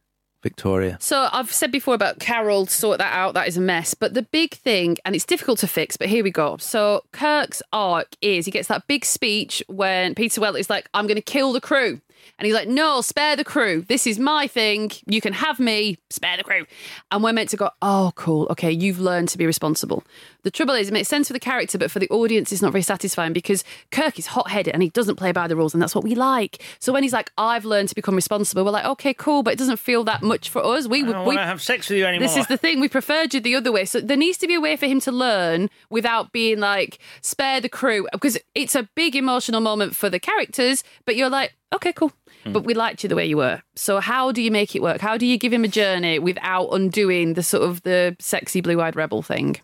[0.44, 0.96] Victoria.
[1.00, 3.34] So I've said before about Carol, sort that out.
[3.34, 3.94] That is a mess.
[3.94, 6.56] But the big thing, and it's difficult to fix, but here we go.
[6.58, 11.08] So Kirk's arc is he gets that big speech when Peter Weller is like, I'm
[11.08, 12.00] going to kill the crew.
[12.38, 13.82] And he's like, no, spare the crew.
[13.82, 14.90] This is my thing.
[15.06, 16.66] You can have me, spare the crew.
[17.10, 18.46] And we're meant to go, oh, cool.
[18.50, 20.02] Okay, you've learned to be responsible.
[20.42, 22.72] The trouble is, it makes sense for the character, but for the audience, it's not
[22.72, 25.82] very satisfying because Kirk is hot headed and he doesn't play by the rules, and
[25.82, 26.62] that's what we like.
[26.80, 29.58] So when he's like, I've learned to become responsible, we're like, okay, cool, but it
[29.58, 30.86] doesn't feel that much for us.
[30.86, 31.12] We I would.
[31.12, 32.28] don't we, want to have sex with you anymore.
[32.28, 32.80] this is the thing.
[32.80, 33.84] We preferred you the other way.
[33.84, 37.60] So there needs to be a way for him to learn without being like, spare
[37.60, 38.06] the crew.
[38.12, 42.12] Because it's a big emotional moment for the characters, but you're like, okay, cool.
[42.46, 43.62] But we liked you the way you were.
[43.74, 45.00] So how do you make it work?
[45.00, 48.82] How do you give him a journey without undoing the sort of the sexy blue
[48.82, 49.56] eyed rebel thing?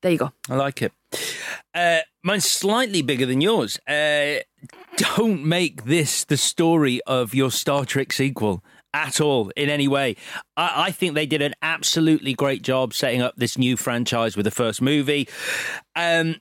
[0.00, 0.32] There you go.
[0.48, 0.92] I like it.
[1.74, 3.78] Uh, mine's slightly bigger than yours.
[3.86, 4.36] Uh,
[4.96, 10.16] don't make this the story of your Star Trek sequel at all in any way.
[10.56, 14.44] I, I think they did an absolutely great job setting up this new franchise with
[14.44, 15.28] the first movie.
[15.94, 16.36] Um,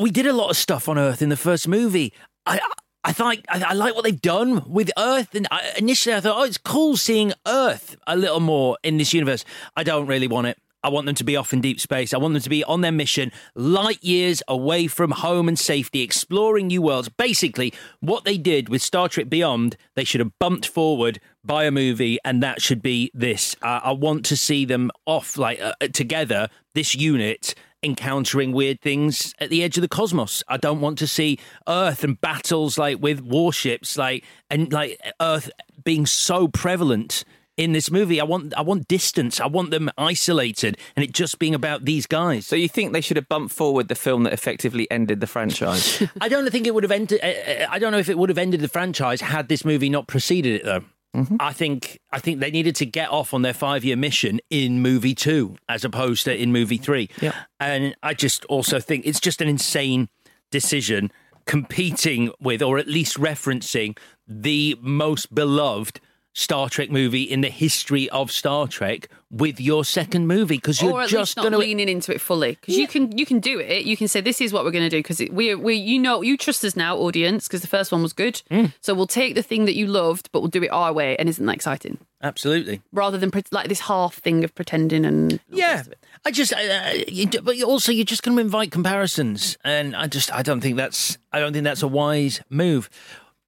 [0.00, 2.12] we did a lot of stuff on Earth in the first movie.
[2.46, 2.60] I.
[3.04, 6.38] I thought I, I like what they've done with Earth, and I, initially I thought,
[6.38, 9.44] oh, it's cool seeing Earth a little more in this universe.
[9.76, 10.58] I don't really want it.
[10.84, 12.12] I want them to be off in deep space.
[12.12, 16.00] I want them to be on their mission, light years away from home and safety,
[16.00, 17.08] exploring new worlds.
[17.08, 21.70] Basically, what they did with Star Trek Beyond, they should have bumped forward by a
[21.70, 23.54] movie, and that should be this.
[23.62, 29.34] Uh, I want to see them off like uh, together, this unit encountering weird things
[29.38, 30.42] at the edge of the cosmos.
[30.48, 35.50] I don't want to see Earth and battles like with warships, like and like Earth
[35.84, 37.24] being so prevalent
[37.56, 38.20] in this movie.
[38.20, 39.40] I want I want distance.
[39.40, 42.46] I want them isolated, and it just being about these guys.
[42.46, 46.02] So you think they should have bumped forward the film that effectively ended the franchise?
[46.20, 47.20] I don't think it would have ended.
[47.22, 50.06] uh, I don't know if it would have ended the franchise had this movie not
[50.06, 50.84] preceded it, though.
[51.14, 51.36] Mm-hmm.
[51.40, 54.80] I think I think they needed to get off on their five year mission in
[54.80, 57.10] movie two as opposed to in movie three.
[57.20, 57.34] Yeah.
[57.60, 60.08] And I just also think it's just an insane
[60.50, 61.12] decision
[61.44, 66.00] competing with, or at least referencing, the most beloved
[66.34, 71.06] Star Trek movie in the history of Star Trek with your second movie because you're
[71.06, 73.84] just not going to leaning into it fully because you can you can do it.
[73.84, 76.22] You can say this is what we're going to do because we we you know
[76.22, 78.42] you trust us now, audience, because the first one was good.
[78.50, 78.72] Mm.
[78.80, 81.28] So we'll take the thing that you loved, but we'll do it our way, and
[81.28, 81.98] isn't that exciting?
[82.22, 82.80] absolutely.
[82.92, 85.82] Rather than like this half thing of pretending and Yeah.
[86.24, 90.32] I just, uh, you, but also you're just going to invite comparisons, and I just,
[90.32, 92.88] I don't think that's, I don't think that's a wise move.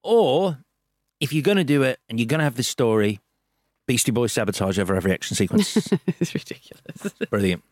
[0.03, 0.59] Or
[1.25, 3.19] if you're going to do it and you're going to have this story,
[3.87, 5.75] Beastie Boys sabotage over every action sequence.
[6.21, 7.15] it's ridiculous.
[7.31, 7.63] Brilliant.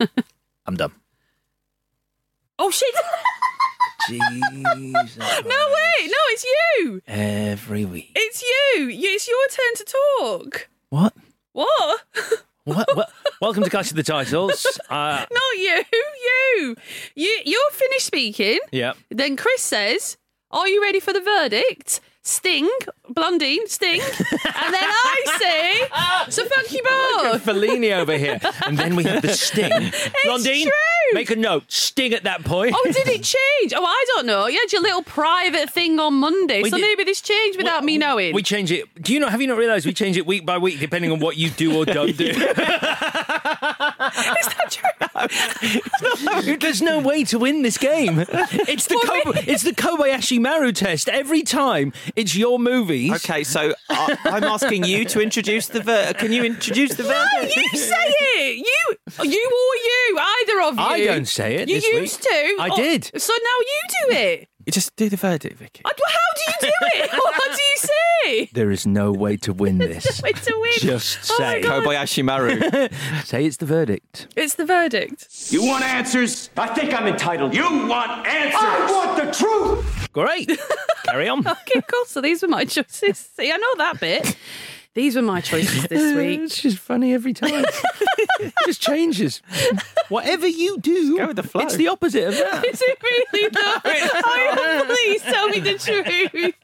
[0.66, 0.92] I'm done.
[2.58, 2.94] oh shit!
[4.08, 4.24] Jesus.
[5.18, 6.44] no wait, no, it's
[6.78, 7.02] you.
[7.06, 8.12] Every week.
[8.16, 8.84] It's you.
[8.86, 10.68] You- It's your turn to talk.
[10.88, 11.12] What?
[11.52, 12.00] What?
[12.64, 12.88] What?
[12.96, 13.10] what?
[13.42, 14.64] Welcome to Clash of the Titles.
[14.88, 15.82] Uh, Not you.
[16.24, 16.76] You.
[17.14, 17.42] You.
[17.44, 18.58] You're finished speaking.
[18.70, 18.92] yeah.
[19.10, 20.16] Then Chris says,
[20.50, 22.00] Are you ready for the verdict?
[22.24, 22.68] Sting,
[23.08, 24.00] Blondine, Sting.
[24.00, 27.44] and then I say, So fuck you both.
[27.44, 28.38] Fellini over here.
[28.64, 29.70] And then we have the sting.
[30.24, 30.70] Blondine, true.
[31.14, 31.64] make a note.
[31.66, 32.74] Sting at that point.
[32.76, 33.72] Oh, did it change?
[33.74, 34.46] Oh, I don't know.
[34.46, 37.82] You had your little private thing on Monday, We so did- maybe this changed without
[37.82, 38.34] me knowing.
[38.34, 38.84] We change it.
[39.02, 39.28] Do you know?
[39.28, 41.76] Have you not realised we change it week by week depending on what you do
[41.76, 42.32] or don't do?
[42.32, 42.46] True?
[46.60, 48.20] There's no way to win this game.
[48.20, 51.08] It's the For Kob- it's the Kobayashi Maru test.
[51.08, 53.12] Every time it's your movies.
[53.16, 57.56] okay, so I, I'm asking you to introduce the ver- Can you introduce the verdict?
[57.56, 57.94] you say
[58.36, 58.56] it.
[58.58, 60.82] You, you or you, either of you.
[60.82, 62.00] I don't say it You this week.
[62.02, 62.28] used to.
[62.60, 63.10] I Oh, did.
[63.20, 64.48] So now you do it.
[64.70, 65.82] Just do the verdict, Vicky.
[65.84, 67.10] I- How do you do it?
[67.12, 68.50] what do you say?
[68.52, 70.22] There is no way to win this.
[70.22, 70.72] Way to win.
[70.78, 71.84] Just Oh my say, God.
[71.84, 72.60] Kobayashi Maru.
[73.24, 74.28] say it's the verdict.
[74.36, 75.28] It's the verdict.
[75.50, 76.48] You want answers?
[76.56, 77.54] I think I'm entitled.
[77.54, 78.54] You want answers?
[78.62, 80.12] I want the truth.
[80.12, 80.50] Great.
[81.06, 81.40] Carry on.
[81.46, 82.04] Okay, cool.
[82.06, 83.18] So these were my choices.
[83.36, 84.36] See, I know that bit.
[84.94, 86.40] These were my choices this week.
[86.40, 87.64] It's just funny every time.
[88.40, 89.40] it just changes.
[90.10, 91.62] Whatever you do, go with the flow.
[91.62, 92.64] it's the opposite of that.
[92.66, 93.82] Is it really not?
[93.86, 96.04] Oh, please tell me the truth.
[96.30, 96.54] Please.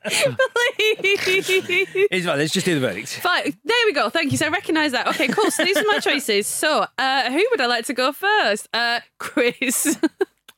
[2.10, 2.38] It's fine.
[2.38, 3.08] Let's just do the verdict.
[3.20, 3.56] Fine.
[3.64, 4.10] There we go.
[4.10, 4.38] Thank you.
[4.38, 5.06] So I recognise that.
[5.08, 5.50] Okay, cool.
[5.50, 6.46] So these are my choices.
[6.46, 8.68] So, uh, who would I like to go first?
[8.74, 9.98] Uh, Chris.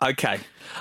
[0.02, 0.40] Okay.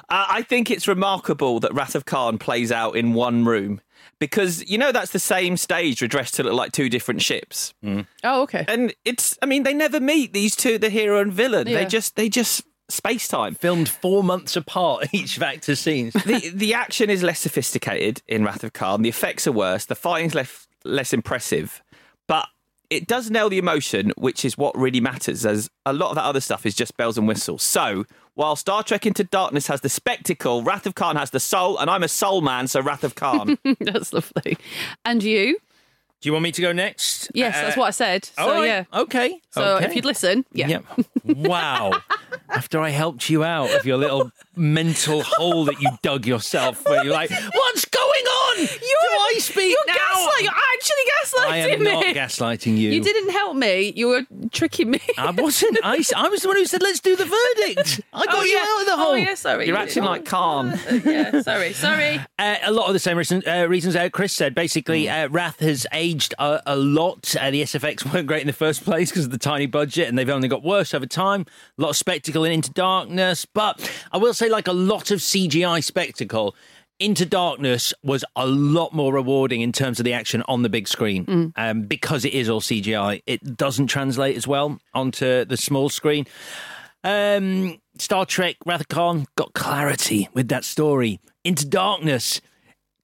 [0.10, 3.82] Uh, I think it's remarkable that Wrath of Khan plays out in one room
[4.20, 7.74] because, you know, that's the same stage redressed to look like two different ships.
[7.84, 8.06] Mm.
[8.24, 8.66] oh, okay.
[8.68, 11.68] And it's, I mean, they never meet these two, the hero and villain.
[11.68, 11.80] Yeah.
[11.80, 13.56] They just, they just space time.
[13.56, 16.14] Filmed four months apart each of actors' scenes.
[16.14, 19.02] the the action is less sophisticated in Wrath of Khan.
[19.02, 19.86] The effects are worse.
[19.86, 21.82] The fighting's less less impressive,
[22.28, 22.48] but
[22.90, 25.46] it does nail the emotion, which is what really matters.
[25.46, 27.64] As a lot of that other stuff is just bells and whistles.
[27.64, 31.78] So while Star Trek Into Darkness has the spectacle, Wrath of Khan has the soul,
[31.78, 33.58] and I'm a soul man, so Wrath of Khan.
[33.80, 34.58] That's lovely.
[35.06, 35.58] And you?
[36.22, 37.32] Do you want me to go next?
[37.34, 38.26] Yes, that's uh, what I said.
[38.26, 38.66] So, all right.
[38.66, 38.84] yeah.
[38.94, 39.40] Okay.
[39.52, 39.86] So, okay.
[39.86, 40.68] if you'd listen, yeah.
[40.68, 40.86] Yep.
[41.24, 41.94] Wow.
[42.50, 47.06] After I helped you out of your little mental hole that you dug yourself, where
[47.06, 47.89] you're like, "What's going
[48.26, 48.58] on?
[48.58, 50.44] You're, Do I speak you're now?" gaslighting.
[50.44, 51.92] You're actually gaslighting I am me.
[51.92, 52.92] not gaslighting you.
[52.92, 53.94] You didn't help me.
[53.96, 54.22] You were
[54.52, 55.02] tricking me.
[55.18, 55.78] I wasn't.
[55.84, 58.54] I, I was the one who said, "Let's do the verdict." I got oh, you
[58.54, 58.66] yeah.
[58.68, 59.12] out of the hole.
[59.12, 59.68] Oh, yeah, sorry.
[59.68, 60.80] You're acting like Khan.
[61.06, 62.20] yeah, sorry, sorry.
[62.38, 64.56] Uh, a lot of the same reason, uh, reasons uh, Chris said.
[64.56, 67.36] Basically, uh, Wrath has aged a, a lot.
[67.40, 70.18] Uh, the SFX weren't great in the first place because of the tiny budget, and
[70.18, 71.46] they've only got worse over time.
[71.78, 75.20] A lot of spectacle in Into Darkness, but I will say, like a lot of
[75.20, 76.56] CGI spectacle.
[77.00, 80.86] Into Darkness was a lot more rewarding in terms of the action on the big
[80.86, 83.22] screen um, because it is all CGI.
[83.26, 86.26] It doesn't translate as well onto the small screen.
[87.06, 91.22] Um, Star Trek Wrath of Khan got clarity with that story.
[91.46, 92.42] Into Darkness,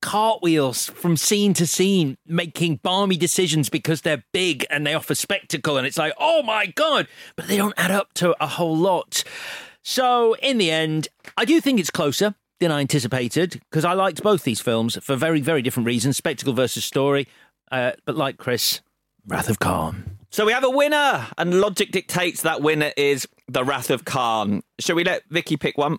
[0.01, 5.77] cartwheels from scene to scene, making balmy decisions because they're big and they offer spectacle,
[5.77, 7.07] and it's like, oh my god,
[7.37, 9.23] but they don't add up to a whole lot.
[9.83, 11.07] So in the end,
[11.37, 15.15] I do think it's closer than I anticipated because I liked both these films for
[15.15, 17.27] very, very different reasons: spectacle versus story.
[17.71, 18.81] Uh, but like Chris,
[19.27, 20.17] Wrath of Khan.
[20.29, 24.61] So we have a winner, and logic dictates that winner is the Wrath of Khan.
[24.79, 25.97] Shall we let Vicky pick one?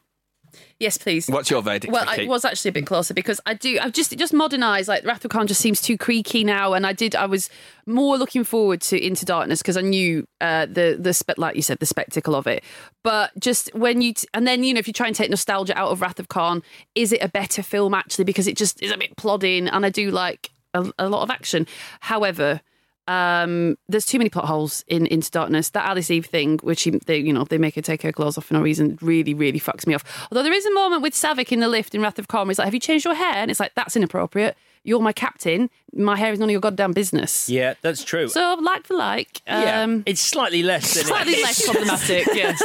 [0.79, 1.27] Yes, please.
[1.29, 1.93] What's your verdict?
[1.93, 2.25] Well, Vicky?
[2.25, 3.79] I was actually a bit closer because I do.
[3.81, 4.89] I've just just modernised.
[4.89, 7.15] Like Wrath of Khan just seems too creaky now, and I did.
[7.15, 7.49] I was
[7.87, 11.63] more looking forward to Into Darkness because I knew uh, the the spe- like you
[11.63, 12.63] said the spectacle of it.
[13.03, 15.77] But just when you t- and then you know if you try and take nostalgia
[15.79, 16.63] out of Wrath of Khan,
[16.95, 18.25] is it a better film actually?
[18.25, 21.31] Because it just is a bit plodding, and I do like a, a lot of
[21.31, 21.67] action.
[22.01, 22.61] However.
[23.09, 25.71] Um, there's too many plot holes in Into Darkness.
[25.71, 28.37] That Alice Eve thing, which she, they, you know, they make her take her clothes
[28.37, 30.29] off for no reason, really, really fucks me off.
[30.31, 32.51] Although there is a moment with Saavik in the lift in Wrath of Khan, where
[32.51, 34.57] he's like, "Have you changed your hair?" And it's like, "That's inappropriate.
[34.83, 35.69] You're my captain.
[35.95, 38.29] My hair is none of your goddamn business." Yeah, that's true.
[38.29, 41.43] So like for like, yeah, um, it's slightly less than slightly it.
[41.43, 42.27] less problematic.
[42.35, 42.61] yes,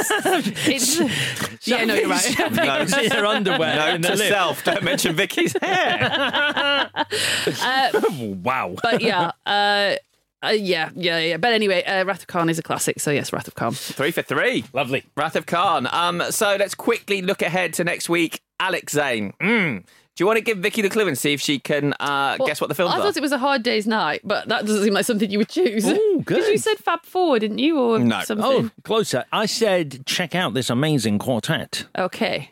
[0.66, 2.36] it's, yeah, no, you're right.
[2.52, 4.30] no, in her underwear no in the to lift.
[4.30, 4.64] self.
[4.64, 6.90] Don't mention Vicky's hair.
[8.42, 8.74] wow.
[8.82, 9.32] but yeah.
[9.46, 9.96] Uh,
[10.44, 11.36] uh, yeah, yeah, yeah.
[11.36, 13.72] But anyway, uh, Wrath of Khan is a classic, so yes, Wrath of Khan.
[13.72, 14.64] Three for three.
[14.72, 15.04] Lovely.
[15.16, 15.88] Wrath of Khan.
[15.92, 18.40] Um, so let's quickly look ahead to next week.
[18.60, 19.32] Alex Zane.
[19.40, 19.84] Mm.
[20.14, 22.46] Do you want to give Vicky the clue and see if she can uh, Well,
[22.46, 23.02] guess what the films I are?
[23.02, 25.48] thought it was a hard day's night, but that doesn't seem like something you would
[25.48, 25.86] choose.
[25.86, 28.20] Ooh, Because you said Fab Four, didn't you, or No.
[28.20, 28.44] something?
[28.46, 29.24] Oh, closer.
[29.32, 32.50] I said check out this amazing quartet, Okay.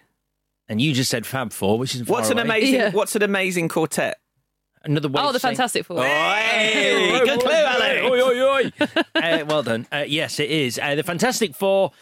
[0.68, 2.44] and you just said Fab Four, which is What's an away.
[2.46, 2.74] amazing?
[2.74, 2.90] Yeah.
[2.92, 4.18] What's an amazing quartet?
[4.84, 5.20] Another way.
[5.22, 6.00] Oh, of the saying- Fantastic Four.
[6.00, 8.02] Oi, good clue, Alex.
[8.04, 8.72] Oi, oi, oi.
[9.14, 9.86] uh, well done.
[9.92, 10.78] Uh, yes, it is.
[10.78, 11.92] Uh, the Fantastic Four,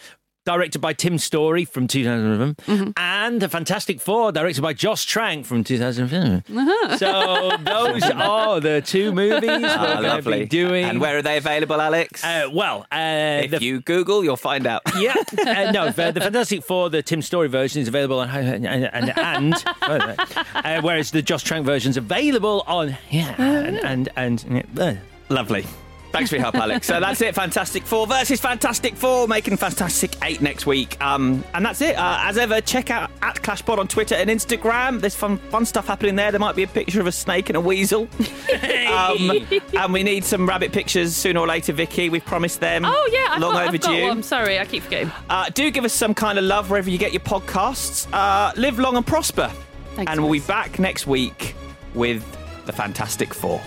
[0.45, 2.91] directed by Tim Story from 2011, Mm-hmm.
[2.97, 6.57] and The Fantastic Four, directed by Josh Trank from 2015.
[6.57, 6.97] Uh-huh.
[6.97, 10.47] So those are the two movies we're to lovely.
[10.47, 10.85] doing.
[10.85, 12.25] And where are they available, Alex?
[12.25, 14.83] Uh, well, uh, if the you Google, you'll find out.
[14.99, 15.15] Yeah,
[15.47, 19.13] uh, no, the, the Fantastic Four, the Tim Story version is available on and and,
[19.19, 24.95] and uh, whereas the Josh Trank version is available on yeah and and, and uh,
[25.29, 25.65] Lovely.
[26.13, 26.87] Thanks for your help, Alex.
[26.87, 27.35] So that's it.
[27.35, 31.03] Fantastic Four versus Fantastic Four, making Fantastic Eight next week.
[31.03, 31.97] Um, and that's it.
[31.97, 35.01] Uh, as ever, check out at ClashPod on Twitter and Instagram.
[35.01, 36.31] There's fun, fun stuff happening there.
[36.31, 38.09] There might be a picture of a snake and a weasel.
[38.89, 39.31] um,
[39.77, 42.09] and we need some rabbit pictures sooner or later, Vicky.
[42.09, 42.85] We've promised them.
[42.85, 44.23] Oh yeah, I've long got, I've got one.
[44.23, 45.13] Sorry, I keep forgetting.
[45.29, 48.07] Uh, do give us some kind of love wherever you get your podcasts.
[48.13, 49.53] Uh, live long and prosper.
[49.95, 51.55] Thanks, and we'll be back next week
[51.95, 52.25] with
[52.67, 53.61] the Fantastic Four.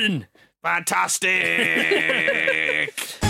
[0.00, 0.26] Gone!
[0.62, 1.30] Fantastic!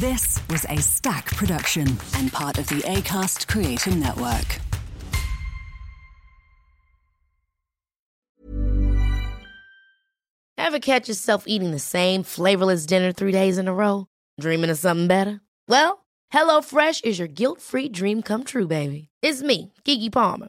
[0.00, 1.86] This was a Stack production
[2.16, 4.58] and part of the ACAST Creator Network.
[10.58, 14.08] Ever catch yourself eating the same flavorless dinner three days in a row?
[14.40, 15.40] Dreaming of something better?
[15.68, 19.08] Well, HelloFresh is your guilt-free dream come true, baby.
[19.22, 20.48] It's me, Keke Palmer.